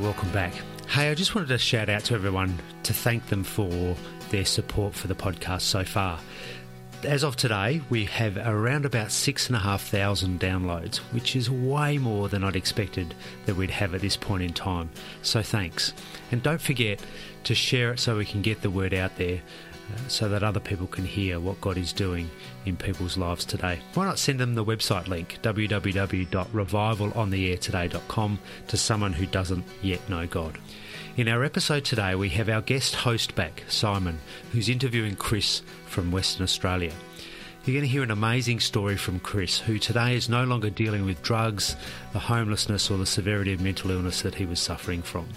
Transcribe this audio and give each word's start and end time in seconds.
welcome 0.00 0.30
back. 0.32 0.54
Hey, 0.88 1.10
I 1.10 1.14
just 1.14 1.34
wanted 1.34 1.48
to 1.48 1.58
shout 1.58 1.90
out 1.90 2.04
to 2.04 2.14
everyone 2.14 2.58
to 2.84 2.94
thank 2.94 3.26
them 3.26 3.44
for 3.44 3.94
their 4.30 4.46
support 4.46 4.94
for 4.94 5.08
the 5.08 5.14
podcast 5.14 5.60
so 5.60 5.84
far. 5.84 6.18
As 7.04 7.22
of 7.22 7.36
today, 7.36 7.82
we 7.90 8.06
have 8.06 8.38
around 8.38 8.86
about 8.86 9.12
six 9.12 9.48
and 9.48 9.56
a 9.56 9.58
half 9.58 9.82
thousand 9.82 10.40
downloads, 10.40 10.98
which 11.12 11.36
is 11.36 11.50
way 11.50 11.98
more 11.98 12.28
than 12.30 12.42
I'd 12.44 12.56
expected 12.56 13.14
that 13.44 13.56
we'd 13.56 13.70
have 13.70 13.94
at 13.94 14.00
this 14.00 14.16
point 14.16 14.42
in 14.42 14.54
time. 14.54 14.88
So 15.22 15.42
thanks. 15.42 15.92
And 16.32 16.42
don't 16.42 16.60
forget 16.60 17.00
to 17.44 17.54
share 17.54 17.92
it 17.92 18.00
so 18.00 18.16
we 18.16 18.24
can 18.24 18.40
get 18.40 18.62
the 18.62 18.70
word 18.70 18.94
out 18.94 19.16
there 19.16 19.42
so 20.08 20.28
that 20.28 20.42
other 20.42 20.60
people 20.60 20.86
can 20.86 21.04
hear 21.04 21.40
what 21.40 21.60
God 21.60 21.76
is 21.76 21.92
doing 21.92 22.30
in 22.66 22.76
people's 22.76 23.16
lives 23.16 23.44
today. 23.44 23.80
Why 23.94 24.04
not 24.04 24.18
send 24.18 24.40
them 24.40 24.54
the 24.54 24.64
website 24.64 25.08
link, 25.08 25.38
www.revivalontheairtoday.com, 25.42 28.38
to 28.68 28.76
someone 28.76 29.12
who 29.12 29.26
doesn't 29.26 29.64
yet 29.82 30.08
know 30.08 30.26
God? 30.26 30.58
In 31.16 31.26
our 31.28 31.44
episode 31.44 31.84
today, 31.84 32.14
we 32.14 32.28
have 32.30 32.48
our 32.48 32.62
guest 32.62 32.94
host 32.94 33.34
back, 33.34 33.64
Simon, 33.68 34.20
who's 34.52 34.68
interviewing 34.68 35.16
Chris 35.16 35.62
from 35.86 36.12
Western 36.12 36.44
Australia. 36.44 36.92
You're 37.64 37.74
going 37.74 37.84
to 37.84 37.88
hear 37.88 38.02
an 38.02 38.10
amazing 38.10 38.60
story 38.60 38.96
from 38.96 39.20
Chris, 39.20 39.58
who 39.58 39.78
today 39.78 40.14
is 40.14 40.30
no 40.30 40.44
longer 40.44 40.70
dealing 40.70 41.04
with 41.04 41.22
drugs, 41.22 41.76
the 42.14 42.18
homelessness, 42.18 42.90
or 42.90 42.96
the 42.96 43.04
severity 43.04 43.52
of 43.52 43.60
mental 43.60 43.90
illness 43.90 44.22
that 44.22 44.36
he 44.36 44.46
was 44.46 44.60
suffering 44.60 45.02
from. 45.02 45.28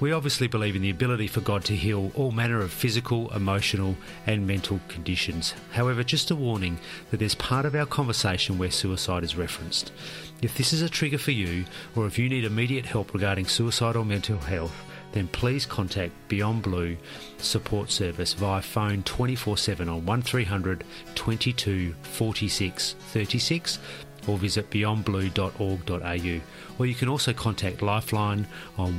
We 0.00 0.12
obviously 0.12 0.48
believe 0.48 0.76
in 0.76 0.80
the 0.80 0.88
ability 0.88 1.26
for 1.26 1.42
God 1.42 1.62
to 1.64 1.76
heal 1.76 2.10
all 2.14 2.32
manner 2.32 2.60
of 2.60 2.72
physical, 2.72 3.30
emotional, 3.34 3.96
and 4.26 4.46
mental 4.46 4.80
conditions. 4.88 5.52
However, 5.72 6.02
just 6.02 6.30
a 6.30 6.34
warning 6.34 6.78
that 7.10 7.18
there's 7.18 7.34
part 7.34 7.66
of 7.66 7.74
our 7.74 7.84
conversation 7.84 8.56
where 8.56 8.70
suicide 8.70 9.24
is 9.24 9.36
referenced. 9.36 9.92
If 10.40 10.56
this 10.56 10.72
is 10.72 10.80
a 10.80 10.88
trigger 10.88 11.18
for 11.18 11.32
you, 11.32 11.66
or 11.94 12.06
if 12.06 12.18
you 12.18 12.30
need 12.30 12.46
immediate 12.46 12.86
help 12.86 13.12
regarding 13.12 13.46
suicide 13.46 13.94
or 13.94 14.06
mental 14.06 14.38
health, 14.38 14.74
then 15.12 15.28
please 15.28 15.66
contact 15.66 16.12
Beyond 16.28 16.62
Blue 16.62 16.96
support 17.36 17.90
service 17.90 18.32
via 18.32 18.62
phone 18.62 19.02
24 19.02 19.58
7 19.58 19.86
on 19.86 20.06
1300 20.06 20.82
22 21.14 21.94
46 22.02 22.94
36 22.98 23.78
or 24.26 24.38
visit 24.38 24.70
beyondblue.org.au. 24.70 26.40
Or 26.78 26.86
you 26.86 26.94
can 26.94 27.08
also 27.08 27.32
contact 27.32 27.82
Lifeline 27.82 28.46
on 28.78 28.98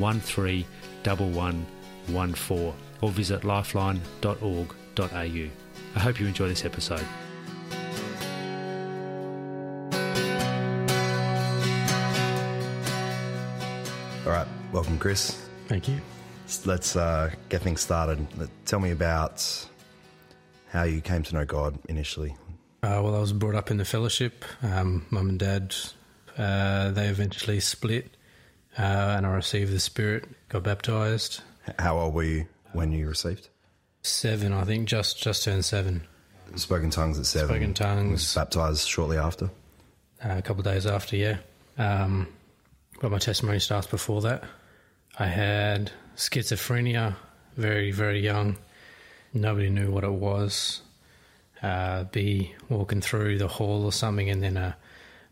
131114 1.04 2.74
or 3.02 3.10
visit 3.10 3.44
lifeline.org.au. 3.44 5.50
I 5.96 6.00
hope 6.00 6.20
you 6.20 6.28
enjoy 6.28 6.48
this 6.48 6.66
episode. 6.66 7.06
All 14.26 14.32
right, 14.32 14.48
welcome, 14.72 15.00
Chris. 15.00 15.48
Thank 15.68 15.88
you. 15.88 16.00
Let's 16.66 16.96
uh, 16.96 17.32
get 17.50 17.62
things 17.62 17.82
started. 17.82 18.28
Tell 18.66 18.80
me 18.80 18.92
about 18.92 19.68
how 20.70 20.84
you 20.84 21.02
came 21.02 21.24
to 21.24 21.34
know 21.34 21.46
God 21.46 21.80
initially. 21.90 22.36
Uh, 22.84 23.02
well, 23.04 23.16
I 23.16 23.20
was 23.20 23.34
brought 23.34 23.56
up 23.56 23.72
in 23.72 23.78
the 23.78 23.86
fellowship. 23.86 24.46
Um, 24.62 25.06
Mum 25.10 25.30
and 25.30 25.40
Dad, 25.40 25.76
uh, 26.38 26.92
they 26.92 27.08
eventually 27.08 27.60
split, 27.60 28.16
uh, 28.78 29.16
and 29.18 29.26
I 29.26 29.34
received 29.34 29.72
the 29.72 29.80
Spirit, 29.80 30.26
got 30.52 30.64
baptized. 30.64 31.42
How 31.80 31.98
old 31.98 32.14
were 32.14 32.24
you 32.24 32.46
when 32.74 32.92
you 32.92 33.08
received? 33.08 33.48
Seven, 34.04 34.52
I 34.52 34.66
think, 34.66 34.88
just 34.88 35.22
just 35.22 35.46
turned 35.46 35.64
seven. 35.64 36.02
Spoken 36.56 36.90
tongues 36.90 37.18
at 37.18 37.26
seven. 37.26 37.48
Spoken 37.50 37.74
tongues. 37.74 38.36
Baptized 38.36 38.88
shortly 38.88 39.18
after. 39.18 39.46
Uh, 40.24 40.38
a 40.38 40.42
couple 40.42 40.60
of 40.60 40.66
days 40.66 40.86
after, 40.86 41.16
yeah. 41.16 41.38
Um, 41.78 42.28
but 43.00 43.12
my 43.12 43.18
testimony 43.18 43.60
starts 43.60 43.88
before 43.88 44.22
that. 44.22 44.44
I 45.18 45.28
had 45.28 45.92
schizophrenia, 46.18 47.16
very 47.56 47.92
very 47.92 48.20
young. 48.20 48.58
Nobody 49.34 49.70
knew 49.70 49.90
what 49.90 50.04
it 50.04 50.12
was. 50.12 50.82
Uh, 51.64 52.04
be 52.06 52.54
walking 52.68 53.00
through 53.00 53.38
the 53.38 53.48
hall 53.48 53.86
or 53.86 53.94
something, 53.94 54.30
and 54.30 54.44
then 54.44 54.58
uh, 54.58 54.74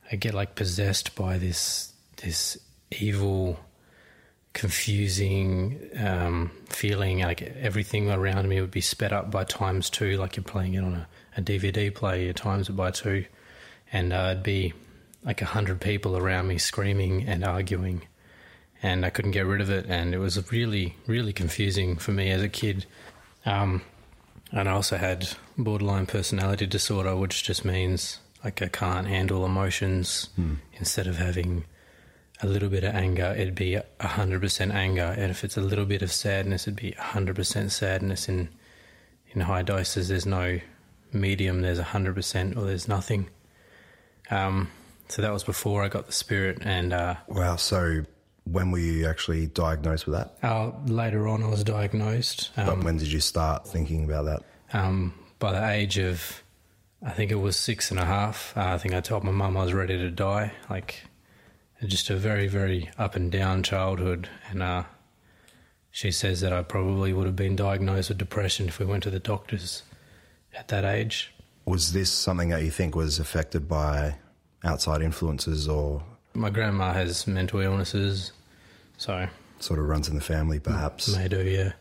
I 0.09 0.15
get 0.15 0.33
like 0.33 0.55
possessed 0.55 1.15
by 1.15 1.37
this 1.37 1.91
this 2.17 2.57
evil, 2.91 3.59
confusing 4.53 5.79
um, 5.97 6.51
feeling. 6.67 7.19
Like 7.19 7.41
everything 7.41 8.09
around 8.09 8.47
me 8.47 8.61
would 8.61 8.71
be 8.71 8.81
sped 8.81 9.13
up 9.13 9.31
by 9.31 9.43
times 9.43 9.89
two, 9.89 10.17
like 10.17 10.35
you're 10.35 10.43
playing 10.43 10.73
it 10.73 10.83
on 10.83 10.93
a, 10.93 11.07
a 11.37 11.41
DVD 11.41 11.93
player. 11.93 12.33
Times 12.33 12.69
it 12.69 12.73
by 12.73 12.91
two, 12.91 13.25
and 13.91 14.13
uh, 14.13 14.29
it'd 14.31 14.43
be 14.43 14.73
like 15.23 15.41
a 15.41 15.45
hundred 15.45 15.81
people 15.81 16.17
around 16.17 16.47
me 16.47 16.57
screaming 16.57 17.27
and 17.27 17.43
arguing, 17.43 18.01
and 18.81 19.05
I 19.05 19.09
couldn't 19.09 19.31
get 19.31 19.45
rid 19.45 19.61
of 19.61 19.69
it. 19.69 19.85
And 19.87 20.13
it 20.13 20.19
was 20.19 20.51
really, 20.51 20.95
really 21.07 21.33
confusing 21.33 21.97
for 21.97 22.11
me 22.11 22.31
as 22.31 22.41
a 22.41 22.49
kid. 22.49 22.85
Um, 23.45 23.81
and 24.51 24.67
I 24.67 24.71
also 24.71 24.97
had 24.97 25.29
borderline 25.57 26.07
personality 26.07 26.65
disorder, 26.65 27.15
which 27.15 27.43
just 27.43 27.63
means 27.63 28.19
like 28.43 28.61
I 28.61 28.67
can't 28.67 29.07
handle 29.07 29.45
emotions. 29.45 30.29
Hmm. 30.35 30.55
Instead 30.73 31.07
of 31.07 31.17
having 31.17 31.65
a 32.41 32.47
little 32.47 32.69
bit 32.69 32.83
of 32.83 32.95
anger, 32.95 33.33
it'd 33.37 33.55
be 33.55 33.79
hundred 33.99 34.41
percent 34.41 34.71
anger, 34.71 35.13
and 35.17 35.29
if 35.31 35.43
it's 35.43 35.57
a 35.57 35.61
little 35.61 35.85
bit 35.85 36.01
of 36.01 36.11
sadness, 36.11 36.63
it'd 36.67 36.75
be 36.79 36.91
hundred 36.91 37.35
percent 37.35 37.71
sadness. 37.71 38.29
In 38.29 38.49
in 39.31 39.41
high 39.41 39.61
doses, 39.61 40.07
there's 40.09 40.25
no 40.25 40.59
medium. 41.13 41.61
There's 41.61 41.79
hundred 41.79 42.15
percent 42.15 42.57
or 42.57 42.65
there's 42.65 42.87
nothing. 42.87 43.29
Um, 44.31 44.69
so 45.07 45.21
that 45.21 45.33
was 45.33 45.43
before 45.43 45.83
I 45.83 45.87
got 45.89 46.05
the 46.05 46.11
spirit, 46.13 46.59
and 46.61 46.93
uh, 46.93 47.15
Wow. 47.27 47.55
So 47.55 48.03
when 48.45 48.71
were 48.71 48.79
you 48.79 49.07
actually 49.07 49.47
diagnosed 49.47 50.05
with 50.07 50.15
that? 50.15 50.37
uh, 50.43 50.71
later 50.85 51.27
on, 51.27 51.43
I 51.43 51.47
was 51.47 51.63
diagnosed. 51.63 52.51
Um, 52.57 52.65
but 52.67 52.83
when 52.83 52.97
did 52.97 53.11
you 53.11 53.19
start 53.19 53.67
thinking 53.67 54.05
about 54.05 54.25
that? 54.25 54.43
um, 54.71 55.13
by 55.39 55.51
the 55.51 55.67
age 55.69 55.97
of, 55.97 56.43
I 57.03 57.11
think 57.11 57.31
it 57.31 57.35
was 57.35 57.55
six 57.57 57.91
and 57.91 57.99
a 57.99 58.05
half. 58.05 58.53
Uh, 58.57 58.65
I 58.67 58.77
think 58.77 58.93
I 58.93 59.01
told 59.01 59.23
my 59.23 59.31
mum 59.31 59.57
I 59.57 59.63
was 59.63 59.73
ready 59.73 59.97
to 59.97 60.11
die. 60.11 60.51
Like, 60.69 61.03
just 61.85 62.09
a 62.09 62.15
very, 62.15 62.47
very 62.47 62.89
up 62.97 63.15
and 63.15 63.31
down 63.31 63.63
childhood. 63.63 64.27
And 64.49 64.61
uh, 64.61 64.83
she 65.91 66.11
says 66.11 66.41
that 66.41 66.53
I 66.53 66.61
probably 66.63 67.13
would 67.13 67.25
have 67.25 67.35
been 67.35 67.55
diagnosed 67.55 68.09
with 68.09 68.17
depression 68.17 68.67
if 68.67 68.79
we 68.79 68.85
went 68.85 69.03
to 69.03 69.09
the 69.09 69.19
doctors 69.19 69.83
at 70.57 70.67
that 70.69 70.85
age. 70.85 71.33
Was 71.65 71.93
this 71.93 72.11
something 72.11 72.49
that 72.49 72.63
you 72.63 72.71
think 72.71 72.95
was 72.95 73.19
affected 73.19 73.67
by 73.67 74.15
outside 74.63 75.01
influences 75.01 75.67
or 75.67 76.03
My 76.33 76.49
grandma 76.49 76.93
has 76.93 77.27
mental 77.27 77.59
illnesses, 77.59 78.31
so 78.97 79.27
sort 79.59 79.79
of 79.79 79.85
runs 79.85 80.07
in 80.09 80.15
the 80.15 80.21
family, 80.21 80.59
perhaps? 80.59 81.15
may 81.15 81.27
do, 81.27 81.43
yeah. 81.43 81.73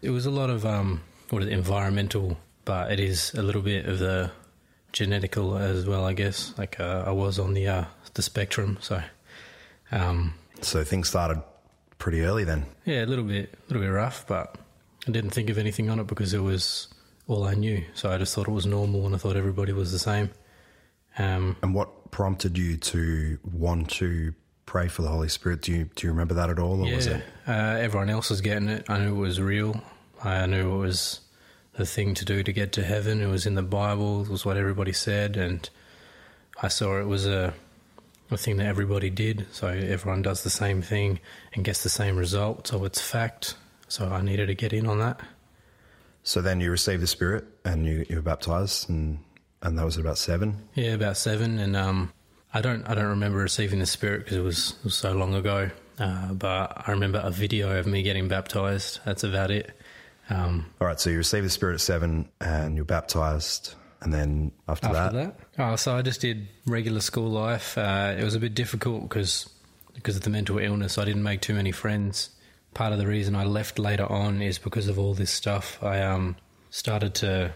It 0.00 0.10
was 0.10 0.26
a 0.26 0.30
lot 0.30 0.50
of 0.50 0.64
um, 0.64 1.02
what 1.30 1.42
is 1.42 1.48
it, 1.48 1.52
environmental, 1.52 2.38
but 2.64 2.92
it 2.92 3.00
is 3.00 3.34
a 3.34 3.42
little 3.42 3.62
bit 3.62 3.86
of 3.86 3.98
the 3.98 4.30
genetical 4.92 5.60
as 5.60 5.86
well, 5.86 6.04
I 6.04 6.12
guess. 6.12 6.54
Like 6.56 6.78
uh, 6.78 7.04
I 7.06 7.10
was 7.10 7.38
on 7.38 7.54
the 7.54 7.66
uh, 7.68 7.84
the 8.14 8.22
spectrum, 8.22 8.78
so 8.80 9.02
um, 9.92 10.34
So 10.60 10.82
things 10.84 11.08
started 11.08 11.42
pretty 11.98 12.22
early 12.22 12.44
then. 12.44 12.66
yeah, 12.84 13.04
a 13.04 13.06
little 13.06 13.24
bit, 13.24 13.52
a 13.52 13.72
little 13.72 13.82
bit 13.86 13.92
rough, 13.92 14.26
but 14.26 14.56
I 15.06 15.10
didn't 15.10 15.30
think 15.30 15.50
of 15.50 15.58
anything 15.58 15.88
on 15.90 16.00
it 16.00 16.06
because 16.06 16.34
it 16.34 16.40
was 16.42 16.88
all 17.28 17.44
I 17.44 17.54
knew. 17.54 17.84
So 17.94 18.10
I 18.10 18.18
just 18.18 18.34
thought 18.34 18.48
it 18.48 18.52
was 18.52 18.66
normal, 18.66 19.06
and 19.06 19.14
I 19.14 19.18
thought 19.18 19.36
everybody 19.36 19.72
was 19.72 19.92
the 19.92 19.98
same. 19.98 20.30
Um, 21.18 21.56
And 21.62 21.74
what 21.74 22.10
prompted 22.10 22.58
you 22.58 22.76
to 22.76 23.38
want 23.52 23.90
to 23.90 24.34
pray 24.66 24.88
for 24.88 25.02
the 25.02 25.08
Holy 25.08 25.28
Spirit? 25.28 25.62
Do 25.62 25.72
you 25.72 25.84
do 25.94 26.06
you 26.06 26.12
remember 26.12 26.34
that 26.34 26.50
at 26.50 26.58
all, 26.58 26.80
or 26.86 26.94
was 26.94 27.06
yeah, 27.06 27.16
it? 27.18 27.24
uh, 27.46 27.52
everyone 27.80 28.10
else 28.10 28.30
was 28.30 28.40
getting 28.40 28.68
it. 28.68 28.88
I 28.88 28.98
knew 28.98 29.14
it 29.16 29.18
was 29.18 29.40
real. 29.40 29.80
I 30.24 30.46
knew 30.46 30.74
it 30.74 30.78
was 30.78 31.20
the 31.74 31.84
thing 31.86 32.14
to 32.14 32.24
do 32.24 32.42
to 32.42 32.52
get 32.52 32.72
to 32.72 32.82
heaven. 32.82 33.20
It 33.20 33.26
was 33.26 33.44
in 33.46 33.54
the 33.54 33.62
Bible. 33.62 34.22
It 34.22 34.28
was 34.28 34.44
what 34.44 34.56
everybody 34.56 34.92
said, 34.92 35.36
and 35.36 35.68
I 36.62 36.68
saw 36.68 36.98
it 37.00 37.06
was 37.06 37.26
a 37.26 37.54
a 38.32 38.38
thing 38.38 38.56
that 38.58 38.66
everybody 38.66 39.10
did. 39.10 39.46
So 39.52 39.68
everyone 39.68 40.22
does 40.22 40.42
the 40.42 40.50
same 40.50 40.82
thing 40.82 41.20
and 41.54 41.64
gets 41.64 41.82
the 41.82 41.88
same 41.88 42.16
result. 42.16 42.66
So 42.68 42.84
it's 42.84 43.00
fact. 43.00 43.56
So 43.88 44.08
I 44.08 44.22
needed 44.22 44.46
to 44.46 44.54
get 44.54 44.72
in 44.72 44.86
on 44.86 44.98
that. 45.00 45.20
So 46.22 46.40
then 46.40 46.60
you 46.60 46.70
received 46.70 47.02
the 47.02 47.06
Spirit 47.06 47.44
and 47.64 47.84
you, 47.84 48.06
you 48.08 48.16
were 48.16 48.22
baptized, 48.22 48.88
and 48.88 49.18
and 49.60 49.78
that 49.78 49.84
was 49.84 49.96
at 49.96 50.00
about 50.04 50.18
seven. 50.18 50.68
Yeah, 50.74 50.92
about 50.92 51.16
seven, 51.16 51.58
and 51.58 51.76
um, 51.76 52.12
I 52.54 52.60
don't 52.60 52.84
I 52.88 52.94
don't 52.94 53.06
remember 53.06 53.38
receiving 53.38 53.80
the 53.80 53.86
Spirit 53.86 54.24
because 54.24 54.36
it 54.36 54.42
was, 54.42 54.74
it 54.78 54.84
was 54.84 54.94
so 54.94 55.12
long 55.12 55.34
ago. 55.34 55.70
Uh, 55.98 56.32
but 56.32 56.84
I 56.86 56.92
remember 56.92 57.20
a 57.22 57.30
video 57.30 57.78
of 57.78 57.86
me 57.86 58.02
getting 58.02 58.28
baptized. 58.28 59.00
That's 59.04 59.24
about 59.24 59.50
it. 59.50 59.72
Um, 60.30 60.66
All 60.80 60.86
right, 60.86 60.98
so 60.98 61.10
you 61.10 61.18
received 61.18 61.44
the 61.44 61.50
Spirit 61.50 61.74
at 61.74 61.80
seven, 61.80 62.28
and 62.40 62.76
you're 62.76 62.84
baptized, 62.84 63.74
and 64.02 64.12
then 64.12 64.52
after, 64.68 64.88
after 64.88 65.16
that, 65.16 65.36
that, 65.56 65.62
oh, 65.64 65.76
so 65.76 65.96
I 65.96 66.02
just 66.02 66.20
did 66.20 66.48
regular 66.66 67.00
school 67.00 67.30
life. 67.30 67.78
Uh, 67.78 68.14
it 68.18 68.24
was 68.24 68.34
a 68.34 68.40
bit 68.40 68.54
difficult 68.54 69.02
because 69.02 69.48
because 69.94 70.16
of 70.16 70.22
the 70.22 70.30
mental 70.30 70.58
illness. 70.58 70.98
I 70.98 71.04
didn't 71.04 71.22
make 71.22 71.40
too 71.40 71.54
many 71.54 71.72
friends. 71.72 72.30
Part 72.74 72.92
of 72.92 72.98
the 72.98 73.06
reason 73.06 73.34
I 73.36 73.44
left 73.44 73.78
later 73.78 74.10
on 74.10 74.42
is 74.42 74.58
because 74.58 74.88
of 74.88 74.98
all 74.98 75.14
this 75.14 75.30
stuff. 75.30 75.82
I 75.82 76.02
um, 76.02 76.36
started 76.70 77.14
to 77.16 77.54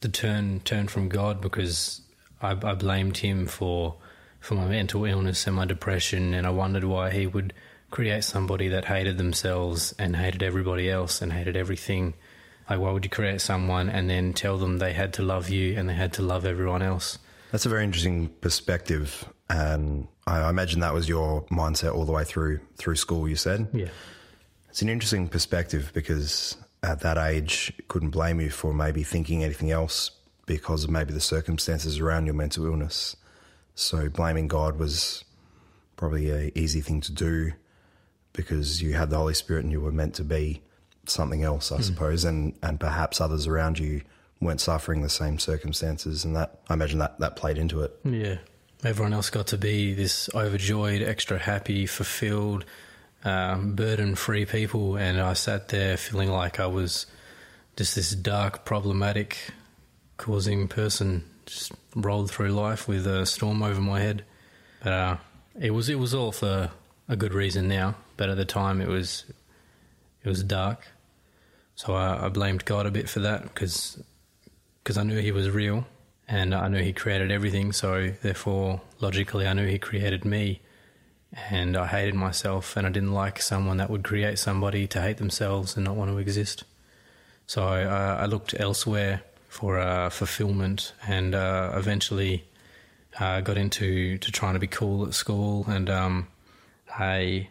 to 0.00 0.08
turn 0.08 0.60
turn 0.60 0.88
from 0.88 1.08
God 1.08 1.40
because 1.40 2.00
I, 2.42 2.50
I 2.50 2.74
blamed 2.74 3.18
Him 3.18 3.46
for 3.46 3.96
for 4.40 4.54
my 4.54 4.66
mental 4.66 5.04
illness 5.04 5.46
and 5.46 5.56
my 5.56 5.64
depression, 5.64 6.34
and 6.34 6.46
I 6.46 6.50
wondered 6.50 6.84
why 6.84 7.10
He 7.10 7.26
would 7.26 7.54
create 7.94 8.24
somebody 8.24 8.66
that 8.66 8.84
hated 8.84 9.18
themselves 9.18 9.94
and 10.00 10.16
hated 10.16 10.42
everybody 10.42 10.90
else 10.90 11.22
and 11.22 11.32
hated 11.32 11.56
everything? 11.56 12.12
Like, 12.68 12.80
why 12.80 12.90
would 12.92 13.04
you 13.04 13.10
create 13.10 13.40
someone 13.40 13.90
and 13.90 14.08
then 14.08 14.32
tell 14.32 14.56
them 14.56 14.78
they 14.78 14.92
had 14.92 15.12
to 15.14 15.22
love 15.22 15.50
you 15.50 15.78
and 15.78 15.88
they 15.88 15.94
had 15.94 16.12
to 16.14 16.22
love 16.22 16.44
everyone 16.46 16.82
else? 16.82 17.18
That's 17.52 17.66
a 17.66 17.68
very 17.68 17.84
interesting 17.84 18.28
perspective, 18.40 19.24
and 19.48 20.08
I 20.26 20.48
imagine 20.48 20.80
that 20.80 20.94
was 20.94 21.08
your 21.08 21.44
mindset 21.44 21.94
all 21.94 22.04
the 22.04 22.12
way 22.12 22.24
through 22.24 22.60
through 22.76 22.96
school. 22.96 23.28
You 23.28 23.36
said, 23.36 23.68
Yeah. 23.72 23.88
It's 24.70 24.82
an 24.82 24.88
interesting 24.88 25.28
perspective 25.28 25.92
because 25.94 26.56
at 26.82 27.00
that 27.00 27.16
age, 27.16 27.72
couldn't 27.88 28.10
blame 28.10 28.40
you 28.40 28.50
for 28.50 28.74
maybe 28.74 29.02
thinking 29.04 29.44
anything 29.44 29.70
else 29.70 30.10
because 30.46 30.84
of 30.84 30.90
maybe 30.90 31.12
the 31.12 31.20
circumstances 31.20 31.98
around 31.98 32.26
your 32.26 32.34
mental 32.34 32.66
illness. 32.66 33.16
So 33.74 34.08
blaming 34.08 34.48
God 34.48 34.78
was 34.78 35.24
probably 35.96 36.30
a 36.30 36.52
easy 36.54 36.80
thing 36.80 37.00
to 37.02 37.12
do 37.12 37.52
because 38.32 38.82
you 38.82 38.94
had 38.94 39.10
the 39.10 39.16
Holy 39.16 39.34
Spirit 39.34 39.64
and 39.64 39.72
you 39.72 39.80
were 39.80 39.92
meant 39.92 40.14
to 40.16 40.24
be 40.24 40.60
something 41.06 41.42
else, 41.42 41.72
I 41.72 41.80
suppose, 41.80 42.24
and 42.24 42.54
and 42.62 42.78
perhaps 42.80 43.20
others 43.20 43.46
around 43.46 43.78
you 43.78 44.02
weren't 44.40 44.60
suffering 44.60 45.02
the 45.02 45.08
same 45.08 45.38
circumstances, 45.38 46.24
and 46.24 46.36
that 46.36 46.60
I 46.68 46.74
imagine 46.74 46.98
that 46.98 47.18
that 47.20 47.36
played 47.36 47.58
into 47.58 47.80
it. 47.80 47.98
Yeah. 48.04 48.38
Everyone 48.84 49.14
else 49.14 49.30
got 49.30 49.46
to 49.48 49.56
be 49.56 49.94
this 49.94 50.28
overjoyed, 50.34 51.00
extra 51.00 51.38
happy, 51.38 51.86
fulfilled, 51.86 52.66
um, 53.24 53.74
burden 53.74 54.14
free 54.14 54.44
people. 54.44 54.96
And 54.96 55.18
I 55.18 55.32
sat 55.32 55.68
there 55.68 55.96
feeling 55.96 56.30
like 56.30 56.60
I 56.60 56.66
was 56.66 57.06
just 57.76 57.94
this 57.94 58.10
dark, 58.14 58.66
problematic, 58.66 59.38
causing 60.18 60.68
person, 60.68 61.24
just 61.46 61.72
rolled 61.96 62.30
through 62.30 62.50
life 62.50 62.86
with 62.86 63.06
a 63.06 63.24
storm 63.24 63.62
over 63.62 63.80
my 63.80 64.00
head. 64.00 64.24
But 64.82 64.92
uh, 64.92 65.16
it 65.58 65.70
was 65.70 65.88
it 65.88 65.98
was 65.98 66.12
all 66.12 66.32
for 66.32 66.70
a 67.08 67.16
good 67.16 67.32
reason 67.32 67.68
now. 67.68 67.94
But 68.16 68.28
at 68.28 68.36
the 68.36 68.44
time, 68.44 68.80
it 68.80 68.88
was 68.88 69.24
it 70.24 70.28
was 70.28 70.42
dark. 70.42 70.88
So 71.76 71.94
I, 71.94 72.26
I 72.26 72.28
blamed 72.28 72.64
God 72.64 72.86
a 72.86 72.90
bit 72.90 73.08
for 73.08 73.20
that 73.20 73.42
because 73.42 74.02
because 74.82 74.98
I 74.98 75.02
knew 75.02 75.18
He 75.18 75.32
was 75.32 75.50
real 75.50 75.86
and 76.26 76.54
I 76.54 76.68
knew 76.68 76.82
He 76.82 76.92
created 76.92 77.30
everything. 77.30 77.72
So 77.72 78.12
therefore, 78.22 78.80
logically, 79.00 79.46
I 79.46 79.52
knew 79.52 79.66
He 79.66 79.78
created 79.78 80.24
me, 80.24 80.60
and 81.50 81.76
I 81.76 81.86
hated 81.86 82.14
myself, 82.14 82.76
and 82.76 82.86
I 82.86 82.90
didn't 82.90 83.12
like 83.12 83.40
someone 83.40 83.76
that 83.78 83.90
would 83.90 84.04
create 84.04 84.38
somebody 84.38 84.86
to 84.88 85.00
hate 85.00 85.18
themselves 85.18 85.76
and 85.76 85.84
not 85.84 85.96
want 85.96 86.10
to 86.10 86.18
exist. 86.18 86.64
So 87.46 87.66
I, 87.66 87.82
I 88.22 88.26
looked 88.26 88.54
elsewhere 88.58 89.22
for 89.48 89.78
uh, 89.78 90.10
fulfillment, 90.10 90.92
and 91.06 91.34
uh, 91.34 91.72
eventually 91.74 92.44
uh, 93.20 93.40
got 93.40 93.56
into 93.56 94.18
to 94.18 94.32
trying 94.32 94.54
to 94.54 94.60
be 94.60 94.66
cool 94.66 95.06
at 95.06 95.14
school, 95.14 95.64
and 95.68 95.90
um, 95.90 96.28
I 96.88 97.48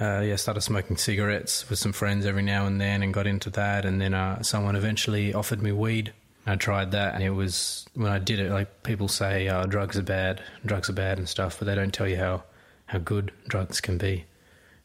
uh, 0.00 0.20
yeah, 0.20 0.36
started 0.36 0.62
smoking 0.62 0.96
cigarettes 0.96 1.68
with 1.68 1.78
some 1.78 1.92
friends 1.92 2.24
every 2.24 2.42
now 2.42 2.66
and 2.66 2.80
then, 2.80 3.02
and 3.02 3.12
got 3.12 3.26
into 3.26 3.50
that. 3.50 3.84
And 3.84 4.00
then 4.00 4.14
uh, 4.14 4.42
someone 4.42 4.76
eventually 4.76 5.34
offered 5.34 5.62
me 5.62 5.72
weed. 5.72 6.12
I 6.46 6.56
tried 6.56 6.92
that, 6.92 7.14
and 7.14 7.22
it 7.22 7.30
was 7.30 7.86
when 7.94 8.10
I 8.10 8.18
did 8.18 8.40
it. 8.40 8.50
Like 8.50 8.82
people 8.82 9.08
say, 9.08 9.46
uh, 9.46 9.66
drugs 9.66 9.98
are 9.98 10.02
bad, 10.02 10.42
drugs 10.64 10.88
are 10.88 10.94
bad, 10.94 11.18
and 11.18 11.28
stuff, 11.28 11.58
but 11.58 11.66
they 11.66 11.74
don't 11.74 11.92
tell 11.92 12.08
you 12.08 12.16
how 12.16 12.44
how 12.86 12.98
good 12.98 13.30
drugs 13.46 13.80
can 13.80 13.98
be, 13.98 14.24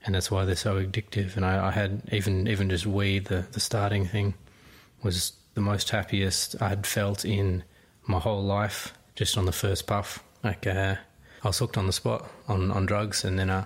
and 0.03 0.13
that's 0.13 0.29
why 0.29 0.43
they're 0.43 0.55
so 0.55 0.83
addictive. 0.83 1.37
And 1.37 1.45
I, 1.45 1.67
I 1.67 1.71
had 1.71 2.01
even 2.11 2.47
even 2.47 2.69
just 2.69 2.85
weed, 2.85 3.25
the 3.25 3.45
the 3.53 3.61
starting 3.61 4.05
thing, 4.05 4.33
was 5.01 5.31
the 5.53 5.61
most 5.61 5.89
happiest 5.89 6.61
I 6.61 6.69
had 6.69 6.85
felt 6.85 7.23
in 7.23 7.63
my 8.05 8.19
whole 8.19 8.43
life. 8.43 8.93
Just 9.15 9.37
on 9.37 9.45
the 9.45 9.53
first 9.53 9.87
puff, 9.87 10.21
like 10.43 10.67
uh, 10.67 10.95
I 11.41 11.47
was 11.47 11.57
hooked 11.57 11.77
on 11.77 11.87
the 11.87 11.93
spot 11.93 12.29
on 12.49 12.69
on 12.69 12.85
drugs, 12.85 13.23
and 13.23 13.39
then 13.39 13.49
uh, 13.49 13.65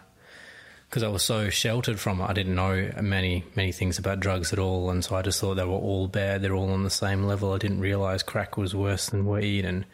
because 0.90 1.04
I 1.04 1.08
was 1.08 1.22
so 1.22 1.50
sheltered 1.52 2.00
from 2.00 2.20
it, 2.20 2.26
I 2.26 2.34
didn't 2.34 2.56
know 2.56 2.92
many 3.00 3.44
many 3.56 3.72
things 3.72 4.00
about 4.00 4.20
drugs 4.20 4.52
at 4.52 4.60
all, 4.60 4.90
and 4.90 5.06
so 5.06 5.16
I 5.16 5.22
just 5.22 5.40
thought 5.40 5.56
they 5.56 5.64
were 5.64 5.72
all 5.72 6.08
bad. 6.08 6.42
They're 6.42 6.56
all 6.56 6.72
on 6.72 6.84
the 6.84 6.90
same 6.90 7.24
level. 7.24 7.54
I 7.54 7.60
didn't 7.60 7.80
realize 7.80 8.24
crack 8.24 8.58
was 8.58 8.74
worse 8.74 9.10
than 9.10 9.28
weed, 9.28 9.66
and 9.66 9.86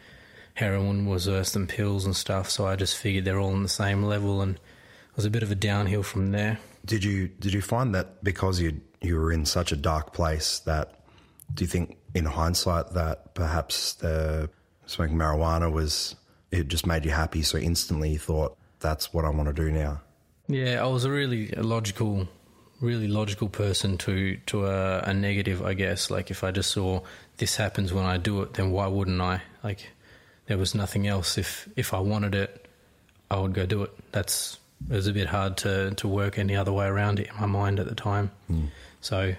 heroin 0.54 1.06
was 1.06 1.28
worse 1.28 1.52
than 1.52 1.66
pills 1.66 2.06
and 2.06 2.16
stuff. 2.16 2.48
So 2.48 2.66
I 2.66 2.76
just 2.76 2.96
figured 2.96 3.26
they're 3.26 3.38
all 3.38 3.52
on 3.52 3.62
the 3.62 3.68
same 3.68 4.04
level, 4.04 4.40
and 4.40 4.56
it 4.56 5.16
was 5.16 5.26
a 5.26 5.30
bit 5.30 5.42
of 5.42 5.50
a 5.50 5.54
downhill 5.54 6.02
from 6.02 6.32
there. 6.32 6.58
Did 6.84 7.04
you 7.04 7.28
did 7.28 7.52
you 7.52 7.60
find 7.60 7.94
that 7.94 8.24
because 8.24 8.60
you 8.60 8.80
you 9.02 9.16
were 9.16 9.32
in 9.32 9.44
such 9.44 9.72
a 9.72 9.76
dark 9.76 10.14
place 10.14 10.60
that 10.60 11.00
do 11.54 11.64
you 11.64 11.68
think 11.68 11.98
in 12.14 12.24
hindsight 12.24 12.90
that 12.94 13.34
perhaps 13.34 13.94
the 13.94 14.48
smoking 14.86 15.16
marijuana 15.16 15.70
was 15.70 16.16
it 16.50 16.68
just 16.68 16.86
made 16.86 17.04
you 17.04 17.10
happy 17.10 17.42
so 17.42 17.58
instantly 17.58 18.10
you 18.10 18.18
thought 18.18 18.56
that's 18.80 19.12
what 19.12 19.24
I 19.24 19.28
want 19.28 19.48
to 19.48 19.52
do 19.52 19.70
now? 19.70 20.00
Yeah, 20.48 20.82
I 20.82 20.86
was 20.86 21.04
a 21.04 21.10
really 21.10 21.48
logical, 21.48 22.28
really 22.80 23.08
logical 23.08 23.48
person 23.48 23.98
to 23.98 24.36
to 24.46 24.66
a, 24.66 25.00
a 25.00 25.14
negative, 25.14 25.62
I 25.62 25.74
guess. 25.74 26.10
Like 26.10 26.30
if 26.30 26.44
I 26.44 26.50
just 26.50 26.70
saw 26.70 27.00
this 27.38 27.56
happens 27.56 27.92
when 27.92 28.04
I 28.04 28.16
do 28.16 28.42
it, 28.42 28.54
then 28.54 28.70
why 28.70 28.86
wouldn't 28.86 29.20
I? 29.20 29.42
Like 29.64 29.90
there 30.46 30.58
was 30.58 30.74
nothing 30.74 31.06
else. 31.06 31.36
If 31.38 31.68
if 31.76 31.92
I 31.92 31.98
wanted 31.98 32.34
it, 32.34 32.68
I 33.30 33.38
would 33.38 33.54
go 33.54 33.66
do 33.66 33.82
it. 33.82 34.12
That's 34.12 34.58
it 34.88 34.94
was 34.94 35.06
a 35.06 35.12
bit 35.12 35.26
hard 35.28 35.56
to 35.58 35.92
to 35.94 36.08
work 36.08 36.38
any 36.38 36.54
other 36.54 36.72
way 36.72 36.86
around 36.86 37.18
it 37.18 37.28
in 37.28 37.40
my 37.40 37.46
mind 37.46 37.80
at 37.80 37.88
the 37.88 37.94
time. 37.94 38.30
Hmm. 38.46 38.66
So 39.00 39.34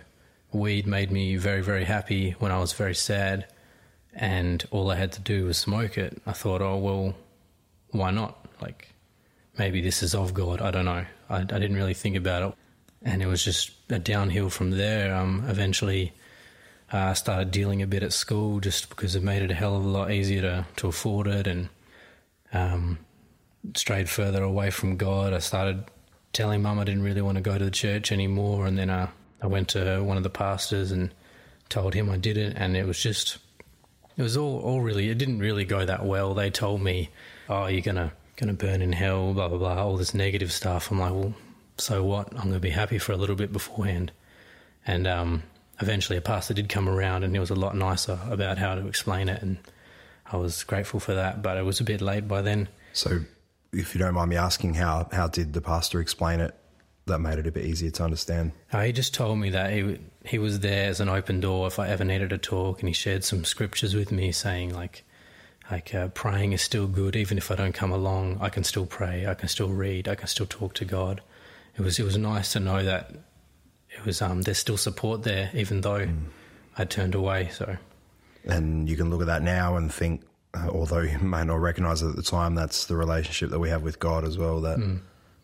weed 0.52 0.88
made 0.88 1.12
me 1.12 1.38
very 1.38 1.62
very 1.62 1.86
happy 1.86 2.32
when 2.40 2.52
I 2.52 2.60
was 2.60 2.74
very 2.74 2.96
sad, 2.96 3.46
and 4.14 4.66
all 4.72 4.92
I 4.92 4.96
had 4.96 5.14
to 5.14 5.22
do 5.22 5.46
was 5.46 5.58
smoke 5.58 5.98
it. 5.98 6.22
I 6.26 6.34
thought, 6.34 6.62
oh 6.62 6.78
well, 6.78 7.16
why 7.92 8.12
not? 8.12 8.46
Like 8.62 8.90
maybe 9.58 9.82
this 9.82 10.04
is 10.04 10.14
of 10.16 10.34
God. 10.34 10.62
I 10.62 10.72
don't 10.72 10.86
know. 10.86 11.06
I, 11.30 11.38
I 11.40 11.44
didn't 11.44 11.76
really 11.76 11.94
think 11.94 12.16
about 12.16 12.44
it, 12.44 12.56
and 13.02 13.22
it 13.22 13.28
was 13.28 13.44
just 13.44 13.72
a 13.90 14.00
downhill 14.00 14.50
from 14.50 14.72
there. 14.72 15.14
Um, 15.14 15.46
eventually, 15.48 16.14
uh, 16.94 16.98
I 16.98 17.14
started 17.14 17.52
dealing 17.52 17.82
a 17.82 17.88
bit 17.88 18.04
at 18.04 18.14
school 18.14 18.60
just 18.60 18.90
because 18.90 19.16
it 19.16 19.24
made 19.24 19.42
it 19.42 19.52
a 19.52 19.56
hell 19.56 19.76
of 19.76 19.84
a 19.84 19.88
lot 19.88 20.12
easier 20.12 20.42
to 20.42 20.66
to 20.78 20.88
afford 20.88 21.28
it, 21.28 21.48
and 21.48 21.70
um, 22.54 23.00
strayed 23.76 24.10
further 24.10 24.44
away 24.44 24.70
from 24.70 24.98
God. 24.98 25.34
I 25.34 25.40
started 25.40 25.86
telling 26.34 26.62
Mum 26.62 26.80
I 26.80 26.84
didn't 26.84 27.04
really 27.04 27.22
want 27.22 27.36
to 27.36 27.42
go 27.42 27.58
to 27.58 27.66
the 27.66 27.72
church 27.72 28.12
anymore, 28.12 28.66
and 28.66 28.78
then 28.78 28.90
uh, 28.90 29.10
I 29.42 29.48
went 29.48 29.70
to 29.70 30.02
one 30.04 30.18
of 30.18 30.24
the 30.24 30.30
pastors 30.30 30.92
and 30.92 31.14
told 31.70 31.94
him 31.94 32.10
I 32.10 32.18
did 32.18 32.38
it, 32.38 32.54
and 32.56 32.78
it 32.78 32.86
was 32.86 33.02
just 33.02 33.38
it 34.16 34.24
was 34.24 34.38
all, 34.38 34.60
all 34.60 34.82
really 34.82 35.10
it 35.10 35.18
didn't 35.18 35.40
really 35.40 35.66
go 35.66 35.86
that 35.86 36.06
well. 36.06 36.34
They 36.34 36.50
told 36.50 36.82
me, 36.82 37.10
"Oh, 37.50 37.68
you're 37.68 37.82
gonna 38.38 38.54
gonna 38.54 38.72
burn 38.72 38.82
in 38.82 38.94
hell," 38.94 39.34
blah 39.34 39.50
blah 39.50 39.58
blah, 39.58 39.84
all 39.84 39.98
this 39.98 40.14
negative 40.14 40.52
stuff. 40.52 40.92
I'm 40.92 41.00
like, 41.00 41.12
well, 41.12 41.34
so 41.78 42.04
what? 42.04 42.30
I'm 42.32 42.48
gonna 42.48 42.60
be 42.60 42.70
happy 42.70 42.98
for 43.00 43.12
a 43.12 43.18
little 43.18 43.36
bit 43.36 43.52
beforehand, 43.52 44.12
and 44.86 45.06
um, 45.08 45.44
eventually 45.82 46.18
a 46.18 46.22
pastor 46.22 46.54
did 46.54 46.70
come 46.70 46.88
around, 46.88 47.24
and 47.24 47.34
he 47.34 47.40
was 47.40 47.50
a 47.50 47.56
lot 47.56 47.76
nicer 47.76 48.20
about 48.30 48.58
how 48.58 48.76
to 48.76 48.88
explain 48.88 49.30
it, 49.30 49.42
and 49.42 49.58
I 50.32 50.38
was 50.38 50.64
grateful 50.64 51.00
for 51.00 51.14
that. 51.14 51.42
But 51.42 51.58
it 51.58 51.64
was 51.64 51.80
a 51.80 51.84
bit 51.84 52.02
late 52.02 52.28
by 52.28 52.42
then. 52.42 52.70
So 52.94 53.20
if 53.74 53.94
you 53.94 54.00
don't 54.00 54.14
mind 54.14 54.30
me 54.30 54.36
asking 54.36 54.76
how 54.76 55.10
how 55.12 55.28
did 55.28 55.54
the 55.54 55.62
pastor 55.62 56.00
explain 56.00 56.40
it 56.40 56.56
that 57.06 57.20
made 57.20 57.40
it 57.40 57.48
a 57.48 57.52
bit 57.52 57.66
easier 57.66 57.92
to 57.92 58.04
understand? 58.04 58.52
Uh, 58.72 58.84
he 58.84 58.92
just 58.92 59.14
told 59.14 59.40
me 59.40 59.50
that 59.52 59.72
he 59.72 60.00
he 60.26 60.40
was 60.40 60.60
there 60.60 60.90
as 60.90 61.00
an 61.00 61.10
open 61.10 61.40
door 61.40 61.68
if 61.68 61.80
I 61.80 61.88
ever 61.90 62.04
needed 62.04 62.30
to 62.32 62.38
talk, 62.38 62.80
and 62.80 62.88
he 62.88 62.94
shared 62.94 63.24
some 63.24 63.46
scriptures 63.46 63.96
with 63.96 64.12
me, 64.12 64.32
saying 64.32 64.74
like 64.74 65.04
like 65.70 65.94
uh, 65.94 66.08
praying 66.10 66.54
is 66.54 66.62
still 66.62 66.88
good, 66.88 67.16
even 67.16 67.38
if 67.38 67.52
I 67.52 67.56
don't 67.56 67.74
come 67.74 67.92
along. 67.92 68.38
I 68.42 68.50
can 68.50 68.64
still 68.64 68.86
pray, 68.86 69.26
I 69.28 69.34
can 69.34 69.50
still 69.50 69.70
read, 69.70 70.08
I 70.08 70.16
can 70.16 70.28
still 70.28 70.46
talk 70.46 70.74
to 70.76 70.86
God. 70.86 71.22
It 71.78 71.82
was 71.82 72.00
it 72.00 72.04
was 72.04 72.18
nice 72.18 72.54
to 72.54 72.60
know 72.60 72.84
that 72.84 73.12
it 73.90 74.06
was 74.06 74.22
um 74.22 74.42
there's 74.44 74.58
still 74.58 74.78
support 74.78 75.24
there, 75.24 75.52
even 75.54 75.82
though 75.82 76.08
I 76.78 76.86
turned 76.86 77.16
away. 77.16 77.50
So 77.52 77.78
And 78.46 78.90
you 78.90 78.96
can 78.96 79.10
look 79.10 79.22
at 79.22 79.28
that 79.28 79.44
now 79.44 79.76
and 79.76 79.94
think, 79.94 80.22
uh, 80.54 80.70
although 80.72 81.02
you 81.02 81.20
may 81.20 81.44
not 81.44 81.60
recognize 81.60 82.02
it 82.02 82.10
at 82.10 82.16
the 82.16 82.24
time, 82.24 82.56
that's 82.56 82.86
the 82.86 82.96
relationship 82.96 83.50
that 83.50 83.60
we 83.60 83.70
have 83.70 83.84
with 83.84 84.00
God 84.00 84.24
as 84.24 84.38
well. 84.38 84.62
That 84.62 84.80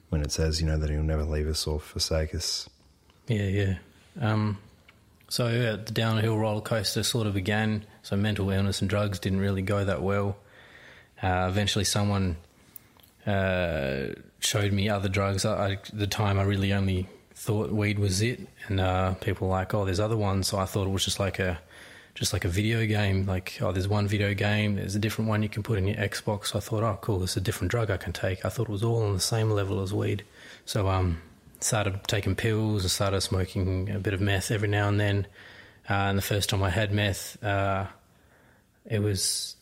when 0.10 0.22
it 0.22 0.32
says, 0.32 0.62
you 0.62 0.68
know, 0.68 0.78
that 0.78 0.90
He'll 0.90 1.04
never 1.04 1.24
leave 1.24 1.48
us 1.48 1.68
or 1.68 1.80
forsake 1.80 2.34
us. 2.34 2.70
Yeah, 3.28 3.48
yeah. 3.48 3.76
Um, 4.22 4.58
so 5.28 5.48
yeah, 5.48 5.76
the 5.78 5.92
downhill 5.92 6.38
roller 6.38 6.62
coaster 6.62 7.04
sort 7.04 7.28
of 7.28 7.34
began. 7.34 7.86
So 8.04 8.16
mental 8.16 8.50
illness 8.50 8.82
and 8.82 8.90
drugs 8.90 9.18
didn't 9.18 9.40
really 9.40 9.62
go 9.62 9.84
that 9.84 10.02
well. 10.02 10.38
Uh, 11.22 11.48
eventually, 11.50 11.86
someone 11.86 12.36
uh, 13.26 14.08
showed 14.40 14.74
me 14.74 14.90
other 14.90 15.10
drugs. 15.10 15.46
I, 15.46 15.54
I, 15.54 15.72
at 15.72 15.90
the 15.94 16.08
time, 16.08 16.38
I 16.38 16.44
really 16.44 16.74
only 16.74 17.08
thought 17.34 17.72
weed 17.72 17.98
was 17.98 18.22
it, 18.22 18.42
and 18.68 18.80
uh, 18.80 19.14
people 19.16 19.48
were 19.48 19.54
like, 19.54 19.74
"Oh, 19.74 19.86
there's 19.86 20.02
other 20.02 20.18
ones." 20.18 20.48
So 20.48 20.60
I 20.60 20.66
thought 20.66 20.86
it 20.86 20.92
was 20.92 21.06
just 21.06 21.20
like 21.20 21.40
a 21.40 21.60
just 22.16 22.34
like 22.34 22.46
a 22.46 22.50
video 22.50 22.86
game. 22.86 23.26
Like, 23.26 23.58
oh, 23.62 23.72
there's 23.72 23.88
one 23.88 24.08
video 24.08 24.34
game. 24.34 24.76
There's 24.76 24.96
a 24.96 25.00
different 25.00 25.30
one 25.30 25.42
you 25.42 25.50
can 25.50 25.64
put 25.64 25.78
in 25.78 25.88
your 25.88 25.98
Xbox. 25.98 26.48
So 26.48 26.60
I 26.60 26.62
thought, 26.62 26.84
oh, 26.84 27.00
cool, 27.02 27.20
there's 27.20 27.38
a 27.38 27.42
different 27.42 27.72
drug 27.72 27.90
I 27.90 27.98
can 27.98 28.14
take. 28.14 28.46
I 28.46 28.50
thought 28.50 28.64
it 28.64 28.72
was 28.72 28.84
all 28.84 29.02
on 29.04 29.14
the 29.14 29.20
same 29.20 29.50
level 29.50 29.82
as 29.82 29.94
weed. 29.94 30.24
So 30.66 30.90
um, 30.90 31.22
started 31.60 32.02
taking 32.08 32.36
pills 32.36 32.84
and 32.84 32.92
started 32.92 33.22
smoking 33.22 33.90
a 33.90 34.00
bit 34.00 34.14
of 34.14 34.22
meth 34.22 34.52
every 34.52 34.68
now 34.68 34.88
and 34.88 35.00
then. 35.00 35.28
Uh, 35.90 35.94
and 35.94 36.18
the 36.18 36.22
first 36.24 36.50
time 36.50 36.64
I 36.64 36.70
had 36.70 36.92
meth, 36.94 37.44
uh, 37.44 37.88
it 38.86 39.00
was 39.00 39.56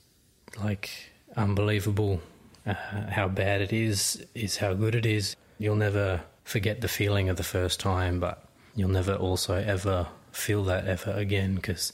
like 0.60 0.90
unbelievable 1.36 2.22
uh, 2.66 2.74
how 3.10 3.28
bad 3.28 3.62
it 3.62 3.74
is, 3.74 4.24
is 4.36 4.58
how 4.58 4.74
good 4.74 4.96
it 4.96 5.06
is. 5.06 5.36
You'll 5.58 5.76
never 5.76 6.22
forget 6.44 6.82
the 6.82 6.88
feeling 6.88 7.30
of 7.30 7.38
the 7.38 7.44
first 7.44 7.80
time, 7.80 8.20
but 8.20 8.46
you'll 8.76 8.90
never 8.90 9.16
also 9.16 9.56
ever 9.56 10.08
feel 10.32 10.64
that 10.66 10.88
ever 10.88 11.12
again 11.12 11.56
because 11.56 11.94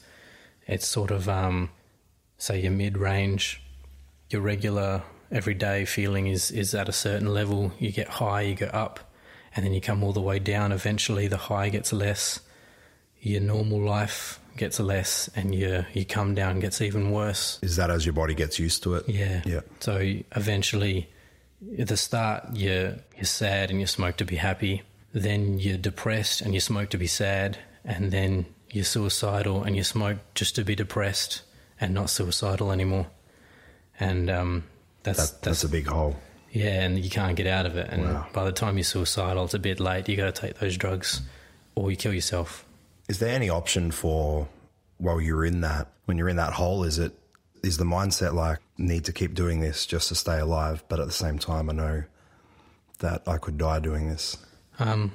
it's 0.66 0.86
sort 0.86 1.10
of, 1.10 1.28
um, 1.28 1.70
say, 2.36 2.60
your 2.60 2.72
mid 2.72 2.98
range, 2.98 3.62
your 4.30 4.42
regular 4.42 5.02
everyday 5.30 5.84
feeling 5.84 6.26
is, 6.26 6.50
is 6.50 6.74
at 6.74 6.88
a 6.88 6.92
certain 6.92 7.32
level. 7.32 7.72
You 7.78 7.92
get 7.92 8.08
high, 8.08 8.42
you 8.42 8.54
go 8.54 8.66
up, 8.66 9.00
and 9.56 9.64
then 9.64 9.72
you 9.72 9.80
come 9.80 10.02
all 10.02 10.12
the 10.12 10.20
way 10.20 10.38
down. 10.38 10.72
Eventually, 10.72 11.26
the 11.28 11.36
high 11.36 11.70
gets 11.70 11.92
less, 11.92 12.40
your 13.28 13.40
normal 13.40 13.80
life 13.80 14.40
gets 14.56 14.80
less, 14.80 15.28
and 15.36 15.54
your, 15.54 15.86
you 15.92 16.04
come 16.04 16.34
down 16.34 16.58
gets 16.60 16.80
even 16.80 17.10
worse. 17.12 17.58
Is 17.62 17.76
that 17.76 17.90
as 17.90 18.04
your 18.04 18.12
body 18.12 18.34
gets 18.34 18.58
used 18.58 18.82
to 18.84 18.94
it? 18.94 19.08
Yeah. 19.08 19.42
Yeah. 19.46 19.60
So 19.80 19.98
eventually, 20.34 21.08
at 21.78 21.88
the 21.88 21.96
start, 21.96 22.44
you're, 22.54 22.96
you're 23.16 23.24
sad 23.24 23.70
and 23.70 23.80
you 23.80 23.86
smoke 23.86 24.16
to 24.16 24.24
be 24.24 24.36
happy. 24.36 24.82
Then 25.12 25.58
you're 25.58 25.76
depressed 25.78 26.40
and 26.40 26.54
you 26.54 26.60
smoke 26.60 26.90
to 26.90 26.98
be 26.98 27.06
sad. 27.06 27.58
And 27.84 28.10
then 28.10 28.46
you're 28.70 28.84
suicidal 28.84 29.62
and 29.62 29.74
you 29.76 29.84
smoke 29.84 30.18
just 30.34 30.54
to 30.56 30.64
be 30.64 30.74
depressed 30.74 31.42
and 31.80 31.94
not 31.94 32.10
suicidal 32.10 32.70
anymore. 32.72 33.06
And 34.00 34.28
um, 34.30 34.64
that's, 35.04 35.30
That, 35.30 35.42
that's 35.42 35.64
a 35.64 35.68
big 35.68 35.86
hole. 35.86 36.16
yeah, 36.52 36.82
and 36.82 36.98
you 36.98 37.10
can't 37.10 37.36
get 37.36 37.46
out 37.46 37.64
of 37.66 37.76
it. 37.76 37.88
And 37.90 38.02
Wow. 38.04 38.26
by 38.32 38.44
the 38.44 38.52
time 38.52 38.76
you're 38.76 38.84
suicidal, 38.84 39.44
it's 39.44 39.54
a 39.54 39.58
bit 39.58 39.80
late. 39.80 40.08
You 40.08 40.16
got 40.16 40.34
to 40.34 40.40
take 40.40 40.58
those 40.58 40.76
drugs 40.76 41.22
or 41.74 41.90
you 41.90 41.96
kill 41.96 42.12
yourself. 42.12 42.64
Is 43.08 43.18
there 43.18 43.34
any 43.34 43.48
option 43.48 43.90
for 43.90 44.48
while 44.98 45.20
you're 45.20 45.44
in 45.44 45.62
that 45.62 45.88
when 46.04 46.18
you're 46.18 46.28
in 46.28 46.36
that 46.36 46.52
hole? 46.52 46.84
Is 46.84 46.98
it 46.98 47.12
is 47.62 47.76
the 47.78 47.84
mindset 47.84 48.34
like 48.34 48.58
need 48.76 49.04
to 49.06 49.12
keep 49.12 49.34
doing 49.34 49.60
this 49.60 49.86
just 49.86 50.08
to 50.08 50.14
stay 50.14 50.38
alive, 50.38 50.84
but 50.88 51.00
at 51.00 51.06
the 51.06 51.12
same 51.12 51.38
time 51.38 51.68
I 51.70 51.72
know 51.72 52.04
that 53.00 53.22
I 53.26 53.38
could 53.38 53.58
die 53.58 53.80
doing 53.80 54.08
this. 54.08 54.36
Um, 54.78 55.12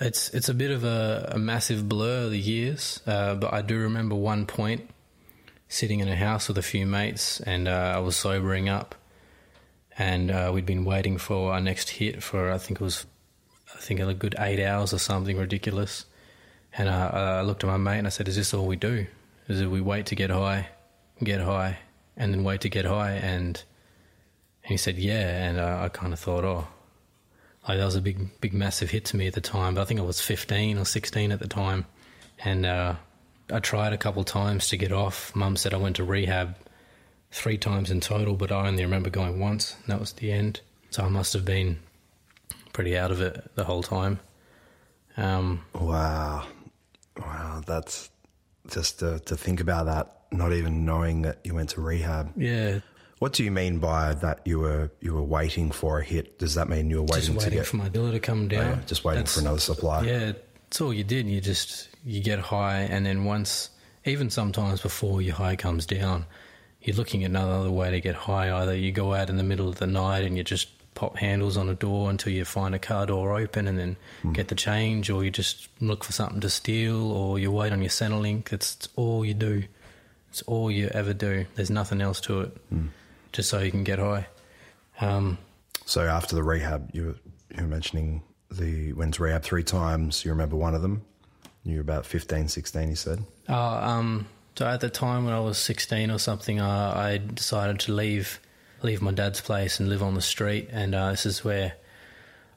it's 0.00 0.30
it's 0.30 0.48
a 0.48 0.54
bit 0.54 0.70
of 0.70 0.84
a, 0.84 1.30
a 1.32 1.38
massive 1.38 1.88
blur 1.88 2.28
the 2.28 2.38
years, 2.38 3.00
uh, 3.06 3.34
but 3.34 3.52
I 3.52 3.62
do 3.62 3.78
remember 3.78 4.14
one 4.14 4.46
point 4.46 4.88
sitting 5.68 6.00
in 6.00 6.08
a 6.08 6.16
house 6.16 6.48
with 6.48 6.58
a 6.58 6.62
few 6.62 6.86
mates, 6.86 7.40
and 7.40 7.68
uh, 7.68 7.92
I 7.96 7.98
was 7.98 8.16
sobering 8.16 8.68
up, 8.68 8.94
and 9.96 10.30
uh, 10.30 10.50
we'd 10.52 10.66
been 10.66 10.84
waiting 10.84 11.18
for 11.18 11.52
our 11.52 11.60
next 11.60 11.90
hit 11.90 12.22
for 12.22 12.50
I 12.50 12.58
think 12.58 12.80
it 12.80 12.84
was 12.84 13.06
I 13.74 13.78
think 13.78 14.00
a 14.00 14.14
good 14.14 14.34
eight 14.38 14.64
hours 14.64 14.92
or 14.92 14.98
something 14.98 15.36
ridiculous, 15.36 16.06
and 16.76 16.88
uh, 16.88 17.10
I 17.12 17.42
looked 17.42 17.64
at 17.64 17.68
my 17.68 17.76
mate 17.76 17.98
and 17.98 18.06
I 18.06 18.10
said, 18.10 18.28
"Is 18.28 18.36
this 18.36 18.54
all 18.54 18.66
we 18.66 18.76
do? 18.76 19.06
Is 19.48 19.60
it 19.60 19.66
we 19.66 19.80
wait 19.80 20.06
to 20.06 20.14
get 20.14 20.30
high, 20.30 20.68
get 21.22 21.40
high, 21.40 21.78
and 22.16 22.32
then 22.32 22.44
wait 22.44 22.60
to 22.62 22.68
get 22.68 22.84
high?" 22.84 23.12
And, 23.12 23.62
he 24.62 24.76
said, 24.76 24.96
"Yeah," 24.98 25.48
and 25.48 25.58
uh, 25.58 25.80
I 25.82 25.88
kind 25.88 26.12
of 26.12 26.18
thought, 26.18 26.44
"Oh." 26.44 26.68
Like 27.68 27.78
that 27.78 27.84
was 27.84 27.94
a 27.94 28.00
big, 28.00 28.40
big, 28.40 28.54
massive 28.54 28.90
hit 28.90 29.04
to 29.06 29.16
me 29.16 29.26
at 29.26 29.34
the 29.34 29.40
time. 29.40 29.74
But 29.74 29.82
I 29.82 29.84
think 29.84 30.00
I 30.00 30.02
was 30.02 30.20
15 30.20 30.78
or 30.78 30.84
16 30.86 31.30
at 31.30 31.40
the 31.40 31.46
time, 31.46 31.84
and 32.38 32.64
uh, 32.64 32.94
I 33.52 33.60
tried 33.60 33.92
a 33.92 33.98
couple 33.98 34.24
times 34.24 34.68
to 34.68 34.76
get 34.76 34.92
off. 34.92 35.34
Mum 35.36 35.56
said 35.56 35.74
I 35.74 35.76
went 35.76 35.96
to 35.96 36.04
rehab 36.04 36.56
three 37.30 37.58
times 37.58 37.90
in 37.90 38.00
total, 38.00 38.34
but 38.34 38.50
I 38.50 38.66
only 38.66 38.82
remember 38.82 39.10
going 39.10 39.38
once. 39.38 39.76
And 39.82 39.88
that 39.92 40.00
was 40.00 40.12
the 40.12 40.32
end. 40.32 40.60
So 40.90 41.04
I 41.04 41.08
must 41.08 41.32
have 41.34 41.44
been 41.44 41.78
pretty 42.72 42.96
out 42.96 43.10
of 43.10 43.20
it 43.20 43.50
the 43.54 43.64
whole 43.64 43.82
time. 43.82 44.20
Um, 45.16 45.62
Wow. 45.74 46.46
Wow, 47.20 47.62
that's 47.66 48.10
just 48.68 48.98
to, 49.00 49.18
to 49.20 49.36
think 49.36 49.60
about 49.60 49.86
that, 49.86 50.22
not 50.32 50.52
even 50.52 50.84
knowing 50.84 51.22
that 51.22 51.38
you 51.44 51.54
went 51.54 51.70
to 51.70 51.80
rehab. 51.80 52.32
yeah, 52.36 52.80
What 53.18 53.32
do 53.32 53.44
you 53.44 53.50
mean 53.50 53.78
by 53.78 54.14
that 54.14 54.40
you 54.44 54.58
were 54.60 54.90
you 55.00 55.14
were 55.14 55.22
waiting 55.22 55.70
for 55.70 55.98
a 56.00 56.04
hit? 56.04 56.38
Does 56.38 56.54
that 56.54 56.68
mean 56.68 56.90
you 56.90 57.02
were 57.02 57.08
just 57.08 57.28
waiting, 57.28 57.34
to 57.34 57.38
waiting 57.44 57.58
get 57.58 57.66
for 57.66 57.76
my 57.76 57.88
dealer 57.88 58.12
to 58.12 58.20
come 58.20 58.44
Oh, 58.44 58.48
down. 58.48 58.66
yeah, 58.78 58.84
just 58.86 59.04
waiting 59.04 59.20
That's- 59.20 59.34
for 59.34 59.40
another 59.40 59.60
supply? 59.60 60.02
Yeah, 60.04 60.32
it's 60.68 60.80
all 60.80 60.92
you 60.94 61.04
did. 61.04 61.26
You 61.26 61.40
just 61.40 61.88
you 62.04 62.22
get 62.22 62.38
high, 62.38 62.80
and 62.82 63.04
then 63.04 63.24
once, 63.24 63.70
even 64.04 64.30
sometimes 64.30 64.80
before 64.80 65.20
your 65.20 65.34
high 65.34 65.56
comes 65.56 65.84
down, 65.84 66.24
you're 66.80 66.96
looking 66.96 67.24
at 67.24 67.30
another 67.30 67.70
way 67.70 67.90
to 67.90 68.00
get 68.00 68.14
high. 68.14 68.50
Either 68.50 68.74
you 68.74 68.90
go 68.92 69.12
out 69.14 69.28
in 69.28 69.36
the 69.36 69.42
middle 69.42 69.68
of 69.68 69.76
the 69.76 69.86
night 69.86 70.24
and 70.24 70.36
you 70.38 70.44
just 70.44 70.68
pop 71.00 71.16
handles 71.16 71.56
on 71.56 71.66
a 71.70 71.74
door 71.74 72.10
until 72.10 72.30
you 72.30 72.44
find 72.44 72.74
a 72.74 72.78
car 72.78 73.06
door 73.06 73.38
open, 73.38 73.66
and 73.66 73.78
then 73.78 73.96
get 74.34 74.48
the 74.48 74.54
change, 74.54 75.08
or 75.08 75.24
you 75.24 75.30
just 75.30 75.68
look 75.80 76.04
for 76.04 76.12
something 76.12 76.40
to 76.42 76.50
steal, 76.50 77.10
or 77.10 77.38
you 77.38 77.50
wait 77.50 77.72
on 77.72 77.80
your 77.80 77.88
Centrelink. 77.88 78.50
That's 78.50 78.74
it's 78.74 78.88
all 78.96 79.24
you 79.24 79.32
do. 79.32 79.64
It's 80.28 80.42
all 80.42 80.70
you 80.70 80.88
ever 80.88 81.14
do. 81.14 81.46
There's 81.54 81.70
nothing 81.70 82.02
else 82.02 82.20
to 82.22 82.42
it, 82.42 82.56
just 83.32 83.48
so 83.48 83.60
you 83.60 83.70
can 83.70 83.82
get 83.82 83.98
high. 83.98 84.26
Um, 85.00 85.38
So 85.86 86.06
after 86.06 86.36
the 86.36 86.42
rehab, 86.42 86.90
you 86.92 87.02
were, 87.06 87.16
you 87.56 87.62
were 87.62 87.68
mentioning 87.68 88.22
the 88.50 88.92
went 88.92 89.14
to 89.14 89.22
rehab 89.22 89.42
three 89.42 89.64
times. 89.64 90.22
You 90.22 90.32
remember 90.32 90.56
one 90.56 90.74
of 90.74 90.82
them? 90.82 91.00
You 91.64 91.76
were 91.76 91.80
about 91.80 92.04
15, 92.04 92.48
16, 92.48 92.90
you 92.90 92.94
said. 92.94 93.24
Uh, 93.48 93.56
um, 93.56 94.26
so 94.54 94.66
at 94.66 94.80
the 94.80 94.90
time 94.90 95.24
when 95.24 95.32
I 95.32 95.40
was 95.40 95.56
16 95.56 96.10
or 96.10 96.18
something, 96.18 96.60
uh, 96.60 96.92
I 96.94 97.16
decided 97.16 97.80
to 97.80 97.94
leave 97.94 98.38
leave 98.82 99.02
my 99.02 99.12
dad's 99.12 99.40
place 99.40 99.80
and 99.80 99.88
live 99.88 100.02
on 100.02 100.14
the 100.14 100.22
street. 100.22 100.68
And 100.72 100.94
uh, 100.94 101.10
this 101.10 101.26
is 101.26 101.44
where 101.44 101.74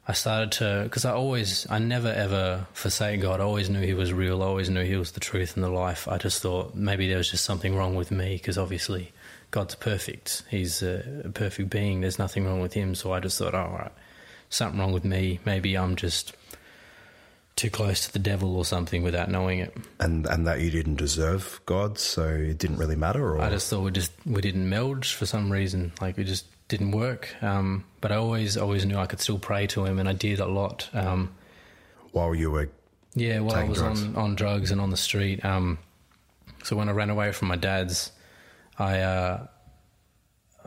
I 0.07 0.13
started 0.13 0.51
to, 0.53 0.81
because 0.83 1.05
I 1.05 1.13
always, 1.13 1.65
I 1.69 1.79
never 1.79 2.09
ever 2.09 2.67
forsake 2.73 3.21
God. 3.21 3.39
I 3.39 3.43
always 3.43 3.69
knew 3.69 3.81
He 3.81 3.93
was 3.93 4.11
real. 4.11 4.43
I 4.43 4.47
always 4.47 4.69
knew 4.69 4.83
He 4.83 4.97
was 4.97 5.11
the 5.11 5.19
truth 5.19 5.55
and 5.55 5.63
the 5.63 5.69
life. 5.69 6.07
I 6.07 6.17
just 6.17 6.41
thought 6.41 6.75
maybe 6.75 7.07
there 7.07 7.17
was 7.17 7.31
just 7.31 7.45
something 7.45 7.75
wrong 7.75 7.95
with 7.95 8.11
me, 8.11 8.35
because 8.35 8.57
obviously 8.57 9.13
God's 9.51 9.75
perfect. 9.75 10.43
He's 10.49 10.83
a, 10.83 11.31
perfect 11.33 11.69
being. 11.69 12.01
There's 12.01 12.19
nothing 12.19 12.45
wrong 12.45 12.59
with 12.59 12.73
Him. 12.73 12.95
So 12.95 13.13
I 13.13 13.21
just 13.21 13.37
thought, 13.37 13.55
oh, 13.55 13.59
all 13.59 13.77
right, 13.77 13.91
something 14.49 14.79
wrong 14.79 14.91
with 14.91 15.05
me. 15.05 15.39
Maybe 15.45 15.77
I'm 15.77 15.95
just 15.95 16.33
too 17.55 17.69
close 17.69 18.05
to 18.05 18.11
the 18.11 18.19
devil 18.19 18.55
or 18.55 18.65
something 18.65 19.03
without 19.03 19.29
knowing 19.29 19.59
it. 19.59 19.75
And 19.99 20.25
and 20.25 20.47
that 20.47 20.61
you 20.61 20.71
didn't 20.71 20.95
deserve 20.95 21.61
God, 21.65 21.97
so 21.97 22.27
it 22.27 22.57
didn't 22.57 22.77
really 22.77 22.95
matter? 22.95 23.35
Or 23.35 23.41
I 23.41 23.49
just 23.49 23.69
thought 23.69 23.81
we 23.81 23.91
just 23.91 24.11
we 24.25 24.41
didn't 24.41 24.67
meld 24.69 25.05
for 25.05 25.25
some 25.25 25.51
reason. 25.51 25.91
Like 26.01 26.17
we 26.17 26.23
just 26.23 26.45
didn't 26.67 26.91
work. 26.91 27.35
Um, 27.41 27.85
but 28.01 28.11
I 28.11 28.15
always 28.15 28.57
always 28.57 28.85
knew 28.85 28.97
I 28.97 29.05
could 29.05 29.19
still 29.19 29.39
pray 29.39 29.67
to 29.67 29.85
him, 29.85 29.99
and 29.99 30.09
I 30.09 30.13
did 30.13 30.39
a 30.39 30.47
lot. 30.47 30.89
Um, 30.93 31.33
while 32.11 32.33
you 32.33 32.51
were 32.51 32.69
yeah, 33.15 33.39
while 33.39 33.55
I 33.55 33.63
was 33.65 33.77
drugs. 33.77 34.03
on 34.03 34.15
on 34.15 34.35
drugs 34.35 34.71
and 34.71 34.81
on 34.81 34.89
the 34.89 34.97
street. 34.97 35.43
Um, 35.45 35.77
so 36.63 36.75
when 36.75 36.89
I 36.89 36.93
ran 36.93 37.09
away 37.09 37.31
from 37.31 37.49
my 37.49 37.55
dad's, 37.55 38.11
I 38.79 38.99
uh, 38.99 39.47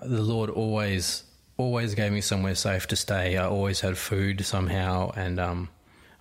the 0.03 0.23
Lord 0.23 0.51
always 0.51 1.25
always 1.57 1.95
gave 1.95 2.13
me 2.13 2.21
somewhere 2.21 2.55
safe 2.55 2.87
to 2.89 2.97
stay. 2.97 3.37
I 3.37 3.47
always 3.47 3.81
had 3.81 3.97
food 3.99 4.45
somehow, 4.45 5.11
and 5.17 5.41
um, 5.41 5.69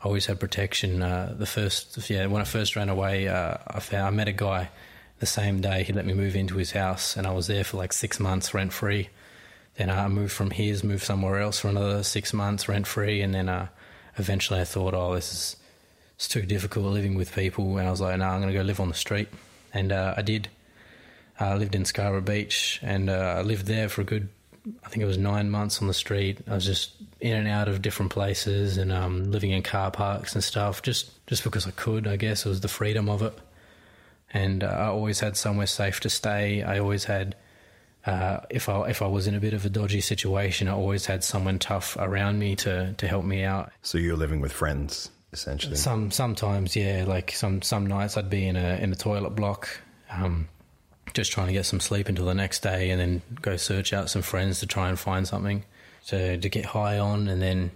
I 0.06 0.08
always 0.08 0.28
had 0.28 0.40
protection. 0.40 1.02
Uh, 1.02 1.34
the 1.36 1.48
first, 1.48 2.12
yeah, 2.12 2.28
when 2.28 2.40
I 2.40 2.46
first 2.46 2.76
ran 2.76 2.90
away, 2.90 3.28
uh, 3.28 3.58
I 3.66 3.80
found 3.80 4.06
I 4.06 4.12
met 4.12 4.28
a 4.28 4.34
guy 4.34 4.70
the 5.18 5.26
same 5.26 5.62
day. 5.62 5.82
He 5.82 5.94
let 5.94 6.06
me 6.06 6.14
move 6.14 6.36
into 6.36 6.58
his 6.58 6.74
house, 6.74 7.18
and 7.18 7.26
I 7.26 7.32
was 7.32 7.48
there 7.48 7.64
for 7.64 7.78
like 7.78 7.92
six 7.92 8.20
months 8.20 8.54
rent 8.54 8.72
free. 8.72 9.10
Then 9.78 9.90
I 9.90 10.08
moved 10.08 10.32
from 10.32 10.52
his, 10.52 10.84
moved 10.84 11.02
somewhere 11.02 11.40
else 11.40 11.58
for 11.58 11.70
another 11.70 12.04
six 12.04 12.34
months 12.34 12.70
rent 12.70 12.86
free, 12.86 13.22
and 13.22 13.34
then 13.34 13.50
uh, 13.50 13.70
eventually 14.20 14.62
I 14.62 14.66
thought, 14.66 14.94
oh, 14.94 15.16
this 15.16 15.34
is 15.34 15.56
it's 16.18 16.28
too 16.28 16.44
difficult 16.44 16.86
living 16.86 17.16
with 17.16 17.34
people, 17.34 17.80
and 17.80 17.88
I 17.88 17.90
was 17.90 18.00
like, 18.00 18.20
no, 18.20 18.26
I'm 18.26 18.42
going 18.42 18.54
to 18.54 18.60
go 18.60 18.64
live 18.64 18.80
on 18.80 18.90
the 18.90 18.94
street, 18.94 19.30
and 19.74 19.92
uh, 19.92 20.14
I 20.16 20.22
did. 20.22 20.50
I 21.40 21.56
lived 21.56 21.74
in 21.74 21.84
Scarborough 21.84 22.22
Beach, 22.22 22.80
and 22.84 23.10
uh, 23.10 23.38
I 23.40 23.42
lived 23.42 23.66
there 23.66 23.90
for 23.90 24.02
a 24.02 24.06
good, 24.06 24.30
I 24.84 24.90
think 24.90 25.04
it 25.04 25.06
was 25.06 25.18
nine 25.18 25.50
months 25.50 25.82
on 25.82 25.88
the 25.88 25.94
street. 25.94 26.40
I 26.48 26.56
was 26.56 26.66
just 26.66 26.94
in 27.20 27.36
and 27.36 27.48
out 27.48 27.68
of 27.68 27.82
different 27.82 28.12
places, 28.12 28.78
and 28.78 28.92
um, 28.92 29.32
living 29.32 29.52
in 29.52 29.64
car 29.64 29.92
parks 29.92 30.34
and 30.34 30.44
stuff, 30.44 30.82
just 30.82 31.26
just 31.28 31.44
because 31.44 31.68
I 31.68 31.72
could. 31.72 32.08
I 32.08 32.16
guess 32.16 32.46
it 32.46 32.50
was 32.50 32.62
the 32.62 32.68
freedom 32.68 33.10
of 33.10 33.22
it, 33.22 33.38
and 34.34 34.64
uh, 34.64 34.68
I 34.68 34.86
always 34.88 35.20
had 35.20 35.38
somewhere 35.38 35.68
safe 35.68 36.00
to 36.02 36.10
stay. 36.10 36.64
I 36.64 36.80
always 36.80 37.06
had. 37.06 37.36
Uh, 38.06 38.42
if 38.52 38.70
I 38.70 38.90
if 38.90 39.02
I 39.02 39.08
was 39.08 39.26
in 39.26 39.34
a 39.34 39.40
bit 39.40 39.54
of 39.54 39.66
a 39.66 39.70
dodgy 39.70 40.02
situation, 40.02 40.68
I 40.68 40.74
always 40.74 41.08
had 41.08 41.24
someone 41.24 41.58
tough 41.58 41.98
around 42.00 42.38
me 42.38 42.56
to, 42.58 42.94
to 42.94 43.08
help 43.08 43.26
me 43.26 43.44
out. 43.44 43.72
so 43.82 43.98
you're 43.98 44.16
living 44.16 44.42
with 44.42 44.52
friends 44.52 45.10
essentially. 45.36 45.76
Some 45.76 46.12
sometimes, 46.12 46.76
yeah. 46.76 47.06
Like 47.08 47.32
some 47.32 47.62
some 47.62 47.86
nights, 47.86 48.18
I'd 48.18 48.30
be 48.30 48.48
in 48.48 48.56
a 48.56 48.78
in 48.78 48.92
a 48.92 48.96
toilet 48.96 49.32
block, 49.32 49.70
um, 50.10 50.48
just 51.16 51.32
trying 51.32 51.48
to 51.48 51.54
get 51.54 51.66
some 51.66 51.80
sleep 51.80 52.08
until 52.08 52.26
the 52.26 52.36
next 52.36 52.62
day, 52.62 52.92
and 52.92 53.02
then 53.02 53.22
go 53.42 53.58
search 53.58 53.92
out 53.94 54.12
some 54.12 54.22
friends 54.22 54.60
to 54.60 54.68
try 54.68 54.90
and 54.90 55.00
find 55.00 55.28
something 55.28 55.64
to 56.08 56.38
to 56.38 56.50
get 56.50 56.66
high 56.66 57.00
on, 57.00 57.28
and 57.28 57.42
then 57.42 57.72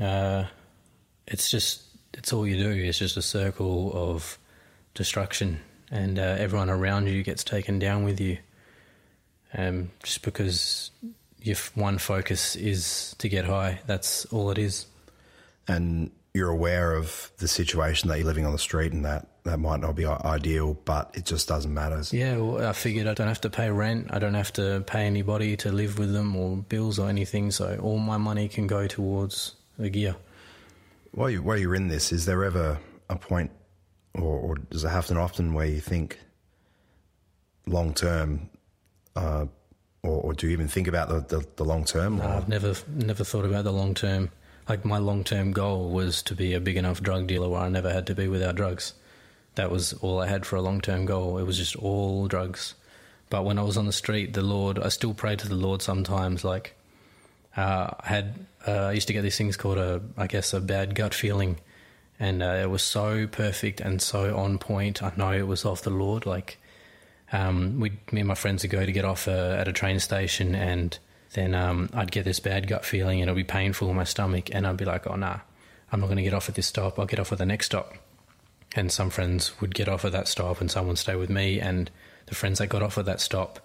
uh, 0.00 0.44
it's 1.26 1.50
just 1.50 1.82
it's 2.14 2.32
all 2.32 2.46
you 2.46 2.56
do. 2.56 2.70
It's 2.70 2.98
just 2.98 3.16
a 3.16 3.22
circle 3.22 3.90
of 3.94 4.38
destruction, 4.94 5.58
and 5.90 6.18
uh, 6.18 6.36
everyone 6.38 6.70
around 6.70 7.08
you 7.08 7.24
gets 7.24 7.42
taken 7.42 7.80
down 7.80 8.04
with 8.04 8.20
you, 8.20 8.38
um, 9.54 9.90
just 10.04 10.22
because 10.22 10.92
your 11.40 11.56
one 11.74 11.98
focus 11.98 12.54
is 12.54 13.16
to 13.18 13.28
get 13.28 13.46
high. 13.46 13.80
That's 13.86 14.26
all 14.26 14.50
it 14.52 14.58
is. 14.58 14.86
and 15.66 16.10
you're 16.34 16.48
aware 16.48 16.94
of 16.94 17.30
the 17.38 17.48
situation 17.48 18.08
that 18.08 18.18
you're 18.18 18.26
living 18.26 18.46
on 18.46 18.52
the 18.52 18.58
street 18.58 18.92
and 18.92 19.04
that 19.04 19.26
that 19.44 19.58
might 19.58 19.80
not 19.80 19.96
be 19.96 20.06
ideal, 20.06 20.78
but 20.84 21.10
it 21.14 21.24
just 21.24 21.48
doesn't 21.48 21.72
matter. 21.72 22.02
Yeah, 22.12 22.36
well, 22.36 22.66
I 22.66 22.72
figured 22.72 23.08
I 23.08 23.14
don't 23.14 23.28
have 23.28 23.40
to 23.40 23.50
pay 23.50 23.70
rent. 23.70 24.08
I 24.10 24.18
don't 24.18 24.34
have 24.34 24.52
to 24.54 24.84
pay 24.86 25.04
anybody 25.04 25.56
to 25.58 25.72
live 25.72 25.98
with 25.98 26.12
them 26.12 26.36
or 26.36 26.56
bills 26.56 26.98
or 26.98 27.08
anything. 27.08 27.50
So 27.50 27.76
all 27.82 27.98
my 27.98 28.18
money 28.18 28.48
can 28.48 28.66
go 28.68 28.86
towards 28.86 29.56
the 29.78 29.90
gear. 29.90 30.14
while, 31.12 31.30
you, 31.30 31.42
while 31.42 31.58
you're 31.58 31.74
in 31.74 31.88
this, 31.88 32.12
is 32.12 32.24
there 32.24 32.44
ever 32.44 32.78
a 33.10 33.16
point, 33.16 33.50
or, 34.14 34.38
or 34.38 34.54
does 34.70 34.84
it 34.84 34.88
happen 34.88 35.16
often 35.16 35.54
where 35.54 35.66
you 35.66 35.80
think 35.80 36.20
long 37.66 37.94
term, 37.94 38.48
uh, 39.16 39.46
or, 40.04 40.20
or, 40.22 40.34
do 40.34 40.46
you 40.46 40.52
even 40.52 40.68
think 40.68 40.86
about 40.86 41.08
the, 41.08 41.38
the, 41.38 41.46
the 41.56 41.64
long 41.64 41.84
term? 41.84 42.18
No, 42.18 42.28
I've 42.28 42.48
never 42.48 42.74
never 42.88 43.24
thought 43.24 43.44
about 43.44 43.64
the 43.64 43.72
long 43.72 43.94
term. 43.94 44.30
Like 44.68 44.84
my 44.84 44.98
long 44.98 45.24
term 45.24 45.52
goal 45.52 45.90
was 45.90 46.22
to 46.24 46.34
be 46.34 46.54
a 46.54 46.60
big 46.60 46.76
enough 46.76 47.02
drug 47.02 47.26
dealer 47.26 47.48
where 47.48 47.62
I 47.62 47.68
never 47.68 47.92
had 47.92 48.06
to 48.08 48.14
be 48.14 48.28
without 48.28 48.54
drugs. 48.54 48.94
That 49.54 49.70
was 49.70 49.92
all 49.94 50.20
I 50.20 50.26
had 50.26 50.46
for 50.46 50.56
a 50.56 50.62
long 50.62 50.80
term 50.80 51.04
goal. 51.04 51.38
It 51.38 51.44
was 51.44 51.58
just 51.58 51.76
all 51.76 52.26
drugs. 52.26 52.74
But 53.28 53.44
when 53.44 53.58
I 53.58 53.62
was 53.62 53.78
on 53.78 53.86
the 53.86 53.92
street, 53.92 54.34
the 54.34 54.42
Lord, 54.42 54.78
I 54.78 54.88
still 54.88 55.14
pray 55.14 55.36
to 55.36 55.48
the 55.48 55.54
Lord 55.54 55.80
sometimes. 55.80 56.44
Like 56.44 56.74
uh, 57.56 57.88
I 58.00 58.06
had, 58.06 58.46
uh, 58.66 58.86
I 58.88 58.92
used 58.92 59.06
to 59.06 59.12
get 59.12 59.22
these 59.22 59.38
things 59.38 59.56
called 59.56 59.78
a, 59.78 60.02
I 60.16 60.26
guess, 60.26 60.52
a 60.52 60.60
bad 60.60 60.94
gut 60.94 61.14
feeling, 61.14 61.58
and 62.20 62.42
uh, 62.42 62.60
it 62.62 62.70
was 62.70 62.82
so 62.82 63.26
perfect 63.26 63.80
and 63.80 64.02
so 64.02 64.36
on 64.36 64.58
point. 64.58 65.02
I 65.02 65.12
know 65.16 65.32
it 65.32 65.46
was 65.46 65.64
off 65.64 65.82
the 65.82 65.90
Lord. 65.90 66.26
Like 66.26 66.58
um, 67.32 67.80
we, 67.80 67.92
me 68.10 68.20
and 68.20 68.28
my 68.28 68.34
friends 68.34 68.62
would 68.62 68.70
go 68.70 68.84
to 68.84 68.92
get 68.92 69.04
off 69.04 69.26
uh, 69.26 69.56
at 69.58 69.68
a 69.68 69.72
train 69.72 69.98
station, 69.98 70.54
and 70.54 70.98
then 71.32 71.54
um, 71.54 71.88
I'd 71.94 72.12
get 72.12 72.24
this 72.24 72.40
bad 72.40 72.66
gut 72.66 72.84
feeling, 72.84 73.20
and 73.20 73.30
it'd 73.30 73.36
be 73.36 73.50
painful 73.50 73.88
in 73.88 73.96
my 73.96 74.04
stomach, 74.04 74.54
and 74.54 74.66
I'd 74.66 74.76
be 74.76 74.84
like, 74.84 75.06
oh 75.06 75.16
nah, 75.16 75.38
I'm 75.90 76.00
not 76.00 76.06
going 76.06 76.18
to 76.18 76.22
get 76.22 76.34
off 76.34 76.48
at 76.50 76.54
this 76.54 76.66
stop. 76.66 76.98
I'll 76.98 77.06
get 77.06 77.18
off 77.18 77.32
at 77.32 77.38
the 77.38 77.46
next 77.46 77.66
stop. 77.66 77.94
And 78.74 78.90
some 78.90 79.10
friends 79.10 79.60
would 79.60 79.74
get 79.74 79.88
off 79.88 80.04
at 80.04 80.12
that 80.12 80.28
stop, 80.28 80.60
and 80.60 80.70
someone 80.70 80.96
stay 80.96 81.14
with 81.14 81.28
me, 81.28 81.60
and 81.60 81.90
the 82.26 82.34
friends 82.34 82.58
that 82.58 82.68
got 82.68 82.82
off 82.82 82.96
at 82.98 83.04
that 83.04 83.20
stop 83.20 83.60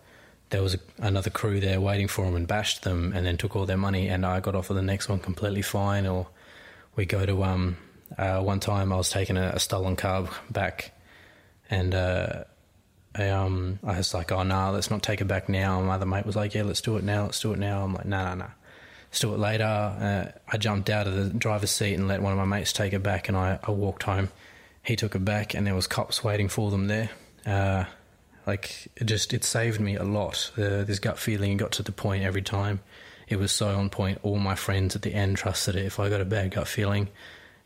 there 0.50 0.62
was 0.62 0.76
a, 0.76 0.80
another 1.00 1.30
crew 1.30 1.60
there 1.60 1.82
waiting 1.82 2.08
for 2.08 2.26
them 2.26 2.36
and 2.36 2.48
bashed 2.48 2.84
them 2.84 3.12
and 3.14 3.26
then 3.26 3.38
took 3.38 3.56
all 3.56 3.66
their 3.66 3.78
money 3.78 4.08
and 4.08 4.26
I 4.26 4.40
got 4.40 4.56
off 4.56 4.70
of 4.70 4.76
the 4.76 4.82
next 4.82 5.10
one 5.10 5.20
completely 5.20 5.62
fine 5.62 6.08
or 6.08 6.28
we 6.96 7.06
go 7.06 7.26
to 7.26 7.44
um 7.44 7.78
uh, 8.18 8.42
one 8.42 8.60
time 8.60 8.94
I 8.94 8.96
was 8.96 9.10
taking 9.10 9.36
a, 9.36 9.50
a 9.56 9.60
stolen 9.60 9.96
car 9.96 10.30
back 10.50 10.94
and 11.70 11.94
uh, 11.94 12.44
I, 13.14 13.30
um, 13.30 13.80
I 13.84 13.98
was 13.98 14.14
like, 14.14 14.32
oh, 14.32 14.44
no, 14.44 14.56
nah, 14.56 14.70
let's 14.70 14.90
not 14.90 15.04
take 15.04 15.20
it 15.20 15.26
back 15.26 15.50
now. 15.50 15.82
My 15.82 15.96
other 15.96 16.06
mate 16.06 16.26
was 16.26 16.36
like, 16.36 16.54
yeah, 16.54 16.64
let's 16.64 16.80
do 16.82 16.96
it 16.98 17.04
now, 17.04 17.24
let's 17.24 17.40
do 17.42 17.52
it 17.52 17.60
now. 17.60 17.84
I'm 17.84 17.94
like, 17.94 18.06
no, 18.06 18.24
no, 18.30 18.36
no. 18.36 18.46
Let's 19.10 19.20
do 19.20 19.34
it 19.34 19.40
later. 19.40 19.64
Uh, 19.66 20.32
I 20.48 20.58
jumped 20.58 20.90
out 20.90 21.08
of 21.08 21.16
the 21.16 21.26
driver's 21.38 21.72
seat 21.72 21.96
and 21.96 22.08
let 22.08 22.22
one 22.22 22.32
of 22.32 22.38
my 22.38 22.46
mates 22.46 22.72
take 22.72 22.94
it 22.94 23.04
back 23.04 23.28
and 23.28 23.38
I, 23.38 23.60
I 23.64 23.72
walked 23.72 24.04
home. 24.04 24.30
He 24.88 24.96
took 24.96 25.15
it 25.15 25.25
back 25.25 25.53
and 25.53 25.67
there 25.67 25.75
was 25.75 25.86
cops 25.86 26.24
waiting 26.24 26.48
for 26.48 26.72
them 26.72 26.88
there. 26.88 27.10
Uh, 27.46 27.84
like 28.46 28.88
it 28.96 29.03
just 29.03 29.34
it 29.34 29.44
saved 29.44 29.82
me 29.82 29.98
a 29.98 30.03
lot. 30.03 30.50
Uh, 30.58 30.86
this 30.86 31.00
gut 31.00 31.20
feeling 31.20 31.58
got 31.58 31.74
to 31.74 31.84
the 31.84 31.91
point 31.91 32.24
every 32.24 32.41
time. 32.41 32.79
It 33.27 33.38
was 33.38 33.51
so 33.51 33.67
on 33.77 33.89
point. 33.89 34.20
All 34.24 34.39
my 34.39 34.56
friends 34.56 34.96
at 34.96 35.01
the 35.01 35.13
end 35.13 35.36
trusted 35.36 35.75
it. 35.75 35.84
If 35.84 36.00
I 36.00 36.08
got 36.08 36.22
a 36.22 36.25
bad 36.25 36.51
gut 36.51 36.70
feeling, 36.70 37.10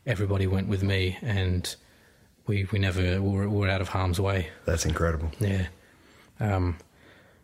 everybody 0.04 0.48
went 0.48 0.66
with 0.66 0.82
me, 0.82 1.16
and 1.22 1.72
we 2.48 2.66
we 2.72 2.80
never 2.80 3.22
we 3.22 3.36
were, 3.36 3.48
we 3.48 3.56
were 3.56 3.68
out 3.68 3.80
of 3.80 3.88
harm's 3.88 4.18
way. 4.18 4.48
That's 4.64 4.84
incredible. 4.84 5.30
Yeah. 5.38 5.68
Um, 6.40 6.76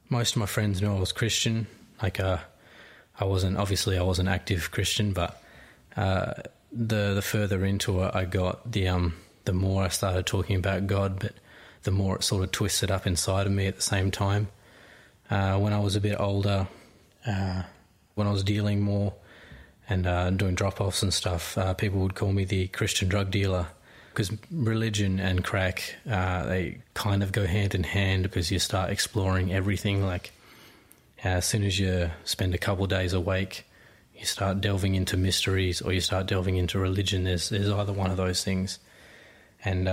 most 0.08 0.34
of 0.34 0.40
my 0.40 0.46
friends 0.46 0.82
knew 0.82 0.92
I 0.92 0.98
was 0.98 1.12
Christian. 1.12 1.68
Like 2.02 2.18
uh, 2.18 2.38
I 3.20 3.26
wasn't 3.26 3.56
obviously 3.56 3.96
I 3.96 4.02
wasn't 4.02 4.28
active 4.28 4.72
Christian, 4.72 5.12
but 5.12 5.40
uh, 5.96 6.34
the 6.72 7.14
the 7.14 7.22
further 7.22 7.64
into 7.64 8.02
it 8.02 8.10
I 8.16 8.24
got, 8.24 8.72
the 8.72 8.88
um 8.88 9.14
the 9.48 9.54
more 9.54 9.82
I 9.82 9.88
started 9.88 10.26
talking 10.26 10.56
about 10.56 10.86
God, 10.86 11.20
but 11.20 11.32
the 11.84 11.90
more 11.90 12.16
it 12.16 12.22
sort 12.22 12.44
of 12.44 12.52
twisted 12.52 12.90
up 12.90 13.06
inside 13.06 13.46
of 13.46 13.52
me 13.52 13.66
at 13.66 13.76
the 13.76 13.82
same 13.82 14.10
time. 14.10 14.48
Uh, 15.30 15.58
when 15.58 15.72
I 15.72 15.80
was 15.80 15.96
a 15.96 16.02
bit 16.02 16.20
older, 16.20 16.68
uh, 17.26 17.62
when 18.14 18.26
I 18.26 18.30
was 18.30 18.44
dealing 18.44 18.82
more 18.82 19.14
and 19.88 20.06
uh, 20.06 20.28
doing 20.28 20.54
drop 20.54 20.82
offs 20.82 21.02
and 21.02 21.14
stuff, 21.14 21.56
uh, 21.56 21.72
people 21.72 22.00
would 22.00 22.14
call 22.14 22.30
me 22.30 22.44
the 22.44 22.68
Christian 22.68 23.08
drug 23.08 23.30
dealer 23.30 23.68
because 24.10 24.30
religion 24.50 25.18
and 25.18 25.42
crack 25.42 25.94
uh, 26.10 26.44
they 26.44 26.78
kind 26.92 27.22
of 27.22 27.32
go 27.32 27.46
hand 27.46 27.74
in 27.74 27.84
hand 27.84 28.24
because 28.24 28.50
you 28.50 28.58
start 28.58 28.90
exploring 28.90 29.50
everything. 29.50 30.04
Like 30.04 30.30
uh, 31.24 31.40
as 31.40 31.46
soon 31.46 31.64
as 31.64 31.78
you 31.78 32.10
spend 32.24 32.54
a 32.54 32.58
couple 32.58 32.86
days 32.86 33.14
awake, 33.14 33.64
you 34.14 34.26
start 34.26 34.60
delving 34.60 34.94
into 34.94 35.16
mysteries 35.16 35.80
or 35.80 35.94
you 35.94 36.02
start 36.02 36.26
delving 36.26 36.56
into 36.56 36.78
religion. 36.78 37.24
There's 37.24 37.48
there's 37.48 37.70
either 37.70 37.94
one 37.94 38.10
of 38.10 38.18
those 38.18 38.44
things, 38.44 38.78
and 39.64 39.88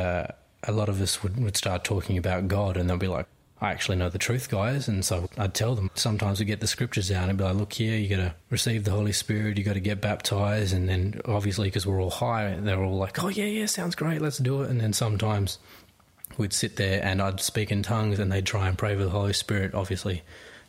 a 0.68 0.72
lot 0.72 0.90
of 0.90 1.02
us 1.02 1.22
would, 1.24 1.42
would 1.42 1.58
start 1.58 1.84
talking 1.84 2.18
about 2.18 2.48
God 2.48 2.78
and 2.78 2.90
they'll 2.90 2.98
be 2.98 3.08
like, 3.08 3.28
I 3.62 3.72
actually 3.72 3.98
know 3.98 4.10
the 4.10 4.18
truth, 4.18 4.50
guys. 4.50 4.88
And 4.88 5.06
so 5.06 5.30
I'd 5.38 5.54
tell 5.54 5.76
them. 5.76 5.90
Sometimes 5.96 6.40
we 6.40 6.46
get 6.46 6.60
the 6.60 6.68
scriptures 6.68 7.10
out 7.12 7.30
and 7.30 7.38
be 7.38 7.44
like, 7.44 7.56
look 7.56 7.74
here, 7.74 7.98
you 7.98 8.10
got 8.10 8.18
to 8.18 8.36
receive 8.50 8.84
the 8.84 8.92
Holy 8.92 9.14
Spirit, 9.14 9.58
you 9.58 9.64
got 9.64 9.74
to 9.74 9.80
get 9.80 10.02
baptized. 10.02 10.74
And 10.74 10.90
then 10.90 11.22
obviously, 11.26 11.68
because 11.68 11.88
we're 11.88 12.02
all 12.02 12.10
high, 12.10 12.58
they're 12.60 12.84
all 12.84 12.98
like, 12.98 13.24
oh, 13.24 13.30
yeah, 13.30 13.46
yeah, 13.46 13.66
sounds 13.66 13.96
great, 13.96 14.22
let's 14.22 14.40
do 14.40 14.62
it. 14.62 14.70
And 14.70 14.82
then 14.82 14.92
sometimes 14.92 15.58
we'd 16.38 16.52
sit 16.52 16.76
there 16.76 17.02
and 17.04 17.22
I'd 17.22 17.40
speak 17.40 17.72
in 17.72 17.82
tongues 17.82 18.20
and 18.20 18.32
they'd 18.32 18.46
try 18.46 18.68
and 18.68 18.78
pray 18.78 18.96
for 18.96 19.04
the 19.04 19.10
Holy 19.10 19.34
Spirit. 19.34 19.74
Obviously, 19.74 20.24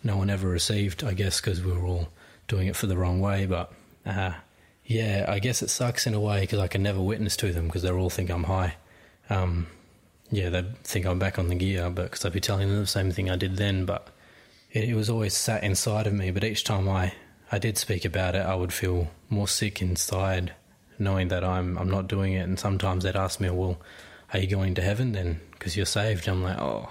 no 0.04 0.16
one 0.16 0.30
ever 0.30 0.48
received, 0.48 1.02
I 1.02 1.14
guess, 1.14 1.40
because 1.40 1.62
we 1.64 1.72
were 1.72 1.87
all 1.87 2.09
doing 2.46 2.68
it 2.68 2.76
for 2.76 2.87
the 2.87 2.96
wrong 2.96 3.20
way. 3.20 3.46
But 3.46 3.72
uh, 4.04 4.35
yeah, 4.85 5.26
I 5.28 5.40
guess 5.40 5.61
it 5.61 5.70
sucks 5.70 6.06
in 6.06 6.14
a 6.14 6.20
way 6.20 6.42
because 6.42 6.61
I 6.61 6.68
can 6.68 6.85
never 6.85 7.00
witness 7.00 7.37
to 7.38 7.52
them 7.52 7.66
because 7.66 7.82
they're 7.82 7.98
all 7.98 8.11
think 8.11 8.30
I'm 8.30 8.44
high. 8.44 8.76
Um, 9.30 9.66
yeah, 10.30 10.48
they'd 10.48 10.76
think 10.78 11.06
I'm 11.06 11.18
back 11.18 11.38
on 11.38 11.48
the 11.48 11.54
gear, 11.54 11.88
but 11.90 12.04
because 12.10 12.24
I'd 12.24 12.32
be 12.32 12.40
telling 12.40 12.68
them 12.68 12.80
the 12.80 12.86
same 12.86 13.12
thing 13.12 13.30
I 13.30 13.36
did 13.36 13.56
then. 13.56 13.84
But 13.84 14.08
it, 14.72 14.84
it, 14.84 14.94
was 14.94 15.08
always 15.08 15.36
sat 15.36 15.62
inside 15.62 16.06
of 16.06 16.12
me. 16.12 16.30
But 16.30 16.44
each 16.44 16.64
time 16.64 16.88
I, 16.88 17.12
I 17.52 17.58
did 17.58 17.78
speak 17.78 18.04
about 18.04 18.34
it, 18.34 18.44
I 18.44 18.54
would 18.54 18.72
feel 18.72 19.10
more 19.30 19.48
sick 19.48 19.80
inside, 19.80 20.54
knowing 20.98 21.28
that 21.28 21.44
I'm 21.44 21.78
I'm 21.78 21.90
not 21.90 22.08
doing 22.08 22.32
it. 22.32 22.40
And 22.40 22.58
sometimes 22.58 23.04
they'd 23.04 23.16
ask 23.16 23.40
me, 23.40 23.50
"Well, 23.50 23.78
are 24.32 24.40
you 24.40 24.48
going 24.48 24.74
to 24.74 24.82
heaven 24.82 25.12
then? 25.12 25.40
Because 25.52 25.76
you're 25.76 25.86
saved." 25.86 26.28
I'm 26.28 26.42
like, 26.42 26.58
"Oh, 26.58 26.88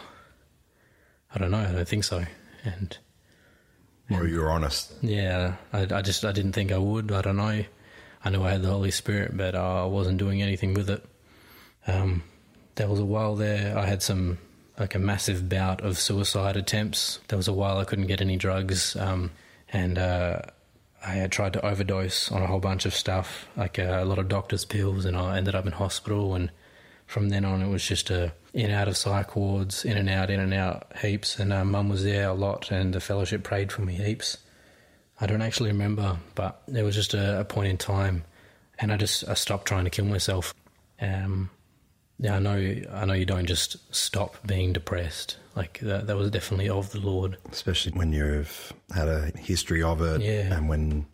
I 1.33 1.39
don't 1.39 1.51
know. 1.51 1.59
I 1.59 1.71
don't 1.71 1.87
think 1.87 2.03
so." 2.03 2.23
And, 2.63 2.97
or 4.09 4.27
you're 4.27 4.49
honest. 4.49 4.93
Yeah, 5.01 5.55
I, 5.73 5.81
I 5.91 6.01
just 6.01 6.23
I 6.23 6.31
didn't 6.31 6.53
think 6.53 6.71
I 6.71 6.77
would. 6.77 7.11
I 7.11 7.21
don't 7.21 7.37
know. 7.37 7.63
I 8.23 8.29
knew 8.29 8.43
I 8.43 8.51
had 8.51 8.63
the 8.63 8.69
Holy 8.69 8.91
Spirit, 8.91 9.35
but 9.37 9.53
uh, 9.55 9.83
I 9.83 9.85
wasn't 9.85 10.17
doing 10.17 10.41
anything 10.41 10.73
with 10.73 10.89
it. 10.89 11.05
Um, 11.87 12.23
there 12.75 12.87
was 12.87 12.99
a 12.99 13.05
while 13.05 13.35
there 13.35 13.77
I 13.77 13.85
had 13.85 14.01
some 14.01 14.37
like 14.77 14.95
a 14.95 14.99
massive 14.99 15.47
bout 15.47 15.81
of 15.81 15.97
suicide 15.97 16.57
attempts. 16.57 17.19
There 17.27 17.37
was 17.37 17.47
a 17.47 17.53
while 17.53 17.77
I 17.77 17.85
couldn't 17.85 18.07
get 18.07 18.21
any 18.21 18.35
drugs, 18.37 18.95
um, 18.95 19.31
and 19.71 19.97
uh, 19.97 20.41
I 21.05 21.11
had 21.11 21.31
tried 21.31 21.53
to 21.53 21.65
overdose 21.65 22.31
on 22.31 22.41
a 22.41 22.47
whole 22.47 22.59
bunch 22.59 22.85
of 22.85 22.93
stuff, 22.93 23.47
like 23.55 23.79
uh, 23.79 23.99
a 24.01 24.05
lot 24.05 24.19
of 24.19 24.27
doctor's 24.27 24.65
pills, 24.65 25.05
and 25.05 25.15
I 25.15 25.37
ended 25.37 25.55
up 25.55 25.65
in 25.65 25.71
hospital. 25.71 26.35
And 26.35 26.51
from 27.05 27.29
then 27.29 27.45
on, 27.45 27.61
it 27.61 27.69
was 27.69 27.87
just 27.87 28.09
a 28.09 28.33
in 28.53 28.65
and 28.65 28.73
out 28.73 28.87
of 28.87 28.97
psych 28.97 29.35
wards, 29.35 29.85
in 29.85 29.97
and 29.97 30.09
out, 30.09 30.29
in 30.29 30.39
and 30.39 30.53
out, 30.53 30.91
heaps. 31.01 31.39
And 31.39 31.53
uh, 31.53 31.63
mum 31.63 31.89
was 31.89 32.03
there 32.03 32.29
a 32.29 32.33
lot, 32.33 32.71
and 32.71 32.93
the 32.93 32.99
fellowship 32.99 33.43
prayed 33.43 33.71
for 33.71 33.81
me 33.81 33.93
heaps. 33.93 34.37
I 35.21 35.27
don't 35.27 35.41
actually 35.41 35.69
remember, 35.69 36.17
but 36.35 36.61
there 36.67 36.83
was 36.83 36.95
just 36.95 37.13
a, 37.13 37.39
a 37.39 37.45
point 37.45 37.69
in 37.69 37.77
time, 37.77 38.25
and 38.79 38.91
I 38.91 38.97
just 38.97 39.27
I 39.29 39.35
stopped 39.35 39.67
trying 39.67 39.85
to 39.85 39.89
kill 39.89 40.05
myself. 40.05 40.53
Um, 40.99 41.49
yeah, 42.19 42.35
I 42.35 42.39
know. 42.39 42.75
I 42.93 43.05
know 43.05 43.13
you 43.13 43.25
don't 43.25 43.45
just 43.45 43.77
stop 43.93 44.37
being 44.45 44.73
depressed. 44.73 45.37
Like 45.55 45.79
that, 45.79 46.07
that 46.07 46.15
was 46.15 46.31
definitely 46.31 46.69
of 46.69 46.91
the 46.91 46.99
Lord. 46.99 47.37
Especially 47.51 47.91
when 47.93 48.13
you've 48.13 48.73
had 48.93 49.07
a 49.07 49.31
history 49.37 49.83
of 49.83 50.01
it, 50.01 50.21
yeah. 50.21 50.53
and 50.55 50.69
when 50.69 51.05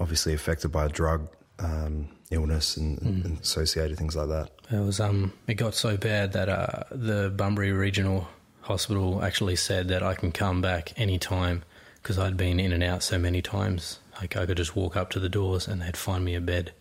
obviously 0.00 0.34
affected 0.34 0.68
by 0.68 0.86
a 0.86 0.88
drug 0.88 1.28
um, 1.58 2.08
illness 2.30 2.76
and, 2.76 2.98
mm. 2.98 3.24
and, 3.24 3.40
associated 3.40 3.96
things 3.96 4.16
like 4.16 4.28
that. 4.28 4.50
It 4.70 4.80
was. 4.80 5.00
Um, 5.00 5.32
it 5.46 5.54
got 5.54 5.74
so 5.74 5.96
bad 5.96 6.32
that 6.32 6.48
uh, 6.48 6.84
the 6.90 7.30
Bunbury 7.34 7.72
Regional 7.72 8.28
Hospital 8.62 9.22
actually 9.22 9.56
said 9.56 9.88
that 9.88 10.02
I 10.02 10.14
can 10.14 10.32
come 10.32 10.60
back 10.60 10.92
any 10.96 11.18
time 11.18 11.64
because 12.02 12.18
I'd 12.18 12.36
been 12.36 12.60
in 12.60 12.72
and 12.72 12.82
out 12.82 13.02
so 13.02 13.18
many 13.18 13.42
times. 13.42 13.98
Like 14.20 14.36
I 14.36 14.46
could 14.46 14.56
just 14.56 14.74
walk 14.74 14.96
up 14.96 15.10
to 15.10 15.20
the 15.20 15.28
doors 15.28 15.68
and 15.68 15.82
they'd 15.82 15.96
find 15.96 16.24
me 16.24 16.34
a 16.34 16.40
bed, 16.40 16.72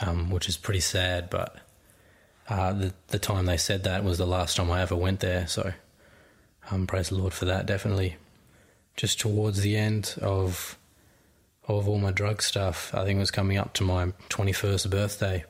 um, 0.00 0.30
which 0.30 0.48
is 0.48 0.56
pretty 0.56 0.80
sad, 0.80 1.28
but 1.30 1.56
uh, 2.48 2.72
the 2.72 2.94
the 3.08 3.18
time 3.18 3.46
they 3.46 3.56
said 3.56 3.84
that 3.84 4.04
was 4.04 4.18
the 4.18 4.26
last 4.26 4.56
time 4.56 4.70
I 4.70 4.82
ever 4.82 4.96
went 4.96 5.20
there. 5.20 5.46
So, 5.46 5.72
um, 6.70 6.86
praise 6.86 7.08
the 7.08 7.16
Lord 7.16 7.32
for 7.32 7.46
that. 7.46 7.66
Definitely, 7.66 8.16
just 8.96 9.20
towards 9.20 9.60
the 9.60 9.76
end 9.76 10.14
of 10.20 10.78
of 11.66 11.88
all 11.88 11.98
my 11.98 12.10
drug 12.10 12.42
stuff, 12.42 12.94
I 12.94 13.04
think 13.04 13.16
it 13.16 13.20
was 13.20 13.30
coming 13.30 13.56
up 13.56 13.72
to 13.74 13.84
my 13.84 14.12
twenty 14.28 14.52
first 14.52 14.90
birthday, 14.90 15.44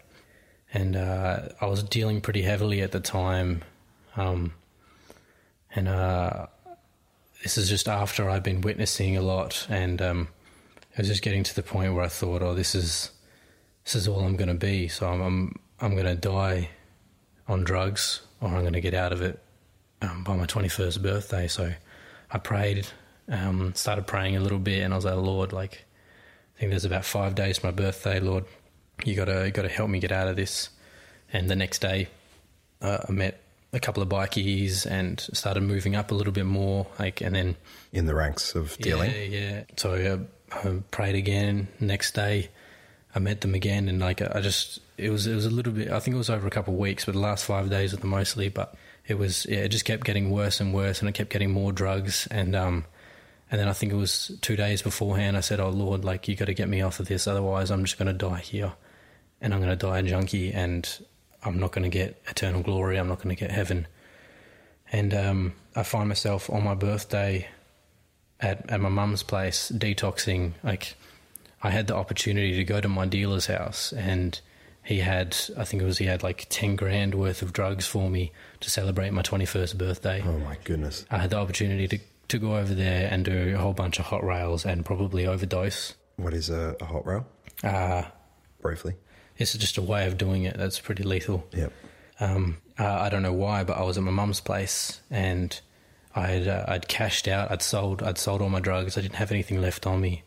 and 0.73 0.95
uh, 0.95 1.49
I 1.61 1.67
was 1.67 1.83
dealing 1.83 2.21
pretty 2.21 2.43
heavily 2.43 2.81
at 2.81 2.93
the 2.93 3.01
time, 3.01 3.63
um, 4.17 4.55
and 5.75 5.89
uh, 5.89 6.47
this 7.43 7.59
is 7.59 7.69
just 7.69 7.89
after 7.89 8.31
I'd 8.31 8.45
been 8.45 8.61
witnessing 8.61 9.17
a 9.17 9.23
lot, 9.23 9.67
and 9.69 10.01
um, 10.01 10.29
it 10.93 10.99
was 10.99 11.09
just 11.09 11.23
getting 11.23 11.43
to 11.43 11.55
the 11.57 11.63
point 11.65 11.93
where 11.93 12.05
I 12.05 12.09
thought, 12.09 12.41
oh, 12.41 12.55
this 12.55 12.77
is 12.77 13.11
this 13.85 13.97
is 13.97 14.07
all 14.07 14.21
I'm 14.21 14.37
going 14.37 14.49
to 14.49 14.55
be. 14.55 14.87
So 14.87 15.09
I'm 15.09 15.21
I'm, 15.21 15.59
I'm 15.81 15.95
going 15.95 16.07
to 16.07 16.15
die 16.15 16.71
on 17.49 17.65
drugs 17.65 18.21
or 18.41 18.49
I'm 18.49 18.61
going 18.61 18.73
to 18.75 18.81
get 18.81 18.95
out 18.95 19.13
of 19.13 19.23
it 19.23 19.39
um, 20.03 20.25
by 20.25 20.37
my 20.37 20.47
21st 20.47 21.03
birthday. 21.03 21.49
So 21.49 21.73
I 22.31 22.39
prayed, 22.39 22.87
um, 23.29 23.75
started 23.75 24.07
praying 24.07 24.37
a 24.37 24.41
little 24.41 24.59
bit, 24.59 24.83
and 24.83 24.93
I 24.93 24.97
was 24.97 25.05
like, 25.05 25.17
Lord, 25.17 25.53
like, 25.53 25.85
I 26.57 26.61
think 26.61 26.71
there's 26.71 26.85
about 26.85 27.05
five 27.05 27.35
days 27.35 27.59
to 27.59 27.67
my 27.67 27.73
birthday, 27.73 28.21
Lord. 28.21 28.45
you 29.05 29.15
gotta 29.17 29.45
you 29.47 29.51
gotta 29.51 29.69
help 29.69 29.91
me 29.91 29.99
get 29.99 30.13
out 30.13 30.29
of 30.29 30.37
this. 30.37 30.69
And 31.33 31.51
the 31.51 31.57
next 31.57 31.81
day, 31.81 32.09
uh, 32.81 32.99
I 33.09 33.13
met 33.13 33.41
a 33.73 33.81
couple 33.81 34.03
of 34.05 34.09
bikies 34.09 34.87
and 34.87 35.21
started 35.21 35.63
moving 35.65 35.97
up 35.97 36.13
a 36.13 36.15
little 36.15 36.33
bit 36.33 36.47
more. 36.47 36.87
Like, 36.99 37.21
and 37.21 37.35
then 37.35 37.57
In 37.93 38.07
the 38.07 38.15
ranks 38.15 38.55
of 38.55 38.77
dealing. 38.79 39.11
yeah, 39.11 39.23
yeah. 39.39 39.63
So 39.77 39.95
uh, 40.53 40.57
I 40.65 40.81
prayed 40.93 41.17
again. 41.17 41.67
Next 41.81 42.15
day, 42.15 42.51
I 43.15 43.19
met 43.21 43.41
them 43.43 43.55
again, 43.55 43.89
and 43.89 44.01
like 44.01 44.21
I 44.23 44.41
just 44.41 44.81
it 44.99 45.11
was 45.11 45.27
it 45.27 45.35
was 45.35 45.47
a 45.47 45.51
little 45.51 45.73
bit. 45.73 45.91
I 45.91 46.01
think 46.01 46.15
it 46.15 46.19
was 46.19 46.31
over 46.31 46.47
a 46.47 46.51
couple 46.51 46.75
of 46.75 46.81
weeks, 46.81 47.05
but 47.05 47.13
the 47.13 47.21
last 47.21 47.45
five 47.45 47.71
days 47.71 47.93
of 47.93 48.01
the 48.01 48.07
mostly. 48.07 48.49
But 48.49 48.75
it 49.07 49.19
was 49.19 49.47
yeah, 49.49 49.59
it 49.59 49.69
just 49.69 49.85
kept 49.85 50.05
getting 50.05 50.31
worse 50.31 50.61
and 50.61 50.75
worse, 50.75 51.01
and 51.01 51.09
I 51.09 51.13
kept 51.13 51.31
getting 51.31 51.51
more 51.51 51.73
drugs, 51.73 52.27
and 52.31 52.57
um, 52.57 52.87
and 53.51 53.61
then 53.61 53.69
I 53.69 53.73
think 53.73 53.93
it 53.93 53.97
was 53.97 54.33
two 54.41 54.57
days 54.57 54.83
beforehand. 54.83 55.37
I 55.37 55.41
said, 55.41 55.61
"Oh 55.61 55.71
Lord, 55.71 56.05
like 56.05 56.27
you 56.27 56.35
got 56.35 56.47
to 56.47 56.55
get 56.55 56.69
me 56.69 56.83
off 56.83 56.99
of 56.99 57.07
this, 57.07 57.27
otherwise 57.27 57.71
I'm 57.71 57.85
just 57.85 57.99
going 57.99 58.07
to 58.07 58.13
die 58.13 58.41
here, 58.41 58.73
and 59.41 59.55
I'm 59.55 59.61
going 59.61 59.71
to 59.71 59.77
die 59.77 59.99
a 59.99 60.03
junkie, 60.03 60.53
and 60.53 60.89
I'm 61.45 61.61
not 61.61 61.71
going 61.71 61.85
to 61.85 61.91
get 61.91 62.21
eternal 62.29 62.63
glory. 62.63 62.99
I'm 62.99 63.09
not 63.09 63.23
going 63.23 63.35
to 63.35 63.41
get 63.41 63.51
heaven." 63.51 63.87
And 64.93 65.15
um, 65.15 65.55
I 65.75 65.83
find 65.83 66.09
myself 66.09 66.49
on 66.51 66.63
my 66.63 66.75
birthday 66.75 67.49
at, 68.39 68.71
at 68.71 68.81
my 68.81 68.89
mum's 68.89 69.23
place 69.23 69.73
detoxing. 69.75 70.53
Like, 70.63 70.95
I 71.65 71.71
had 71.71 71.89
the 71.89 71.97
opportunity 71.97 72.55
to 72.57 72.63
go 72.65 72.81
to 72.81 72.89
my 72.89 73.07
dealer's 73.07 73.47
house, 73.47 73.93
and 73.93 74.39
he 74.85 74.99
had, 75.01 75.35
I 75.57 75.65
think 75.65 75.83
it 75.83 75.87
was, 75.87 75.99
he 75.99 76.05
had 76.05 76.23
like 76.23 76.47
10 76.51 76.77
grand 76.77 77.15
worth 77.15 77.41
of 77.41 77.53
drugs 77.53 77.87
for 77.87 78.09
me 78.11 78.33
to 78.61 78.71
celebrate 78.71 79.11
my 79.15 79.23
21st 79.23 79.79
birthday. 79.79 80.23
Oh 80.25 80.39
my 80.39 80.59
goodness. 80.63 81.07
I 81.11 81.19
had 81.19 81.31
the 81.31 81.39
opportunity 81.39 81.89
to, 81.89 81.99
to 82.29 82.39
go 82.39 82.57
over 82.57 82.75
there 82.75 83.09
and 83.11 83.25
do 83.25 83.55
a 83.55 83.59
whole 83.59 83.73
bunch 83.73 83.99
of 83.99 84.05
hot 84.05 84.23
rails 84.23 84.67
and 84.67 84.85
probably 84.85 85.27
overdose. 85.27 85.95
What 86.17 86.35
is 86.35 86.51
a, 86.51 86.77
a 86.81 86.85
hot 86.85 87.07
rail? 87.07 87.27
Uh, 87.65 88.03
Briefly. 88.61 88.95
it's 89.39 89.55
just 89.55 89.79
a 89.79 89.83
way 89.83 90.07
of 90.07 90.19
doing 90.19 90.45
it 90.45 90.59
that's 90.59 90.79
pretty 90.79 91.03
lethal. 91.03 91.47
Yep. 91.53 91.73
Um, 92.21 92.59
uh, 92.79 92.87
I 92.87 93.09
don't 93.09 93.23
know 93.23 93.33
why, 93.33 93.65
but 93.65 93.79
I 93.79 93.83
was 93.83 93.97
at 93.97 94.05
my 94.05 94.11
mum's 94.11 94.41
place 94.41 95.01
and 95.11 95.59
I'd 96.15 96.47
uh, 96.47 96.65
I'd 96.69 96.89
cashed 96.89 97.27
out. 97.27 97.51
I'd 97.51 97.63
sold 97.63 98.03
I'd 98.03 98.19
sold 98.19 98.43
all 98.43 98.51
my 98.51 98.61
drugs. 98.61 98.97
I 98.97 99.01
didn't 99.01 99.17
have 99.17 99.33
anything 99.33 99.61
left 99.61 99.87
on 99.87 100.01
me, 100.01 100.23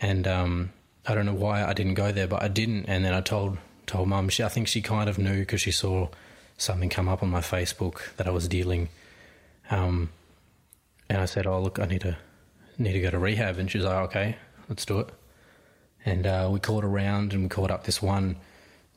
and 0.00 0.26
um, 0.26 0.72
I 1.06 1.14
don't 1.14 1.26
know 1.26 1.34
why 1.34 1.64
I 1.64 1.72
didn't 1.72 1.94
go 1.94 2.12
there, 2.12 2.26
but 2.26 2.42
I 2.42 2.48
didn't. 2.48 2.86
And 2.86 3.04
then 3.04 3.14
I 3.14 3.20
told 3.20 3.58
told 3.86 4.08
mum. 4.08 4.28
She 4.28 4.42
I 4.42 4.48
think 4.48 4.68
she 4.68 4.82
kind 4.82 5.08
of 5.08 5.18
knew 5.18 5.40
because 5.40 5.60
she 5.60 5.70
saw 5.70 6.08
something 6.56 6.88
come 6.88 7.08
up 7.08 7.22
on 7.22 7.30
my 7.30 7.40
Facebook 7.40 8.14
that 8.16 8.26
I 8.26 8.30
was 8.30 8.48
dealing. 8.48 8.88
Um, 9.70 10.10
and 11.08 11.18
I 11.18 11.26
said, 11.26 11.46
"Oh 11.46 11.60
look, 11.60 11.78
I 11.78 11.86
need 11.86 12.02
to 12.02 12.16
need 12.78 12.92
to 12.92 13.00
go 13.00 13.10
to 13.10 13.18
rehab." 13.18 13.58
And 13.58 13.70
she 13.70 13.78
was 13.78 13.86
like, 13.86 13.96
"Okay, 14.06 14.36
let's 14.68 14.84
do 14.84 15.00
it." 15.00 15.10
And 16.06 16.26
uh, 16.26 16.48
we 16.52 16.60
called 16.60 16.84
around 16.84 17.32
and 17.32 17.44
we 17.44 17.48
called 17.48 17.70
up 17.70 17.84
this 17.84 18.02
one 18.02 18.36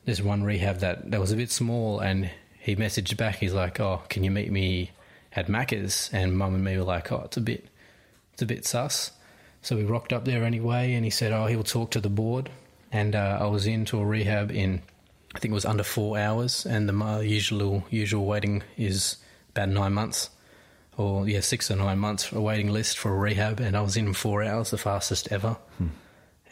this 0.08 0.22
one 0.22 0.42
rehab 0.42 0.78
that, 0.78 1.10
that 1.10 1.20
was 1.20 1.32
a 1.32 1.36
bit 1.36 1.50
small 1.50 2.00
and 2.00 2.30
he 2.58 2.74
messaged 2.74 3.14
back 3.18 3.36
he's 3.36 3.52
like 3.52 3.78
oh 3.78 4.00
can 4.08 4.24
you 4.24 4.30
meet 4.30 4.50
me 4.50 4.90
at 5.36 5.48
Macca's 5.48 6.08
and 6.14 6.36
mum 6.36 6.54
and 6.54 6.64
me 6.64 6.78
were 6.78 6.82
like 6.82 7.12
oh 7.12 7.22
it's 7.26 7.36
a 7.36 7.42
bit 7.42 7.68
it's 8.32 8.40
a 8.40 8.46
bit 8.46 8.64
sus 8.64 9.10
so 9.68 9.76
we 9.76 9.84
rocked 9.84 10.12
up 10.12 10.24
there 10.24 10.44
anyway 10.44 10.94
and 10.94 11.04
he 11.04 11.10
said 11.10 11.32
oh 11.32 11.44
he'll 11.46 11.62
talk 11.62 11.90
to 11.90 12.00
the 12.00 12.08
board 12.08 12.50
and 12.90 13.14
uh, 13.14 13.38
I 13.40 13.46
was 13.46 13.66
into 13.66 13.98
a 14.00 14.04
rehab 14.04 14.50
in 14.50 14.80
I 15.34 15.38
think 15.38 15.52
it 15.52 15.54
was 15.54 15.66
under 15.66 15.82
four 15.82 16.16
hours 16.16 16.64
and 16.64 16.88
the 16.88 17.20
usual 17.22 17.84
usual 17.90 18.24
waiting 18.24 18.62
is 18.78 19.16
about 19.50 19.68
nine 19.68 19.92
months 19.92 20.30
or 20.96 21.28
yeah 21.28 21.40
six 21.40 21.70
or 21.70 21.76
nine 21.76 21.98
months 21.98 22.24
for 22.24 22.38
a 22.38 22.40
waiting 22.40 22.72
list 22.72 22.96
for 22.96 23.14
a 23.14 23.18
rehab 23.18 23.60
and 23.60 23.76
I 23.76 23.82
was 23.82 23.96
in 23.98 24.14
four 24.14 24.42
hours 24.42 24.70
the 24.70 24.78
fastest 24.78 25.28
ever 25.30 25.58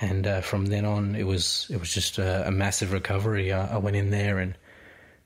and 0.00 0.26
uh, 0.26 0.40
from 0.42 0.66
then 0.66 0.84
on, 0.84 1.14
it 1.14 1.24
was 1.24 1.66
it 1.70 1.80
was 1.80 1.92
just 1.92 2.18
a, 2.18 2.46
a 2.46 2.50
massive 2.50 2.92
recovery. 2.92 3.52
I, 3.52 3.74
I 3.74 3.78
went 3.78 3.96
in 3.96 4.10
there 4.10 4.38
and 4.38 4.54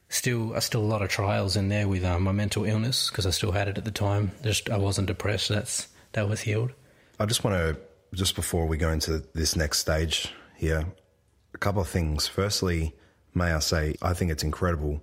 still, 0.08 0.54
I 0.54 0.60
still 0.60 0.82
a 0.82 0.86
lot 0.86 1.02
of 1.02 1.08
trials 1.08 1.56
in 1.56 1.68
there 1.68 1.88
with 1.88 2.04
um, 2.04 2.22
my 2.22 2.32
mental 2.32 2.64
illness 2.64 3.10
because 3.10 3.26
I 3.26 3.30
still 3.30 3.52
had 3.52 3.68
it 3.68 3.78
at 3.78 3.84
the 3.84 3.90
time. 3.90 4.32
Just 4.44 4.70
I 4.70 4.78
wasn't 4.78 5.08
depressed. 5.08 5.48
That's 5.48 5.88
that 6.12 6.28
was 6.28 6.42
healed. 6.42 6.72
I 7.20 7.26
just 7.26 7.44
want 7.44 7.54
to, 7.54 7.76
just 8.14 8.34
before 8.34 8.64
we 8.64 8.78
go 8.78 8.90
into 8.90 9.22
this 9.34 9.54
next 9.54 9.78
stage 9.78 10.32
here, 10.56 10.86
a 11.54 11.58
couple 11.58 11.82
of 11.82 11.88
things. 11.88 12.26
Firstly, 12.26 12.96
may 13.34 13.52
I 13.52 13.58
say, 13.58 13.94
I 14.00 14.14
think 14.14 14.30
it's 14.30 14.42
incredible 14.42 15.02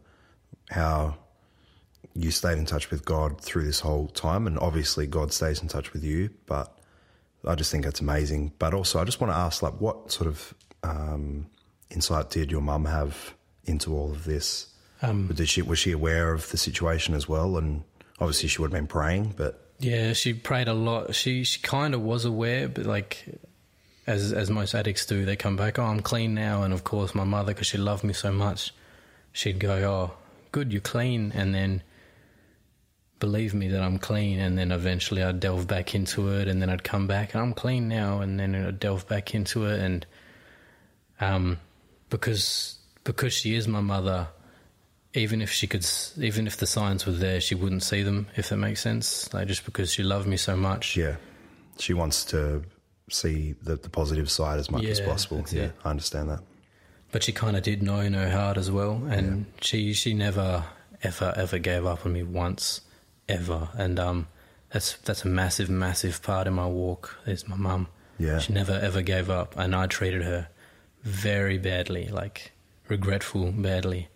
how 0.71 1.15
you 2.15 2.31
stayed 2.31 2.57
in 2.57 2.65
touch 2.65 2.89
with 2.89 3.05
God 3.05 3.39
through 3.39 3.65
this 3.65 3.81
whole 3.81 4.07
time. 4.07 4.47
And 4.47 4.57
obviously, 4.57 5.05
God 5.05 5.31
stays 5.31 5.61
in 5.61 5.67
touch 5.67 5.93
with 5.93 6.03
you, 6.03 6.31
but 6.47 6.75
I 7.45 7.53
just 7.53 7.71
think 7.71 7.85
it's 7.85 8.01
amazing. 8.01 8.51
But 8.57 8.73
also, 8.73 8.99
I 8.99 9.03
just 9.03 9.21
want 9.21 9.31
to 9.31 9.37
ask, 9.37 9.61
like, 9.61 9.79
what 9.79 10.11
sort 10.11 10.25
of 10.25 10.55
um, 10.81 11.45
insight 11.91 12.31
did 12.31 12.49
your 12.51 12.61
mum 12.61 12.85
have 12.85 13.35
into 13.65 13.95
all 13.95 14.09
of 14.09 14.23
this? 14.23 14.73
Um, 15.03 15.27
did 15.27 15.47
she 15.47 15.61
was 15.61 15.77
she 15.77 15.91
aware 15.91 16.33
of 16.33 16.49
the 16.49 16.57
situation 16.57 17.13
as 17.13 17.29
well? 17.29 17.57
And 17.57 17.83
obviously, 18.19 18.49
she 18.49 18.59
would 18.59 18.71
have 18.71 18.79
been 18.79 18.87
praying, 18.87 19.35
but 19.37 19.66
Yeah, 19.79 20.13
she 20.13 20.33
prayed 20.33 20.67
a 20.67 20.73
lot. 20.73 21.13
She 21.13 21.43
she 21.43 21.61
kind 21.61 21.93
of 21.93 22.01
was 22.01 22.25
aware, 22.25 22.67
but 22.67 22.85
like 22.85 23.25
as 24.07 24.33
as 24.33 24.49
most 24.49 24.73
addicts 24.73 25.05
do, 25.05 25.25
they 25.25 25.35
come 25.35 25.55
back. 25.55 25.77
Oh, 25.77 25.83
I'm 25.83 25.99
clean 25.99 26.33
now, 26.33 26.63
and 26.63 26.73
of 26.73 26.83
course, 26.83 27.13
my 27.13 27.23
mother, 27.23 27.53
because 27.53 27.67
she 27.67 27.77
loved 27.77 28.03
me 28.03 28.13
so 28.13 28.31
much, 28.31 28.73
she'd 29.33 29.59
go, 29.59 29.73
"Oh, 29.73 30.17
good, 30.51 30.71
you're 30.71 30.81
clean," 30.81 31.31
and 31.35 31.53
then 31.53 31.83
believe 33.19 33.53
me 33.53 33.67
that 33.67 33.81
I'm 33.81 33.99
clean, 33.99 34.39
and 34.39 34.57
then 34.57 34.71
eventually 34.71 35.23
I'd 35.23 35.39
delve 35.39 35.67
back 35.67 35.93
into 35.93 36.29
it, 36.29 36.47
and 36.47 36.61
then 36.61 36.69
I'd 36.69 36.83
come 36.83 37.07
back 37.07 37.33
and 37.33 37.41
I'm 37.41 37.53
clean 37.53 37.87
now, 37.87 38.21
and 38.21 38.39
then 38.39 38.55
I'd 38.55 38.79
delve 38.79 39.07
back 39.07 39.35
into 39.35 39.65
it, 39.65 39.79
and 39.79 40.05
um, 41.19 41.59
because 42.09 42.77
because 43.03 43.33
she 43.33 43.55
is 43.55 43.67
my 43.67 43.81
mother, 43.81 44.27
even 45.17 45.41
if 45.41 45.51
she 45.51 45.67
could, 45.67 45.85
even 46.17 46.47
if 46.47 46.57
the 46.57 46.67
signs 46.67 47.05
were 47.05 47.11
there, 47.11 47.41
she 47.41 47.55
wouldn't 47.55 47.83
see 47.83 48.03
them. 48.03 48.27
If 48.35 48.49
that 48.49 48.57
makes 48.57 48.81
sense, 48.81 49.33
like 49.33 49.47
just 49.47 49.65
because 49.65 49.91
she 49.91 50.03
loved 50.03 50.27
me 50.27 50.37
so 50.37 50.55
much. 50.55 50.95
yeah, 50.95 51.15
she 51.79 51.93
wants 51.93 52.23
to 52.25 52.63
see 53.09 53.55
the, 53.63 53.75
the 53.75 53.89
positive 53.89 54.29
side 54.29 54.59
as 54.59 54.69
much 54.69 54.85
as 54.85 55.01
possible. 55.01 55.43
Yeah, 55.51 55.63
it. 55.63 55.71
I 55.83 55.89
understand 55.89 56.29
that. 56.29 56.39
But 57.11 57.23
she 57.23 57.31
kind 57.31 57.55
of 57.55 57.63
did 57.63 57.81
know 57.81 57.99
in 57.99 58.13
her 58.13 58.29
heart 58.29 58.57
as 58.57 58.69
well, 58.69 59.01
and 59.09 59.45
she 59.61 59.93
she 59.93 60.13
never 60.13 60.63
ever 61.03 61.33
ever 61.35 61.57
gave 61.57 61.85
up 61.85 62.05
on 62.05 62.13
me 62.13 62.23
once, 62.23 62.81
ever. 63.27 63.69
And 63.77 63.99
um, 63.99 64.27
that's 64.71 64.97
that's 64.97 65.23
a 65.23 65.27
massive 65.27 65.69
massive 65.69 66.21
part 66.21 66.47
of 66.47 66.53
my 66.53 66.67
walk. 66.67 67.17
Is 67.25 67.47
my 67.47 67.55
mum. 67.55 67.87
Yeah. 68.19 68.39
She 68.39 68.53
never 68.53 68.73
ever 68.73 69.01
gave 69.01 69.29
up, 69.29 69.55
and 69.57 69.75
I 69.75 69.87
treated 69.87 70.23
her 70.23 70.49
very 71.03 71.57
badly, 71.57 72.07
like 72.07 72.51
regretful 72.87 73.51
badly. 73.51 74.09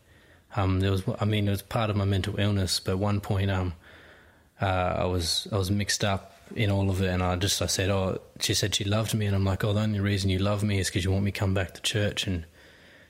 Um, 0.55 0.79
there 0.81 0.91
was, 0.91 1.03
I 1.19 1.25
mean, 1.25 1.47
it 1.47 1.51
was 1.51 1.61
part 1.61 1.89
of 1.89 1.95
my 1.95 2.05
mental 2.05 2.39
illness. 2.39 2.79
But 2.79 2.97
one 2.97 3.21
point, 3.21 3.49
um, 3.51 3.73
uh, 4.61 4.65
I 4.99 5.05
was 5.05 5.47
I 5.51 5.57
was 5.57 5.71
mixed 5.71 6.03
up 6.03 6.35
in 6.55 6.69
all 6.69 6.89
of 6.89 7.01
it, 7.01 7.07
and 7.07 7.23
I 7.23 7.35
just 7.37 7.61
I 7.61 7.65
said, 7.67 7.89
oh, 7.89 8.19
she 8.39 8.53
said 8.53 8.75
she 8.75 8.83
loved 8.83 9.13
me, 9.13 9.25
and 9.25 9.35
I'm 9.35 9.45
like, 9.45 9.63
oh, 9.63 9.73
the 9.73 9.79
only 9.81 9.99
reason 9.99 10.29
you 10.29 10.39
love 10.39 10.63
me 10.63 10.79
is 10.79 10.87
because 10.89 11.03
you 11.05 11.11
want 11.11 11.23
me 11.23 11.31
to 11.31 11.39
come 11.39 11.53
back 11.53 11.73
to 11.75 11.81
church, 11.81 12.27
and 12.27 12.45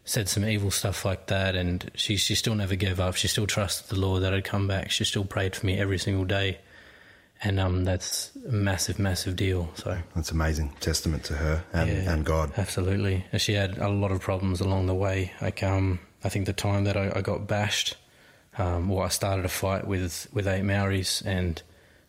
said 0.06 0.28
some 0.30 0.46
evil 0.46 0.72
stuff 0.72 1.04
like 1.06 1.28
that, 1.28 1.56
and 1.56 1.92
she 1.96 2.16
she 2.18 2.36
still 2.36 2.56
never 2.56 2.76
gave 2.76 3.00
up. 3.00 3.16
She 3.16 3.28
still 3.28 3.48
trusted 3.48 3.90
the 3.90 4.00
Lord 4.00 4.24
that 4.24 4.34
I'd 4.34 4.44
come 4.44 4.68
back. 4.68 4.92
She 4.92 5.04
still 5.04 5.26
prayed 5.26 5.56
for 5.56 5.66
me 5.66 5.80
every 5.80 5.98
single 5.98 6.26
day, 6.26 6.60
and 7.44 7.60
um, 7.60 7.84
that's 7.84 8.32
a 8.48 8.52
massive 8.52 9.00
massive 9.00 9.36
deal. 9.36 9.72
So. 9.76 9.98
That's 10.16 10.32
amazing. 10.32 10.74
Testament 10.80 11.24
to 11.26 11.34
her 11.34 11.64
and, 11.74 11.90
Yeah. 11.90 12.14
and 12.14 12.24
God. 12.26 12.52
Absolutely. 12.58 13.26
And 13.32 13.42
She 13.42 13.54
had 13.54 13.78
a 13.80 13.90
lot 13.90 14.12
of 14.12 14.22
problems 14.22 14.62
along 14.62 14.86
the 14.86 14.96
way. 14.96 15.34
Like, 15.42 15.64
um, 15.64 16.00
I 16.24 16.30
think 16.30 16.46
the 16.46 16.54
time 16.54 16.84
that 16.86 16.98
I, 16.98 17.12
I 17.16 17.22
got 17.22 17.48
bashed, 17.48 17.98
um, 18.58 18.92
or 18.92 19.06
I 19.06 19.10
started 19.10 19.46
a 19.46 19.50
fight 19.50 19.88
with, 19.88 20.28
with 20.32 20.48
eight 20.48 20.64
Maoris, 20.64 21.22
and 21.22 21.62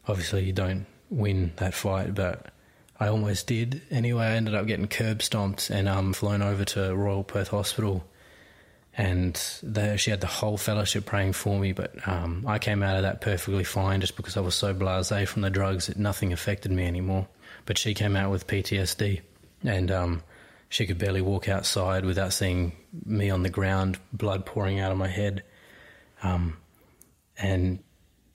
obviously 0.06 0.44
you 0.44 0.52
don't 0.52 0.86
win 1.10 1.52
that 1.56 1.74
fight, 1.74 2.14
but 2.14 2.52
I 2.98 3.08
almost 3.08 3.46
did. 3.46 3.82
Anyway, 3.90 4.24
I 4.24 4.36
ended 4.36 4.54
up 4.54 4.66
getting 4.66 4.86
curb 4.86 5.22
stomped 5.22 5.70
and 5.70 5.88
um, 5.88 6.12
flown 6.12 6.40
over 6.40 6.64
to 6.66 6.94
Royal 6.94 7.24
Perth 7.24 7.48
Hospital. 7.48 8.04
And 8.94 9.40
they, 9.62 9.96
she 9.96 10.10
had 10.10 10.20
the 10.20 10.26
whole 10.26 10.58
fellowship 10.58 11.06
praying 11.06 11.32
for 11.32 11.58
me, 11.58 11.72
but 11.72 12.06
um, 12.06 12.44
I 12.46 12.58
came 12.58 12.82
out 12.82 12.96
of 12.96 13.02
that 13.02 13.22
perfectly 13.22 13.64
fine 13.64 14.02
just 14.02 14.16
because 14.16 14.36
I 14.36 14.40
was 14.40 14.54
so 14.54 14.74
blasé 14.74 15.26
from 15.26 15.42
the 15.42 15.50
drugs 15.50 15.86
that 15.86 15.96
nothing 15.96 16.32
affected 16.32 16.70
me 16.70 16.86
anymore. 16.86 17.26
But 17.64 17.78
she 17.78 17.94
came 17.94 18.16
out 18.16 18.30
with 18.30 18.46
PTSD, 18.46 19.22
and 19.64 19.90
um, 19.90 20.22
she 20.72 20.86
could 20.86 20.96
barely 20.96 21.20
walk 21.20 21.50
outside 21.50 22.02
without 22.06 22.32
seeing 22.32 22.72
me 23.04 23.28
on 23.28 23.42
the 23.42 23.50
ground, 23.50 23.98
blood 24.10 24.46
pouring 24.46 24.80
out 24.80 24.90
of 24.90 24.96
my 24.96 25.06
head. 25.06 25.42
Um, 26.22 26.56
and 27.36 27.80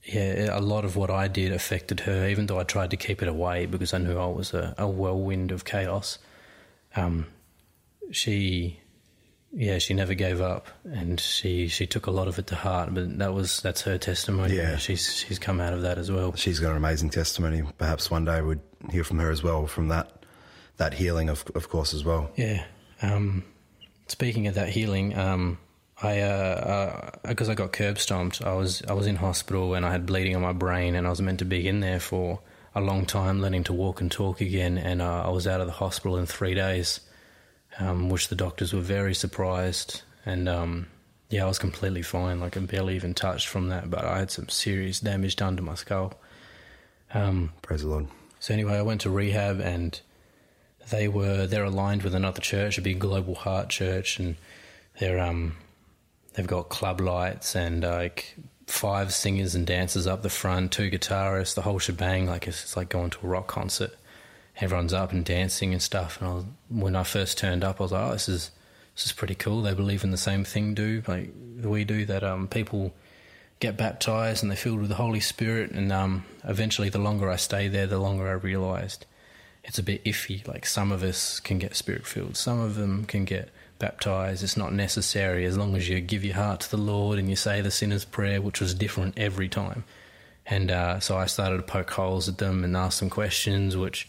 yeah, 0.03 0.55
a 0.55 0.61
lot 0.61 0.85
of 0.85 0.95
what 0.95 1.09
I 1.09 1.29
did 1.29 1.51
affected 1.51 2.01
her, 2.01 2.27
even 2.27 2.45
though 2.45 2.59
I 2.59 2.63
tried 2.63 2.91
to 2.91 2.95
keep 2.95 3.23
it 3.23 3.27
away 3.27 3.65
because 3.65 3.91
I 3.91 3.97
knew 3.97 4.19
I 4.19 4.27
was 4.27 4.53
a, 4.53 4.75
a 4.77 4.87
whirlwind 4.87 5.51
of 5.51 5.65
chaos. 5.65 6.19
Um, 6.95 7.25
she, 8.11 8.81
yeah, 9.51 9.79
she 9.79 9.95
never 9.95 10.13
gave 10.13 10.39
up, 10.39 10.67
and 10.83 11.19
she 11.19 11.67
she 11.67 11.87
took 11.87 12.05
a 12.05 12.11
lot 12.11 12.27
of 12.27 12.37
it 12.37 12.45
to 12.47 12.55
heart. 12.55 12.93
But 12.93 13.17
that 13.17 13.33
was 13.33 13.61
that's 13.61 13.81
her 13.81 13.97
testimony. 13.97 14.57
Yeah. 14.57 14.77
she's 14.77 15.11
she's 15.11 15.39
come 15.39 15.59
out 15.59 15.73
of 15.73 15.81
that 15.81 15.97
as 15.97 16.11
well. 16.11 16.35
She's 16.35 16.59
got 16.59 16.69
an 16.69 16.77
amazing 16.77 17.09
testimony. 17.09 17.63
Perhaps 17.79 18.11
one 18.11 18.25
day 18.25 18.41
we'd 18.41 18.59
hear 18.91 19.03
from 19.03 19.17
her 19.17 19.31
as 19.31 19.41
well 19.41 19.65
from 19.65 19.87
that 19.87 20.16
that 20.77 20.93
healing, 20.93 21.29
of 21.29 21.45
of 21.55 21.69
course, 21.69 21.93
as 21.93 22.03
well. 22.03 22.31
Yeah. 22.35 22.63
Um, 23.01 23.43
speaking 24.07 24.47
of 24.47 24.55
that 24.55 24.69
healing, 24.69 25.15
um, 25.17 25.57
I 26.01 26.15
because 27.23 27.49
uh, 27.49 27.51
uh, 27.51 27.53
I 27.53 27.55
got 27.55 27.71
curb 27.71 27.99
stomped, 27.99 28.41
I 28.41 28.53
was 28.53 28.83
I 28.87 28.93
was 28.93 29.07
in 29.07 29.15
hospital 29.15 29.73
and 29.73 29.85
I 29.85 29.91
had 29.91 30.05
bleeding 30.05 30.35
on 30.35 30.41
my 30.41 30.53
brain, 30.53 30.95
and 30.95 31.07
I 31.07 31.09
was 31.09 31.21
meant 31.21 31.39
to 31.39 31.45
be 31.45 31.67
in 31.67 31.79
there 31.79 31.99
for 31.99 32.39
a 32.75 32.81
long 32.81 33.05
time, 33.05 33.41
learning 33.41 33.63
to 33.65 33.73
walk 33.73 34.01
and 34.01 34.11
talk 34.11 34.39
again, 34.39 34.77
and 34.77 35.01
uh, 35.01 35.23
I 35.25 35.29
was 35.29 35.47
out 35.47 35.61
of 35.61 35.67
the 35.67 35.73
hospital 35.73 36.17
in 36.17 36.27
three 36.27 36.53
days, 36.53 36.99
um, 37.79 38.09
which 38.09 38.27
the 38.27 38.35
doctors 38.35 38.73
were 38.73 38.81
very 38.81 39.15
surprised, 39.15 40.03
and 40.25 40.47
um, 40.47 40.87
yeah, 41.29 41.43
I 41.43 41.47
was 41.47 41.57
completely 41.57 42.03
fine, 42.03 42.39
like 42.39 42.55
I 42.55 42.59
barely 42.59 42.95
even 42.95 43.15
touched 43.15 43.47
from 43.47 43.69
that, 43.69 43.89
but 43.89 44.05
I 44.05 44.19
had 44.19 44.29
some 44.29 44.49
serious 44.49 44.99
damage 44.99 45.35
done 45.35 45.57
to 45.57 45.63
my 45.63 45.73
skull. 45.73 46.13
Um, 47.13 47.53
Praise 47.63 47.81
the 47.81 47.89
Lord. 47.89 48.07
So 48.39 48.53
anyway, 48.53 48.77
I 48.77 48.83
went 48.83 49.01
to 49.01 49.09
rehab, 49.09 49.59
and 49.59 49.99
they 50.89 51.07
were 51.07 51.47
they're 51.47 51.65
aligned 51.65 52.03
with 52.03 52.15
another 52.15 52.41
church, 52.41 52.77
a 52.77 52.81
big 52.81 52.99
global 52.99 53.35
heart 53.35 53.69
church, 53.69 54.19
and 54.19 54.35
they're 54.99 55.19
um 55.19 55.55
they've 56.33 56.47
got 56.47 56.69
club 56.69 57.01
lights 57.01 57.55
and 57.55 57.83
like 57.83 58.35
five 58.67 59.13
singers 59.13 59.55
and 59.55 59.65
dancers 59.65 60.07
up 60.07 60.21
the 60.21 60.29
front, 60.29 60.71
two 60.71 60.89
guitarists, 60.91 61.55
the 61.55 61.61
whole 61.61 61.79
shebang. 61.79 62.27
Like 62.27 62.47
it's, 62.47 62.63
it's 62.63 62.77
like 62.77 62.89
going 62.89 63.09
to 63.11 63.25
a 63.25 63.29
rock 63.29 63.47
concert. 63.47 63.91
Everyone's 64.59 64.93
up 64.93 65.11
and 65.11 65.23
dancing 65.23 65.71
and 65.71 65.81
stuff. 65.81 66.19
And 66.19 66.29
I 66.29 66.33
was, 66.33 66.45
when 66.69 66.95
I 66.95 67.03
first 67.03 67.37
turned 67.37 67.63
up, 67.63 67.79
I 67.79 67.83
was 67.83 67.91
like, 67.91 68.09
oh, 68.09 68.13
this 68.13 68.29
is 68.29 68.51
this 68.95 69.05
is 69.05 69.11
pretty 69.11 69.35
cool. 69.35 69.61
They 69.61 69.73
believe 69.73 70.03
in 70.03 70.11
the 70.11 70.17
same 70.17 70.43
thing, 70.43 70.73
do 70.73 71.03
like 71.07 71.31
we 71.61 71.83
do. 71.83 72.05
That 72.05 72.23
um 72.23 72.47
people 72.47 72.93
get 73.59 73.75
baptized 73.75 74.43
and 74.43 74.51
they're 74.51 74.57
filled 74.57 74.79
with 74.79 74.89
the 74.89 74.95
Holy 74.95 75.19
Spirit. 75.19 75.71
And 75.71 75.91
um, 75.91 76.25
eventually, 76.43 76.89
the 76.89 76.99
longer 76.99 77.29
I 77.29 77.37
stay 77.37 77.67
there, 77.67 77.87
the 77.87 77.99
longer 77.99 78.27
I 78.27 78.33
realized 78.33 79.05
it's 79.67 79.77
a 79.77 79.83
bit 79.83 80.03
iffy. 80.05 80.47
Like 80.47 80.65
some 80.65 80.91
of 80.91 81.03
us 81.03 81.39
can 81.39 81.59
get 81.59 81.75
spirit 81.75 82.07
filled, 82.07 82.37
some 82.37 82.59
of 82.59 82.75
them 82.75 83.05
can 83.05 83.25
get 83.25 83.49
baptized. 83.79 84.43
It's 84.43 84.57
not 84.57 84.73
necessary 84.73 85.45
as 85.45 85.57
long 85.57 85.75
as 85.75 85.87
you 85.87 85.99
give 85.99 86.23
your 86.23 86.35
heart 86.35 86.61
to 86.61 86.71
the 86.71 86.77
Lord 86.77 87.19
and 87.19 87.29
you 87.29 87.35
say 87.35 87.61
the 87.61 87.69
sinner's 87.69 88.05
prayer, 88.05 88.41
which 88.41 88.59
was 88.59 88.73
different 88.73 89.17
every 89.17 89.49
time. 89.49 89.83
And 90.45 90.71
uh, 90.71 90.99
so 90.99 91.17
I 91.17 91.25
started 91.25 91.57
to 91.57 91.63
poke 91.63 91.91
holes 91.91 92.29
at 92.29 92.37
them 92.37 92.63
and 92.63 92.75
ask 92.75 92.99
them 92.99 93.09
questions, 93.09 93.75
which 93.75 94.07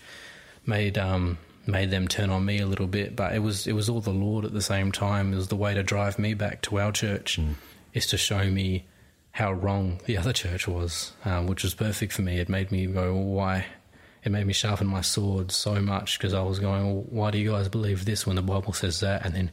made 0.64 0.96
um, 0.96 1.38
made 1.66 1.90
them 1.90 2.06
turn 2.06 2.30
on 2.30 2.44
me 2.44 2.60
a 2.60 2.66
little 2.66 2.86
bit. 2.86 3.16
But 3.16 3.34
it 3.34 3.40
was 3.40 3.66
it 3.66 3.72
was 3.72 3.88
all 3.88 4.00
the 4.00 4.10
Lord 4.10 4.44
at 4.44 4.52
the 4.52 4.62
same 4.62 4.92
time. 4.92 5.32
It 5.32 5.36
was 5.36 5.48
the 5.48 5.56
way 5.56 5.74
to 5.74 5.82
drive 5.82 6.18
me 6.18 6.34
back 6.34 6.62
to 6.62 6.78
our 6.78 6.92
church, 6.92 7.38
mm. 7.40 7.54
is 7.92 8.06
to 8.06 8.16
show 8.16 8.48
me 8.50 8.86
how 9.32 9.52
wrong 9.52 10.00
the 10.06 10.16
other 10.16 10.32
church 10.32 10.68
was, 10.68 11.12
um, 11.24 11.46
which 11.46 11.64
was 11.64 11.74
perfect 11.74 12.12
for 12.12 12.22
me. 12.22 12.38
It 12.38 12.48
made 12.48 12.70
me 12.70 12.86
go, 12.86 13.14
well, 13.14 13.24
why 13.24 13.66
it 14.28 14.30
made 14.30 14.46
me 14.46 14.52
sharpen 14.52 14.86
my 14.86 15.00
sword 15.00 15.50
so 15.50 15.80
much 15.80 16.18
because 16.18 16.34
I 16.34 16.42
was 16.42 16.58
going, 16.58 16.84
well, 16.84 17.04
why 17.08 17.30
do 17.30 17.38
you 17.38 17.50
guys 17.50 17.68
believe 17.68 18.04
this 18.04 18.26
when 18.26 18.36
the 18.36 18.42
Bible 18.42 18.74
says 18.74 19.00
that? 19.00 19.24
And 19.24 19.34
then 19.34 19.50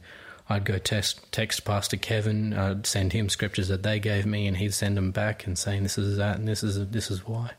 I'd 0.50 0.66
go 0.66 0.76
text, 0.76 1.32
text 1.32 1.64
Pastor 1.64 1.96
Kevin, 1.96 2.52
I'd 2.52 2.86
send 2.86 3.14
him 3.14 3.30
scriptures 3.30 3.68
that 3.68 3.82
they 3.82 3.98
gave 3.98 4.26
me, 4.26 4.46
and 4.46 4.56
he'd 4.56 4.74
send 4.74 4.96
them 4.98 5.12
back 5.12 5.46
and 5.46 5.58
saying 5.58 5.82
this 5.82 5.96
is 5.96 6.18
that 6.18 6.36
and 6.36 6.46
this 6.46 6.62
is 6.62 6.88
this 6.90 7.10
is 7.10 7.26
why. 7.26 7.52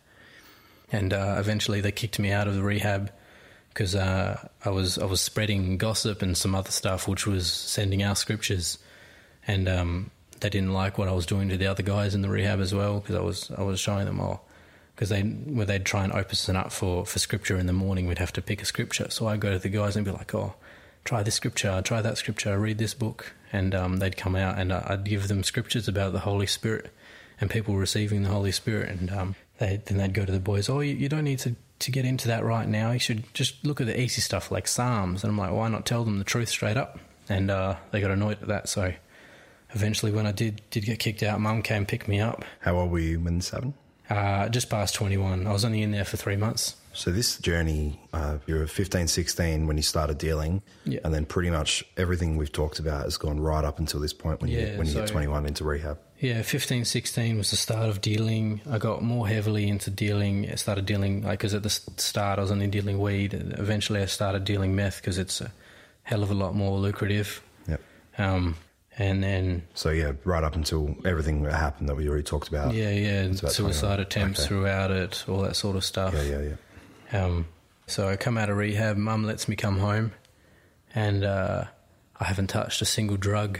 And 0.92 1.12
uh, 1.12 1.36
eventually 1.40 1.82
they 1.82 1.92
kicked 1.92 2.20
me 2.20 2.32
out 2.32 2.48
of 2.48 2.54
the 2.54 2.62
rehab 2.62 3.12
because 3.70 3.96
uh, 3.96 4.48
I 4.64 4.70
was 4.70 5.00
I 5.00 5.06
was 5.06 5.20
spreading 5.20 5.78
gossip 5.78 6.22
and 6.22 6.38
some 6.38 6.54
other 6.54 6.72
stuff, 6.72 7.08
which 7.08 7.26
was 7.26 7.52
sending 7.52 8.04
out 8.04 8.20
scriptures, 8.20 8.78
and 9.48 9.68
um, 9.68 10.12
they 10.40 10.50
didn't 10.50 10.72
like 10.72 11.00
what 11.00 11.08
I 11.08 11.14
was 11.14 11.26
doing 11.26 11.50
to 11.50 11.58
the 11.58 11.68
other 11.68 11.84
guys 11.84 12.14
in 12.14 12.22
the 12.22 12.30
rehab 12.30 12.60
as 12.60 12.76
well 12.76 13.00
because 13.00 13.16
I 13.16 13.22
was 13.22 13.52
I 13.58 13.64
was 13.64 13.80
showing 13.80 14.06
them 14.06 14.20
all 14.20 14.47
because 14.98 15.10
they 15.10 15.22
where 15.22 15.68
they'd 15.68 15.86
try 15.86 16.04
and 16.04 16.12
open 16.12 16.32
us 16.32 16.50
up 16.50 16.72
for 16.72 17.06
for 17.06 17.20
scripture 17.20 17.56
in 17.56 17.68
the 17.68 17.74
morning, 17.74 18.08
we'd 18.08 18.18
have 18.18 18.34
to 18.34 18.42
pick 18.42 18.64
a 18.64 18.66
scripture. 18.66 19.12
So 19.12 19.28
I'd 19.28 19.40
go 19.40 19.52
to 19.52 19.60
the 19.60 19.70
guys 19.70 19.96
and 19.96 20.04
be 20.04 20.12
like, 20.12 20.34
"Oh, 20.34 20.56
try 21.06 21.22
this 21.22 21.36
scripture, 21.36 21.80
try 21.84 22.02
that 22.02 22.18
scripture, 22.18 22.58
read 22.58 22.80
this 22.80 22.96
book," 22.96 23.34
and 23.54 23.76
um, 23.76 23.98
they'd 23.98 24.18
come 24.18 24.36
out 24.36 24.58
and 24.58 24.74
I'd 24.74 25.04
give 25.04 25.28
them 25.28 25.44
scriptures 25.44 25.88
about 25.88 26.14
the 26.14 26.22
Holy 26.22 26.48
Spirit 26.48 26.92
and 27.40 27.48
people 27.48 27.76
receiving 27.76 28.24
the 28.24 28.30
Holy 28.30 28.52
Spirit, 28.52 28.90
and 28.90 29.12
um, 29.12 29.36
they 29.60 29.80
then 29.86 30.00
they'd 30.00 30.16
go 30.16 30.26
to 30.26 30.32
the 30.32 30.40
boys, 30.40 30.68
"Oh, 30.68 30.80
you, 30.80 30.96
you 30.96 31.08
don't 31.08 31.24
need 31.24 31.40
to." 31.40 31.56
To 31.82 31.92
get 31.92 32.06
into 32.06 32.28
that 32.30 32.44
right 32.44 32.68
now, 32.68 32.90
you 32.90 32.98
should 32.98 33.32
just 33.36 33.64
look 33.64 33.80
at 33.80 33.86
the 33.86 34.02
easy 34.02 34.20
stuff 34.20 34.50
like 34.50 34.68
Psalms. 34.68 35.24
And 35.24 35.30
I'm 35.30 35.38
like, 35.38 35.52
why 35.52 35.68
not 35.68 35.86
tell 35.86 36.04
them 36.04 36.18
the 36.18 36.24
truth 36.24 36.50
straight 36.50 36.76
up? 36.76 36.98
And 37.30 37.52
uh, 37.52 37.76
they 37.92 38.02
got 38.02 38.10
annoyed 38.10 38.42
at 38.42 38.48
that. 38.48 38.68
So 38.68 38.94
eventually, 39.76 40.12
when 40.12 40.26
I 40.26 40.32
did 40.32 40.64
did 40.72 40.86
get 40.86 40.98
kicked 40.98 41.22
out, 41.22 41.40
Mum 41.40 41.62
came 41.62 41.86
pick 41.86 42.08
me 42.08 42.20
up. 42.20 42.44
How 42.62 42.78
old 42.78 42.90
were 42.90 42.98
you 42.98 43.20
when 43.20 43.42
happened? 43.42 43.76
Uh, 44.10 44.48
just 44.50 44.70
past 44.70 44.96
21. 44.96 45.46
I 45.46 45.52
was 45.52 45.66
only 45.66 45.82
in 45.82 45.92
there 45.92 46.06
for 46.06 46.18
three 46.18 46.38
months. 46.38 46.76
So 46.94 47.12
this 47.12 47.38
journey, 47.38 48.00
uh, 48.12 48.38
you 48.48 48.56
were 48.56 48.66
15, 48.66 49.08
16 49.08 49.68
when 49.68 49.78
you 49.78 49.84
started 49.84 50.18
dealing, 50.18 50.64
yeah. 50.84 51.00
and 51.04 51.14
then 51.14 51.26
pretty 51.26 51.52
much 51.52 51.84
everything 51.96 52.38
we've 52.38 52.52
talked 52.52 52.80
about 52.80 53.04
has 53.04 53.18
gone 53.18 53.40
right 53.40 53.64
up 53.64 53.78
until 53.78 54.00
this 54.00 54.14
point 54.14 54.42
when 54.42 54.50
yeah, 54.50 54.72
you 54.72 54.78
when 54.80 54.88
you 54.88 54.94
so, 54.94 55.02
get 55.02 55.10
21 55.10 55.46
into 55.46 55.64
rehab. 55.64 56.00
Yeah, 56.20 56.42
15, 56.42 56.86
16 56.86 57.38
was 57.38 57.52
the 57.52 57.58
start 57.58 57.90
of 57.90 58.02
dealing. 58.02 58.62
I 58.68 58.80
got 58.80 59.04
more 59.04 59.28
heavily 59.28 59.68
into 59.68 59.92
dealing. 59.92 60.50
I 60.50 60.56
started 60.56 60.88
dealing 60.88 61.22
like 61.22 61.38
because 61.38 61.54
at 61.54 61.62
the 61.62 61.70
start 61.70 62.40
I 62.40 62.42
was 62.42 62.52
only 62.52 62.66
dealing 62.66 62.98
weed. 62.98 63.36
Eventually, 63.36 64.02
I 64.02 64.08
started 64.08 64.44
dealing 64.44 64.76
meth 64.76 65.00
because 65.00 65.20
it's 65.20 65.40
a 65.40 65.52
hell 66.02 66.24
of 66.24 66.32
a 66.32 66.34
lot 66.34 66.56
more 66.56 66.80
lucrative. 66.80 67.44
Yep. 67.68 67.82
Um, 68.18 68.56
and 68.98 69.24
then 69.24 69.64
so 69.74 69.90
yeah, 69.90 70.14
right 70.24 70.44
up 70.44 70.56
until 70.56 70.96
everything 71.06 71.44
that 71.44 71.54
happened 71.54 71.88
that 71.90 71.96
we 71.96 72.08
already 72.08 72.24
talked 72.24 72.48
about. 72.48 72.74
Yeah, 72.74 72.90
yeah, 72.90 73.32
suicide 73.32 74.00
attempts 74.00 74.40
okay. 74.40 74.48
throughout 74.48 74.92
it, 74.92 75.24
all 75.28 75.42
that 75.42 75.56
sort 75.56 75.76
of 75.76 75.84
stuff. 75.84 76.14
Yeah, 76.14 76.24
yeah, 76.24 76.56
yeah. 77.12 77.24
Um, 77.24 77.48
so 77.86 78.08
I 78.08 78.16
come 78.16 78.38
out 78.38 78.50
of 78.50 78.58
rehab. 78.58 78.98
Mum 78.98 79.24
lets 79.24 79.48
me 79.48 79.56
come 79.56 79.78
home, 79.78 80.14
and 80.96 81.24
uh, 81.24 81.66
I 82.20 82.24
haven't 82.24 82.48
touched 82.48 82.82
a 82.82 82.86
single 82.86 83.18
drug 83.18 83.60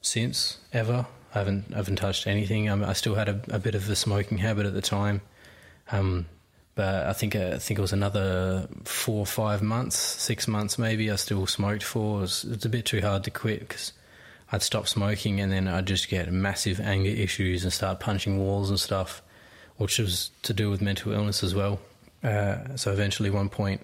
since 0.00 0.58
ever. 0.72 1.06
I 1.34 1.38
haven't 1.38 1.66
I 1.72 1.76
haven't 1.76 1.96
touched 1.96 2.26
anything. 2.28 2.70
I, 2.70 2.90
I 2.90 2.92
still 2.92 3.16
had 3.16 3.28
a, 3.28 3.40
a, 3.50 3.58
bit 3.58 3.74
of 3.74 3.90
a 3.90 3.96
smoking 3.96 4.38
habit 4.38 4.66
at 4.66 4.72
the 4.74 4.82
time, 4.82 5.20
um, 5.90 6.26
but 6.76 7.06
I 7.06 7.12
think 7.12 7.34
uh, 7.34 7.52
I 7.54 7.58
think 7.58 7.80
it 7.80 7.82
was 7.82 7.92
another 7.92 8.68
four 8.84 9.18
or 9.18 9.26
five 9.26 9.62
months, 9.62 9.96
six 9.98 10.46
months 10.46 10.78
maybe. 10.78 11.10
I 11.10 11.16
still 11.16 11.46
smoked 11.48 11.82
for. 11.82 12.18
It 12.18 12.20
was, 12.20 12.44
it 12.44 12.64
a 12.64 12.68
bit 12.68 12.84
too 12.84 13.00
hard 13.00 13.24
to 13.24 13.32
quit 13.32 13.60
because 13.68 13.92
I'd 14.54 14.62
stop 14.62 14.86
smoking 14.86 15.40
and 15.40 15.50
then 15.50 15.66
I'd 15.66 15.86
just 15.86 16.08
get 16.08 16.32
massive 16.32 16.78
anger 16.78 17.10
issues 17.10 17.64
and 17.64 17.72
start 17.72 17.98
punching 17.98 18.38
walls 18.38 18.70
and 18.70 18.78
stuff, 18.78 19.20
which 19.78 19.98
was 19.98 20.30
to 20.44 20.54
do 20.54 20.70
with 20.70 20.80
mental 20.80 21.10
illness 21.10 21.42
as 21.42 21.56
well. 21.56 21.80
Uh, 22.22 22.76
so 22.76 22.92
eventually, 22.92 23.30
one 23.30 23.48
point, 23.48 23.80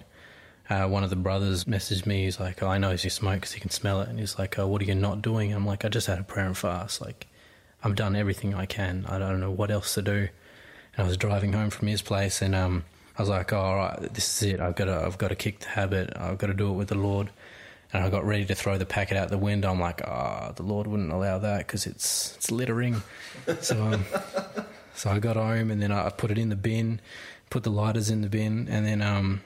uh, 0.69 0.87
one 0.87 1.03
of 1.03 1.09
the 1.09 1.17
brothers 1.17 1.65
messaged 1.65 2.05
me. 2.05 2.23
He's 2.23 2.39
like, 2.39 2.63
oh, 2.63 2.69
"I 2.69 2.77
know 2.77 2.91
you 2.91 3.09
smoke 3.09 3.41
because 3.41 3.51
he 3.51 3.59
can 3.59 3.69
smell 3.69 3.99
it." 3.99 4.07
And 4.07 4.17
he's 4.17 4.39
like, 4.39 4.57
oh, 4.57 4.65
"What 4.65 4.81
are 4.81 4.85
you 4.85 4.95
not 4.95 5.21
doing?" 5.21 5.51
I'm 5.51 5.65
like, 5.65 5.83
"I 5.83 5.89
just 5.89 6.07
had 6.07 6.19
a 6.19 6.23
prayer 6.23 6.45
and 6.45 6.57
fast. 6.57 7.01
Like, 7.01 7.27
I've 7.83 7.95
done 7.95 8.15
everything 8.15 8.55
I 8.55 8.65
can. 8.65 9.05
I 9.09 9.19
don't 9.19 9.41
know 9.41 9.51
what 9.51 9.71
else 9.71 9.93
to 9.95 10.01
do." 10.01 10.29
And 10.95 11.03
I 11.03 11.03
was 11.03 11.17
driving 11.17 11.51
home 11.51 11.69
from 11.69 11.89
his 11.89 12.01
place, 12.01 12.41
and 12.41 12.55
um, 12.55 12.85
I 13.17 13.23
was 13.23 13.29
like, 13.29 13.51
oh, 13.51 13.59
"All 13.59 13.75
right, 13.75 14.13
this 14.13 14.41
is 14.41 14.53
it. 14.53 14.61
I've 14.61 14.75
got 14.75 14.85
to, 14.85 15.03
I've 15.05 15.17
got 15.17 15.27
to 15.27 15.35
kick 15.35 15.59
the 15.59 15.67
habit. 15.67 16.13
I've 16.15 16.37
got 16.37 16.47
to 16.47 16.53
do 16.53 16.69
it 16.69 16.77
with 16.77 16.87
the 16.87 16.95
Lord." 16.95 17.29
And 17.93 18.03
I 18.03 18.09
got 18.09 18.25
ready 18.25 18.45
to 18.45 18.55
throw 18.55 18.77
the 18.77 18.85
packet 18.85 19.17
out 19.17 19.29
the 19.29 19.37
window. 19.37 19.69
I'm 19.69 19.79
like, 19.79 20.01
ah, 20.05 20.47
oh, 20.49 20.53
the 20.53 20.63
Lord 20.63 20.87
wouldn't 20.87 21.11
allow 21.11 21.39
that 21.39 21.59
because 21.59 21.85
it's 21.85 22.35
it's 22.37 22.51
littering. 22.51 23.01
so 23.61 23.83
um, 23.83 24.05
so 24.95 25.09
I 25.09 25.19
got 25.19 25.35
home 25.35 25.71
and 25.71 25.81
then 25.81 25.91
I 25.91 26.09
put 26.09 26.31
it 26.31 26.37
in 26.37 26.49
the 26.49 26.55
bin, 26.55 27.01
put 27.49 27.63
the 27.63 27.69
lighters 27.69 28.09
in 28.09 28.21
the 28.21 28.29
bin, 28.29 28.67
and 28.69 28.85
then 28.85 29.01
um, 29.01 29.41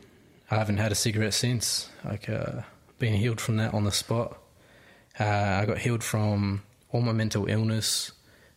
I 0.51 0.55
haven't 0.55 0.77
had 0.77 0.91
a 0.91 0.95
cigarette 0.95 1.33
since. 1.33 1.89
Like 2.03 2.29
uh, 2.29 2.61
been 2.99 3.13
healed 3.13 3.41
from 3.41 3.57
that 3.57 3.73
on 3.73 3.83
the 3.83 3.91
spot. 3.91 4.37
Uh, 5.19 5.23
I 5.23 5.65
got 5.65 5.79
healed 5.79 6.03
from 6.03 6.63
all 6.91 7.01
my 7.01 7.13
mental 7.13 7.47
illness. 7.47 8.11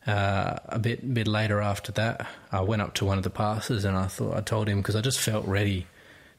Uh, 0.06 0.56
a 0.66 0.78
bit 0.78 1.12
bit 1.12 1.26
later 1.26 1.60
after 1.60 1.92
that, 1.92 2.26
I 2.52 2.60
went 2.60 2.82
up 2.82 2.94
to 2.94 3.04
one 3.04 3.18
of 3.18 3.24
the 3.24 3.30
pastors 3.30 3.84
and 3.84 3.96
I 3.96 4.06
thought 4.06 4.36
I 4.36 4.40
told 4.40 4.68
him 4.68 4.78
because 4.78 4.96
I 4.96 5.00
just 5.00 5.20
felt 5.20 5.46
ready 5.46 5.86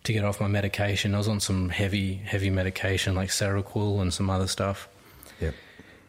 to 0.04 0.14
get 0.14 0.24
off 0.24 0.40
my 0.40 0.48
medication. 0.48 1.14
I 1.14 1.18
was 1.18 1.28
on 1.28 1.40
some 1.40 1.70
heavy, 1.70 2.16
heavy 2.16 2.50
medication 2.50 3.16
like 3.16 3.30
Seroquel 3.30 4.02
and 4.02 4.14
some 4.14 4.30
other 4.30 4.48
stuff. 4.48 4.88
Yep. 5.40 5.54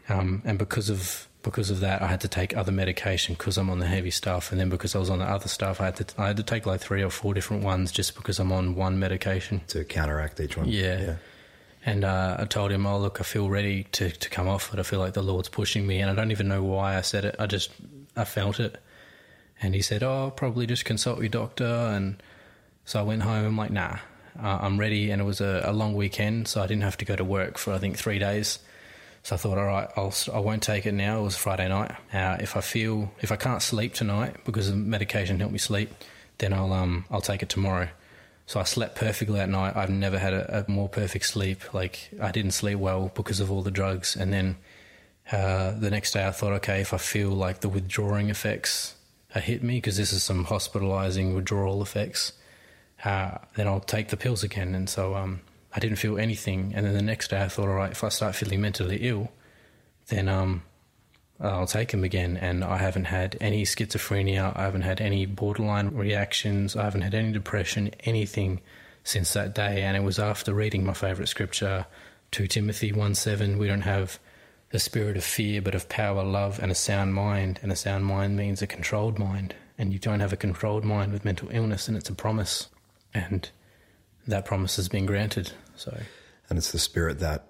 Um, 0.09 0.43
and 0.45 0.59
because 0.59 0.91
of 0.91 1.29
because 1.43 1.71
of 1.71 1.81
that, 1.81 2.03
I 2.03 2.07
had 2.07 2.21
to 2.21 2.29
take 2.29 2.57
other 2.57 2.73
medication 2.73 3.35
because 3.35 3.57
I'm 3.57 3.71
on 3.71 3.79
the 3.79 3.87
heavy 3.87 4.11
stuff, 4.11 4.53
and 4.53 4.61
then 4.61 4.69
because 4.69 4.95
I 4.95 4.99
was 4.99 5.09
on 5.09 5.21
the 5.21 5.25
other 5.25 5.49
stuff, 5.49 5.81
I 5.81 5.87
had 5.87 5.97
to 5.97 6.21
I 6.21 6.27
had 6.29 6.37
to 6.37 6.43
take 6.43 6.67
like 6.67 6.81
three 6.81 7.03
or 7.03 7.11
four 7.11 7.35
different 7.35 7.63
ones 7.65 7.93
just 7.93 8.15
because 8.15 8.39
I'm 8.39 8.53
on 8.53 8.75
one 8.75 8.99
medication 8.99 9.63
to 9.69 9.85
counteract 9.85 10.41
each 10.41 10.57
one. 10.57 10.69
Yeah. 10.69 11.01
yeah. 11.01 11.17
And 11.85 12.05
uh, 12.05 12.37
I 12.39 12.45
told 12.45 12.71
him, 12.71 12.87
"Oh, 12.87 12.99
look, 12.99 13.21
I 13.21 13.25
feel 13.25 13.49
ready 13.49 13.85
to, 13.93 14.11
to 14.11 14.31
come 14.31 14.49
off 14.49 14.73
it. 14.75 14.79
I 14.79 14.83
feel 14.83 14.99
like 14.99 15.15
the 15.15 15.23
Lord's 15.23 15.49
pushing 15.49 15.87
me, 15.87 16.01
and 16.01 16.11
I 16.11 16.15
don't 16.15 16.31
even 16.31 16.49
know 16.49 16.63
why 16.63 16.97
I 16.97 17.01
said 17.01 17.25
it. 17.25 17.37
I 17.39 17.47
just 17.47 17.71
I 18.17 18.25
felt 18.25 18.61
it." 18.61 18.77
And 19.63 19.75
he 19.75 19.81
said, 19.81 20.03
"Oh, 20.03 20.33
probably 20.35 20.67
just 20.67 20.85
consult 20.85 21.21
your 21.21 21.31
doctor." 21.31 21.65
And 21.65 22.23
so 22.91 22.99
I 22.99 23.03
went 23.03 23.23
home. 23.23 23.47
I'm 23.47 23.57
like, 23.57 23.71
nah, 23.71 23.99
uh, 24.43 24.59
I'm 24.63 24.77
ready. 24.77 25.13
And 25.13 25.23
it 25.23 25.25
was 25.25 25.41
a, 25.41 25.63
a, 25.65 25.73
long 25.73 25.95
weekend, 25.95 26.49
so 26.49 26.61
I 26.61 26.67
didn't 26.67 26.83
have 26.83 26.97
to 26.97 27.05
go 27.05 27.15
to 27.15 27.23
work 27.23 27.57
for 27.57 27.73
I 27.73 27.79
think 27.79 27.97
three 27.97 28.19
days. 28.19 28.59
So 29.23 29.37
I 29.37 29.39
thought, 29.39 29.59
all 29.59 29.67
right, 29.67 29.89
I'll 29.97 30.13
I 30.35 30.41
won't 30.41 30.61
take 30.61 30.87
it 30.87 30.93
now. 30.93 31.21
It 31.21 31.23
was 31.23 31.37
Friday 31.37 31.69
night. 31.69 31.93
Uh, 32.13 32.39
if 32.41 32.57
I 32.57 32.61
feel 32.61 33.13
if 33.21 33.31
I 33.31 33.37
can't 33.37 33.63
sleep 33.63 33.95
tonight 33.95 34.35
because 34.45 34.71
the 34.71 34.75
medication 34.75 35.39
helped 35.39 35.53
me 35.53 35.61
sleep, 35.61 35.93
then 36.39 36.53
I'll 36.53 36.73
um 36.73 37.05
I'll 37.13 37.21
take 37.21 37.45
it 37.45 37.49
tomorrow. 37.49 37.91
So 38.47 38.59
I 38.59 38.65
slept 38.65 38.97
perfectly 38.97 39.39
at 39.39 39.49
night. 39.49 39.77
I've 39.77 39.91
never 39.91 40.19
had 40.19 40.35
a, 40.35 40.65
a 40.67 40.69
more 40.69 40.89
perfect 40.89 41.27
sleep. 41.27 41.73
Like 41.73 42.11
I 42.21 42.33
didn't 42.33 42.55
sleep 42.55 42.81
well 42.81 43.13
because 43.15 43.39
of 43.39 43.53
all 43.53 43.63
the 43.63 43.71
drugs. 43.71 44.17
And 44.17 44.33
then 44.33 44.57
uh, 45.31 45.79
the 45.79 45.91
next 45.91 46.11
day 46.11 46.27
I 46.27 46.33
thought, 46.33 46.55
okay, 46.55 46.81
if 46.81 46.93
I 46.93 46.99
feel 46.99 47.31
like 47.31 47.61
the 47.61 47.69
withdrawing 47.69 48.31
effects 48.31 48.97
hit 49.33 49.63
me, 49.63 49.77
because 49.77 49.97
this 49.97 50.13
is 50.13 50.25
some 50.25 50.43
hospitalizing 50.43 51.37
withdrawal 51.37 51.83
effects, 51.83 52.33
uh, 53.05 53.39
then 53.55 53.67
I'll 53.67 53.81
take 53.81 54.09
the 54.09 54.17
pills 54.17 54.43
again. 54.43 54.75
And 54.75 54.89
so 54.89 55.15
um, 55.15 55.41
I 55.75 55.81
didn't 55.81 55.97
feel 55.97 56.19
anything. 56.19 56.73
And 56.75 56.85
then 56.87 56.95
the 56.95 57.03
next 57.03 57.31
day 57.31 57.43
I 57.43 57.49
thought, 57.49 57.69
all 57.69 57.75
right, 57.75 57.93
if 57.93 58.05
I 58.05 58.09
start 58.09 58.35
feeling 58.35 58.61
mentally 58.61 58.99
ill, 59.03 59.31
then 60.09 60.29
um, 60.29 60.63
I'll 61.41 61.67
take 61.67 61.91
them 61.91 62.05
again. 62.05 62.37
And 62.37 62.63
I 62.63 62.77
haven't 62.77 63.07
had 63.07 63.37
any 63.41 63.65
schizophrenia. 63.65 64.57
I 64.57 64.63
haven't 64.63 64.83
had 64.83 65.01
any 65.01 65.27
borderline 65.27 65.95
reactions. 65.95 66.77
I 66.77 66.85
haven't 66.85 67.03
had 67.03 67.15
any 67.15 67.33
depression, 67.33 67.91
anything 68.01 68.61
since 69.05 69.33
that 69.33 69.55
day. 69.55 69.83
And 69.83 69.97
it 69.97 70.03
was 70.03 70.19
after 70.19 70.53
reading 70.53 70.85
my 70.85 70.93
favorite 70.93 71.29
scripture, 71.29 71.87
2 72.33 72.47
Timothy 72.49 72.93
1 72.93 73.15
7. 73.15 73.59
We 73.59 73.67
don't 73.67 73.81
have 73.83 74.19
the 74.71 74.79
spirit 74.79 75.17
of 75.17 75.25
fear, 75.25 75.61
but 75.63 75.75
of 75.75 75.89
power, 75.89 76.23
love, 76.23 76.61
and 76.61 76.71
a 76.71 76.77
sound 76.77 77.15
mind. 77.15 77.59
And 77.63 77.73
a 77.73 77.77
sound 77.77 78.05
mind 78.05 78.37
means 78.37 78.61
a 78.63 78.67
controlled 78.67 79.19
mind. 79.19 79.55
And 79.79 79.93
you 79.93 79.99
don't 79.99 80.21
have 80.21 80.33
a 80.33 80.37
controlled 80.37 80.85
mind 80.85 81.13
with 81.13 81.25
mental 81.25 81.49
illness, 81.51 81.89
and 81.89 81.97
it's 81.97 82.11
a 82.11 82.15
promise. 82.15 82.69
And 83.15 83.49
that 84.27 84.45
promise 84.45 84.77
has 84.77 84.89
been 84.89 85.07
granted. 85.07 85.53
So, 85.77 85.97
And 86.49 86.59
it's 86.59 86.73
the 86.73 86.79
spirit 86.79 87.21
that 87.21 87.47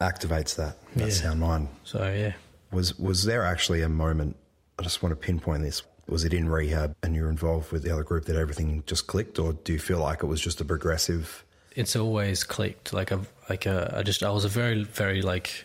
activates 0.00 0.56
that, 0.56 0.76
that 0.96 1.08
Yeah. 1.08 1.12
sound 1.12 1.40
mind. 1.40 1.68
so 1.84 1.98
yeah. 2.12 2.32
Was 2.70 2.98
was 2.98 3.24
there 3.24 3.44
actually 3.44 3.82
a 3.82 3.88
moment? 3.88 4.36
I 4.78 4.82
just 4.82 5.02
want 5.02 5.12
to 5.12 5.16
pinpoint 5.16 5.62
this. 5.62 5.82
Was 6.08 6.24
it 6.24 6.32
in 6.34 6.48
rehab 6.48 6.96
and 7.02 7.14
you 7.14 7.22
were 7.22 7.28
involved 7.30 7.70
with 7.70 7.82
the 7.84 7.92
other 7.92 8.02
group 8.02 8.24
that 8.24 8.36
everything 8.36 8.82
just 8.86 9.06
clicked, 9.06 9.38
or 9.38 9.52
do 9.52 9.72
you 9.74 9.78
feel 9.78 9.98
like 10.00 10.22
it 10.22 10.26
was 10.26 10.40
just 10.40 10.60
a 10.60 10.64
progressive? 10.64 11.44
it's 11.74 11.96
always 11.96 12.44
clicked. 12.44 12.92
Like 12.92 13.12
I've 13.12 13.30
like 13.48 13.66
uh, 13.66 13.88
I 13.92 14.02
just 14.02 14.22
I 14.22 14.30
was 14.30 14.44
a 14.44 14.48
very 14.48 14.84
very 14.84 15.22
like 15.22 15.64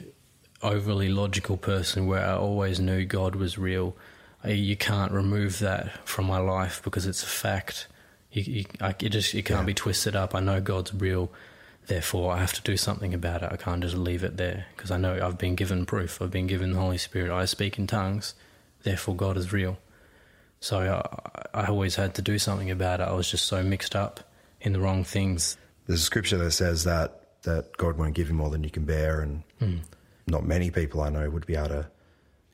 overly 0.61 1.09
logical 1.09 1.57
person 1.57 2.07
where 2.07 2.25
I 2.25 2.33
always 2.33 2.79
knew 2.79 3.05
God 3.05 3.35
was 3.35 3.57
real. 3.57 3.95
I, 4.43 4.49
you 4.51 4.75
can't 4.77 5.11
remove 5.11 5.59
that 5.59 6.07
from 6.07 6.25
my 6.25 6.37
life 6.39 6.81
because 6.83 7.05
it's 7.07 7.23
a 7.23 7.27
fact. 7.27 7.87
You, 8.37 8.53
you 8.53 8.65
I, 8.79 8.89
it 8.89 9.09
just 9.09 9.33
it 9.33 9.43
can't 9.43 9.61
Yeah. 9.61 9.65
be 9.65 9.73
twisted 9.73 10.15
up. 10.15 10.35
I 10.35 10.39
know 10.39 10.61
God's 10.61 10.93
real. 10.93 11.31
Therefore, 11.87 12.33
I 12.33 12.39
have 12.39 12.53
to 12.53 12.61
do 12.61 12.75
something 12.75 13.13
about 13.13 13.43
it. 13.43 13.49
I 13.51 13.55
can't 13.55 13.81
just 13.81 13.95
leave 13.95 14.23
it 14.23 14.35
there 14.37 14.65
because 14.75 14.91
I 14.91 14.97
know 14.97 15.19
I've 15.25 15.37
been 15.37 15.55
given 15.55 15.85
proof. 15.85 16.21
I've 16.21 16.31
been 16.31 16.47
given 16.47 16.73
the 16.73 16.79
Holy 16.79 16.97
Spirit. 16.97 17.31
I 17.31 17.45
speak 17.45 17.79
in 17.79 17.87
tongues. 17.87 18.33
Therefore, 18.83 19.15
God 19.15 19.37
is 19.37 19.53
real. 19.53 19.77
So 20.59 20.79
I, 20.79 21.61
I 21.61 21.65
always 21.67 21.95
had 21.95 22.13
to 22.15 22.21
do 22.21 22.39
something 22.39 22.69
about 22.69 22.99
it. 22.99 23.07
I 23.07 23.13
was 23.13 23.31
just 23.31 23.45
so 23.45 23.63
mixed 23.63 23.95
up 23.95 24.19
in 24.59 24.73
the 24.73 24.79
wrong 24.79 25.03
things. 25.03 25.57
There's 25.85 26.01
a 26.01 26.03
scripture 26.03 26.37
that 26.37 26.51
says 26.51 26.83
that 26.83 27.21
that 27.43 27.77
God 27.77 27.97
won't 27.97 28.15
give 28.15 28.27
you 28.27 28.33
more 28.33 28.49
than 28.49 28.63
you 28.63 28.69
can 28.69 28.83
bear, 28.83 29.21
and 29.21 29.43
hmm. 29.59 29.77
not 30.25 30.45
many 30.45 30.69
people 30.69 31.01
I 31.01 31.09
know 31.09 31.29
would 31.29 31.45
be 31.45 31.55
able 31.55 31.69
to 31.69 31.87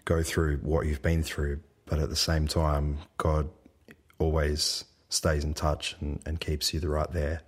go 0.05 0.21
through 0.21 0.57
what 0.57 0.85
you've 0.85 1.01
been 1.01 1.23
through. 1.23 1.61
But 1.85 1.99
at 1.99 2.09
the 2.09 2.15
same 2.15 2.47
time, 2.47 2.99
God 3.17 3.49
always 4.19 4.85
stays 5.13 5.43
in 5.43 5.53
touch 5.53 5.95
and, 5.99 6.21
and 6.25 6.39
keeps 6.39 6.73
you 6.73 6.79
the 6.79 6.89
right 6.89 7.11
there, 7.11 7.41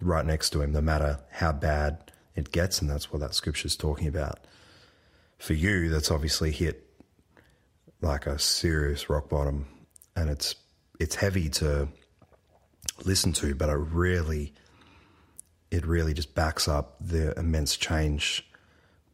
right 0.00 0.24
next 0.24 0.50
to 0.50 0.62
Him, 0.62 0.72
no 0.72 0.80
matter 0.80 1.18
how 1.30 1.52
bad 1.52 2.12
it 2.34 2.52
gets, 2.52 2.80
and 2.80 2.88
that's 2.88 3.12
what 3.12 3.20
that 3.20 3.34
scripture's 3.34 3.76
talking 3.76 4.06
about. 4.06 4.38
For 5.38 5.54
you, 5.54 5.88
that's 5.88 6.10
obviously 6.10 6.50
hit 6.50 6.84
like 8.00 8.26
a 8.26 8.38
serious 8.38 9.10
rock 9.10 9.28
bottom, 9.28 9.66
and 10.16 10.30
it's 10.30 10.54
it's 11.00 11.14
heavy 11.14 11.48
to 11.48 11.88
listen 13.04 13.32
to, 13.32 13.54
but 13.54 13.68
I 13.68 13.74
really 13.74 14.54
it 15.70 15.86
really 15.86 16.14
just 16.14 16.34
backs 16.34 16.66
up 16.66 16.96
the 17.00 17.38
immense 17.38 17.76
change 17.76 18.48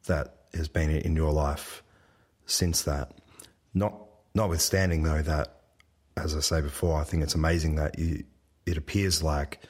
that 0.06 0.36
has 0.54 0.68
been 0.68 0.90
in 0.90 1.16
your 1.16 1.32
life 1.32 1.82
since 2.46 2.82
that. 2.82 3.12
Not 3.72 3.94
notwithstanding 4.34 5.02
though 5.02 5.22
that, 5.22 5.63
as 6.16 6.36
I 6.36 6.40
say 6.40 6.60
before, 6.60 7.00
I 7.00 7.04
think 7.04 7.22
it's 7.22 7.34
amazing 7.34 7.76
that 7.76 7.98
you. 7.98 8.24
It 8.66 8.78
appears 8.78 9.22
like 9.22 9.60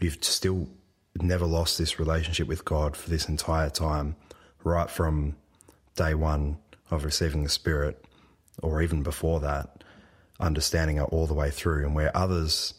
you've 0.00 0.22
still 0.22 0.68
never 1.18 1.46
lost 1.46 1.78
this 1.78 1.98
relationship 1.98 2.46
with 2.46 2.64
God 2.64 2.96
for 2.96 3.08
this 3.08 3.28
entire 3.28 3.70
time, 3.70 4.16
right 4.64 4.90
from 4.90 5.36
day 5.96 6.14
one 6.14 6.58
of 6.90 7.04
receiving 7.04 7.42
the 7.42 7.48
Spirit, 7.48 8.04
or 8.62 8.82
even 8.82 9.02
before 9.02 9.40
that, 9.40 9.82
understanding 10.40 10.98
it 10.98 11.02
all 11.04 11.26
the 11.26 11.34
way 11.34 11.50
through, 11.50 11.86
and 11.86 11.94
where 11.94 12.14
others 12.16 12.74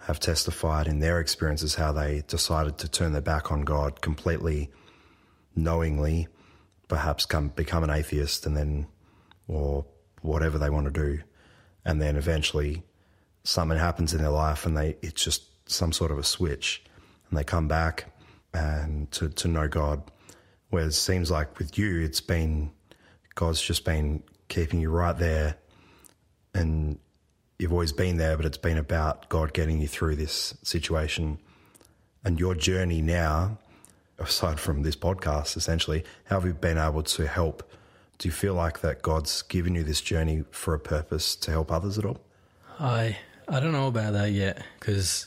have 0.00 0.20
testified 0.20 0.86
in 0.86 1.00
their 1.00 1.20
experiences 1.20 1.74
how 1.74 1.92
they 1.92 2.22
decided 2.26 2.78
to 2.78 2.88
turn 2.88 3.12
their 3.12 3.22
back 3.22 3.50
on 3.50 3.62
God 3.62 4.00
completely, 4.00 4.70
knowingly, 5.54 6.28
perhaps 6.88 7.26
come 7.26 7.48
become 7.48 7.84
an 7.84 7.90
atheist 7.90 8.46
and 8.46 8.56
then, 8.56 8.86
or 9.48 9.84
whatever 10.22 10.58
they 10.58 10.70
want 10.70 10.86
to 10.86 10.90
do, 10.92 11.22
and 11.84 12.00
then 12.00 12.16
eventually 12.16 12.82
something 13.44 13.78
happens 13.78 14.12
in 14.12 14.20
their 14.20 14.30
life 14.30 14.66
and 14.66 14.76
they 14.76 14.96
it's 15.02 15.24
just 15.24 15.44
some 15.70 15.92
sort 15.92 16.10
of 16.10 16.18
a 16.18 16.24
switch, 16.24 16.82
and 17.28 17.38
they 17.38 17.44
come 17.44 17.68
back 17.68 18.12
and 18.52 19.10
to 19.12 19.28
to 19.28 19.48
know 19.48 19.68
God. 19.68 20.02
Whereas 20.70 20.94
it 20.94 21.00
seems 21.00 21.30
like 21.30 21.58
with 21.58 21.78
you, 21.78 22.00
it's 22.00 22.20
been 22.20 22.70
God's 23.34 23.62
just 23.62 23.84
been 23.84 24.22
keeping 24.48 24.80
you 24.80 24.90
right 24.90 25.16
there, 25.16 25.56
and 26.54 26.98
you've 27.58 27.72
always 27.72 27.92
been 27.92 28.16
there, 28.16 28.36
but 28.36 28.46
it's 28.46 28.58
been 28.58 28.78
about 28.78 29.28
God 29.28 29.52
getting 29.52 29.80
you 29.80 29.88
through 29.88 30.16
this 30.16 30.54
situation. 30.62 31.38
And 32.24 32.38
your 32.38 32.54
journey 32.54 33.00
now, 33.00 33.58
aside 34.18 34.60
from 34.60 34.82
this 34.82 34.96
podcast, 34.96 35.56
essentially, 35.56 36.04
how 36.24 36.36
have 36.36 36.44
you 36.46 36.52
been 36.52 36.78
able 36.78 37.02
to 37.02 37.26
help? 37.26 37.70
Do 38.20 38.28
you 38.28 38.32
feel 38.32 38.52
like 38.52 38.82
that 38.82 39.00
God's 39.00 39.40
given 39.40 39.74
you 39.74 39.82
this 39.82 40.02
journey 40.02 40.44
for 40.50 40.74
a 40.74 40.78
purpose 40.78 41.34
to 41.36 41.50
help 41.50 41.72
others 41.72 41.96
at 41.96 42.04
all? 42.04 42.20
I 42.78 43.16
I 43.48 43.60
don't 43.60 43.72
know 43.72 43.88
about 43.88 44.12
that 44.12 44.32
yet 44.32 44.62
because 44.78 45.26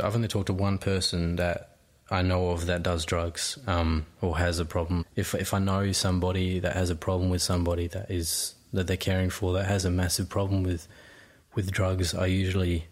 I've 0.00 0.14
only 0.14 0.28
talked 0.28 0.46
to 0.46 0.52
one 0.52 0.78
person 0.78 1.34
that 1.34 1.78
I 2.12 2.22
know 2.22 2.50
of 2.50 2.66
that 2.66 2.84
does 2.84 3.04
drugs 3.04 3.58
um, 3.66 4.06
or 4.20 4.38
has 4.38 4.60
a 4.60 4.64
problem. 4.64 5.04
If 5.16 5.34
if 5.34 5.52
I 5.52 5.58
know 5.58 5.90
somebody 5.90 6.60
that 6.60 6.74
has 6.74 6.90
a 6.90 6.94
problem 6.94 7.28
with 7.28 7.42
somebody 7.42 7.88
that 7.88 8.08
is 8.08 8.54
that 8.72 8.86
they're 8.86 8.96
caring 8.96 9.30
for 9.30 9.52
that 9.54 9.66
has 9.66 9.84
a 9.84 9.90
massive 9.90 10.28
problem 10.28 10.62
with 10.62 10.86
with 11.56 11.72
drugs, 11.72 12.14
I 12.14 12.26
usually 12.26 12.86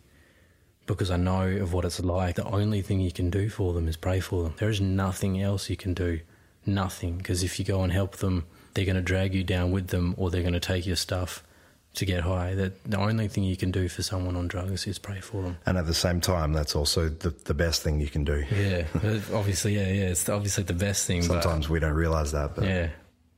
because 0.86 1.12
I 1.12 1.18
know 1.18 1.46
of 1.46 1.72
what 1.72 1.84
it's 1.84 2.00
like. 2.00 2.34
The 2.34 2.46
only 2.46 2.82
thing 2.82 3.00
you 3.00 3.12
can 3.12 3.30
do 3.30 3.48
for 3.48 3.74
them 3.74 3.86
is 3.86 3.96
pray 3.96 4.18
for 4.18 4.42
them. 4.42 4.54
There 4.56 4.70
is 4.70 4.80
nothing 4.80 5.40
else 5.40 5.70
you 5.70 5.76
can 5.76 5.94
do. 5.94 6.18
Nothing. 6.64 7.18
Because 7.18 7.44
if 7.44 7.60
you 7.60 7.64
go 7.64 7.84
and 7.84 7.92
help 7.92 8.16
them, 8.16 8.46
they're 8.76 8.84
going 8.84 8.96
to 8.96 9.02
drag 9.02 9.34
you 9.34 9.42
down 9.42 9.72
with 9.72 9.88
them 9.88 10.14
or 10.16 10.30
they're 10.30 10.42
going 10.42 10.52
to 10.54 10.60
take 10.60 10.86
your 10.86 10.96
stuff 10.96 11.42
to 11.94 12.04
get 12.04 12.20
high. 12.22 12.54
That 12.54 12.84
the 12.84 12.98
only 12.98 13.26
thing 13.26 13.42
you 13.44 13.56
can 13.56 13.70
do 13.70 13.88
for 13.88 14.02
someone 14.02 14.36
on 14.36 14.48
drugs 14.48 14.86
is 14.86 14.98
pray 14.98 15.20
for 15.20 15.42
them. 15.42 15.56
And 15.64 15.78
at 15.78 15.86
the 15.86 15.94
same 15.94 16.20
time, 16.20 16.52
that's 16.52 16.76
also 16.76 17.08
the, 17.08 17.30
the 17.30 17.54
best 17.54 17.82
thing 17.82 18.00
you 18.00 18.08
can 18.08 18.22
do. 18.24 18.44
Yeah, 18.54 18.84
obviously, 19.32 19.76
yeah, 19.76 19.88
yeah. 19.88 20.10
It's 20.10 20.28
obviously 20.28 20.64
the 20.64 20.74
best 20.74 21.06
thing. 21.06 21.22
Sometimes 21.22 21.68
we 21.70 21.80
don't 21.80 21.94
realize 21.94 22.32
that. 22.32 22.54
but, 22.54 22.60
But 22.60 22.68
yeah, 22.68 22.88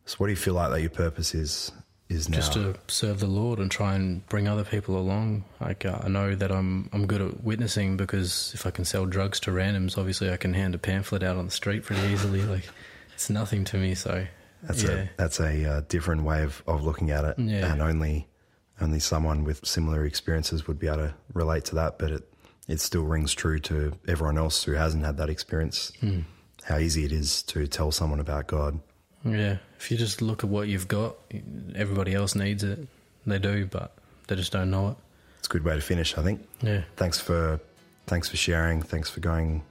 So, 0.06 0.16
what 0.18 0.26
do 0.26 0.32
you 0.32 0.36
feel 0.36 0.54
like 0.54 0.70
that 0.72 0.80
your 0.80 0.90
purpose 0.90 1.34
is? 1.34 1.72
Is 2.08 2.26
now? 2.30 2.36
just 2.36 2.54
to 2.54 2.74
serve 2.88 3.20
the 3.20 3.26
Lord 3.26 3.58
and 3.58 3.70
try 3.70 3.94
and 3.94 4.26
bring 4.28 4.48
other 4.48 4.64
people 4.64 4.96
along. 4.96 5.44
Like 5.60 5.84
uh, 5.84 5.98
I 6.02 6.08
know 6.08 6.34
that 6.34 6.50
I'm 6.50 6.88
I'm 6.94 7.06
good 7.06 7.20
at 7.20 7.44
witnessing 7.44 7.98
because 7.98 8.50
if 8.54 8.64
I 8.64 8.70
can 8.70 8.86
sell 8.86 9.04
drugs 9.04 9.38
to 9.40 9.50
randoms, 9.50 9.98
obviously 9.98 10.30
I 10.32 10.38
can 10.38 10.54
hand 10.54 10.74
a 10.74 10.78
pamphlet 10.78 11.22
out 11.22 11.36
on 11.36 11.44
the 11.44 11.50
street 11.50 11.82
pretty 11.84 12.00
easily. 12.08 12.40
like 12.42 12.66
it's 13.12 13.28
nothing 13.28 13.62
to 13.66 13.76
me. 13.76 13.94
So 13.94 14.26
That's 14.62 14.82
yeah, 14.82 14.90
a 14.90 15.08
that's 15.16 15.40
a 15.40 15.64
uh, 15.70 15.80
different 15.88 16.22
way 16.24 16.42
of, 16.42 16.62
of 16.66 16.82
looking 16.82 17.10
at 17.10 17.24
it, 17.24 17.38
Yeah. 17.38 17.72
and 17.72 17.80
only 17.82 18.26
only 18.80 18.98
someone 19.00 19.44
with 19.44 19.64
similar 19.66 20.04
experiences 20.04 20.66
would 20.66 20.78
be 20.78 20.86
able 20.86 20.98
to 20.98 21.14
relate 21.32 21.64
to 21.66 21.74
that. 21.76 21.98
But 21.98 22.10
it 22.12 22.32
it 22.66 22.80
still 22.80 23.02
rings 23.04 23.34
true 23.34 23.58
to 23.60 23.92
everyone 24.06 24.36
else 24.38 24.64
who 24.64 24.72
hasn't 24.72 25.04
had 25.04 25.16
that 25.18 25.30
experience. 25.30 25.92
Hmm. 26.00 26.20
How 26.64 26.78
easy 26.78 27.04
it 27.04 27.12
is 27.12 27.42
to 27.44 27.66
tell 27.66 27.92
someone 27.92 28.20
about 28.20 28.46
God. 28.46 28.80
yeah. 29.24 29.56
If 29.78 29.90
you 29.90 29.96
just 29.96 30.20
look 30.20 30.42
at 30.44 30.50
what 30.50 30.66
you've 30.68 30.88
got, 30.88 31.14
everybody 31.76 32.14
else 32.14 32.34
needs 32.34 32.62
it. 32.64 32.80
They 33.26 33.38
do, 33.38 33.64
but 33.66 33.94
they 34.26 34.34
just 34.36 34.52
don't 34.52 34.70
know 34.70 34.88
it. 34.90 34.96
It's 35.38 35.46
a 35.48 35.50
good 35.50 35.64
way 35.64 35.76
to 35.76 35.80
finish, 35.80 36.18
I 36.18 36.22
think. 36.22 36.46
Yeah. 36.60 36.82
Thanks 36.96 37.18
for 37.20 37.60
thanks 38.06 38.28
for 38.28 38.36
sharing. 38.36 38.82
Thanks 38.82 39.08
for 39.08 39.20
going 39.20 39.62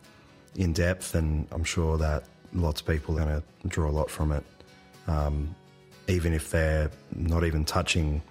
in 0.56 0.74
depth, 0.74 1.14
and 1.14 1.46
I'm 1.52 1.64
sure 1.66 1.98
that 1.98 2.24
lots 2.54 2.82
of 2.82 2.88
people 2.88 3.20
are 3.20 3.26
going 3.26 3.42
to 3.42 3.68
draw 3.68 3.90
a 3.90 3.92
lot 3.92 4.10
from 4.10 4.32
it, 4.32 4.44
um, 5.08 5.56
even 6.08 6.34
if 6.34 6.52
they're 6.52 6.90
not 7.16 7.44
even 7.44 7.66
touching 7.66 8.22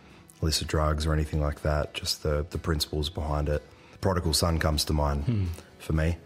illicit 0.42 0.68
drugs 0.68 1.06
or 1.06 1.12
anything 1.12 1.40
like 1.40 1.62
that. 1.62 1.94
Just 1.94 2.22
the 2.22 2.46
the 2.50 2.58
principles 2.58 3.08
behind 3.10 3.48
it. 3.48 3.62
The 3.92 3.98
prodigal 3.98 4.34
son 4.34 4.58
comes 4.58 4.84
to 4.86 4.92
mind 4.92 5.48
for 5.78 5.92
me. 5.94 6.16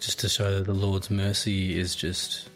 just 0.00 0.20
to 0.20 0.28
show 0.28 0.54
that 0.58 0.64
the 0.64 0.72
Lord's 0.72 1.10
mercy 1.10 1.78
is 1.78 1.94
just 1.94 2.48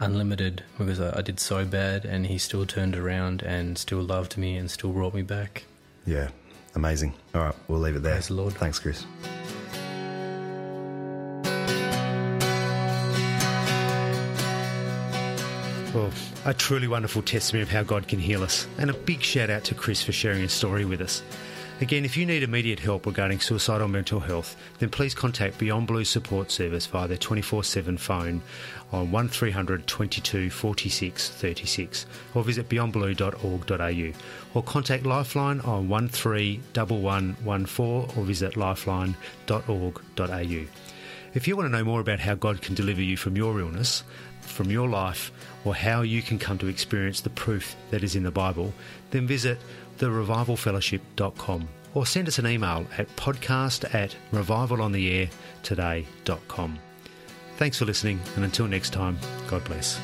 unlimited 0.00 0.62
because 0.78 1.00
I, 1.00 1.18
I 1.18 1.22
did 1.22 1.40
so 1.40 1.64
bad 1.64 2.04
and 2.04 2.26
He 2.26 2.38
still 2.38 2.66
turned 2.66 2.96
around 2.96 3.42
and 3.42 3.76
still 3.78 4.02
loved 4.02 4.36
me 4.36 4.56
and 4.56 4.70
still 4.70 4.92
brought 4.92 5.14
me 5.14 5.22
back. 5.22 5.64
Yeah, 6.06 6.28
amazing. 6.74 7.14
All 7.34 7.42
right, 7.42 7.54
we'll 7.68 7.80
leave 7.80 7.96
it 7.96 8.02
there. 8.02 8.12
Praise 8.14 8.28
the 8.28 8.34
Lord. 8.34 8.52
Thanks, 8.54 8.78
Chris. 8.78 9.04
Well, 15.94 16.10
a 16.44 16.52
truly 16.52 16.86
wonderful 16.86 17.22
testimony 17.22 17.62
of 17.62 17.70
how 17.70 17.82
God 17.82 18.08
can 18.08 18.18
heal 18.18 18.42
us. 18.42 18.66
And 18.78 18.90
a 18.90 18.94
big 18.94 19.22
shout 19.22 19.48
out 19.48 19.64
to 19.64 19.74
Chris 19.74 20.02
for 20.02 20.12
sharing 20.12 20.42
his 20.42 20.52
story 20.52 20.84
with 20.84 21.00
us. 21.00 21.22
Again, 21.80 22.04
if 22.04 22.14
you 22.16 22.26
need 22.26 22.42
immediate 22.42 22.80
help 22.80 23.06
regarding 23.06 23.40
suicidal 23.40 23.88
mental 23.88 24.20
health, 24.20 24.54
then 24.80 24.90
please 24.90 25.14
contact 25.14 25.56
Beyond 25.58 25.86
Blue 25.86 26.04
Support 26.04 26.50
Service 26.50 26.84
via 26.86 27.08
their 27.08 27.16
24 27.16 27.64
7 27.64 27.96
phone 27.96 28.42
on 28.92 29.10
1300 29.12 29.86
22 29.86 30.50
46 30.50 31.30
36 31.30 32.06
or 32.34 32.42
visit 32.42 32.68
beyondblue.org.au 32.68 34.12
or 34.54 34.62
contact 34.64 35.06
Lifeline 35.06 35.60
on 35.60 35.88
131114 35.88 38.18
or 38.18 38.24
visit 38.24 38.56
lifeline.org.au. 38.56 40.66
If 41.34 41.46
you 41.46 41.56
want 41.56 41.66
to 41.66 41.76
know 41.76 41.84
more 41.84 42.00
about 42.00 42.20
how 42.20 42.34
God 42.34 42.62
can 42.62 42.74
deliver 42.74 43.02
you 43.02 43.16
from 43.16 43.36
your 43.36 43.60
illness, 43.60 44.02
from 44.48 44.70
your 44.70 44.88
life, 44.88 45.30
or 45.64 45.74
how 45.74 46.02
you 46.02 46.22
can 46.22 46.38
come 46.38 46.58
to 46.58 46.68
experience 46.68 47.20
the 47.20 47.30
proof 47.30 47.74
that 47.90 48.02
is 48.02 48.16
in 48.16 48.22
the 48.22 48.30
Bible, 48.30 48.72
then 49.10 49.26
visit 49.26 49.58
therevivalfellowship.com 49.98 51.68
or 51.94 52.04
send 52.06 52.28
us 52.28 52.38
an 52.38 52.46
email 52.46 52.86
at 52.96 53.08
podcast 53.16 53.92
at 53.94 54.14
revivalontheairtoday.com. 54.32 56.78
Thanks 57.56 57.78
for 57.78 57.86
listening, 57.86 58.20
and 58.36 58.44
until 58.44 58.68
next 58.68 58.92
time, 58.92 59.18
God 59.48 59.64
bless. 59.64 59.98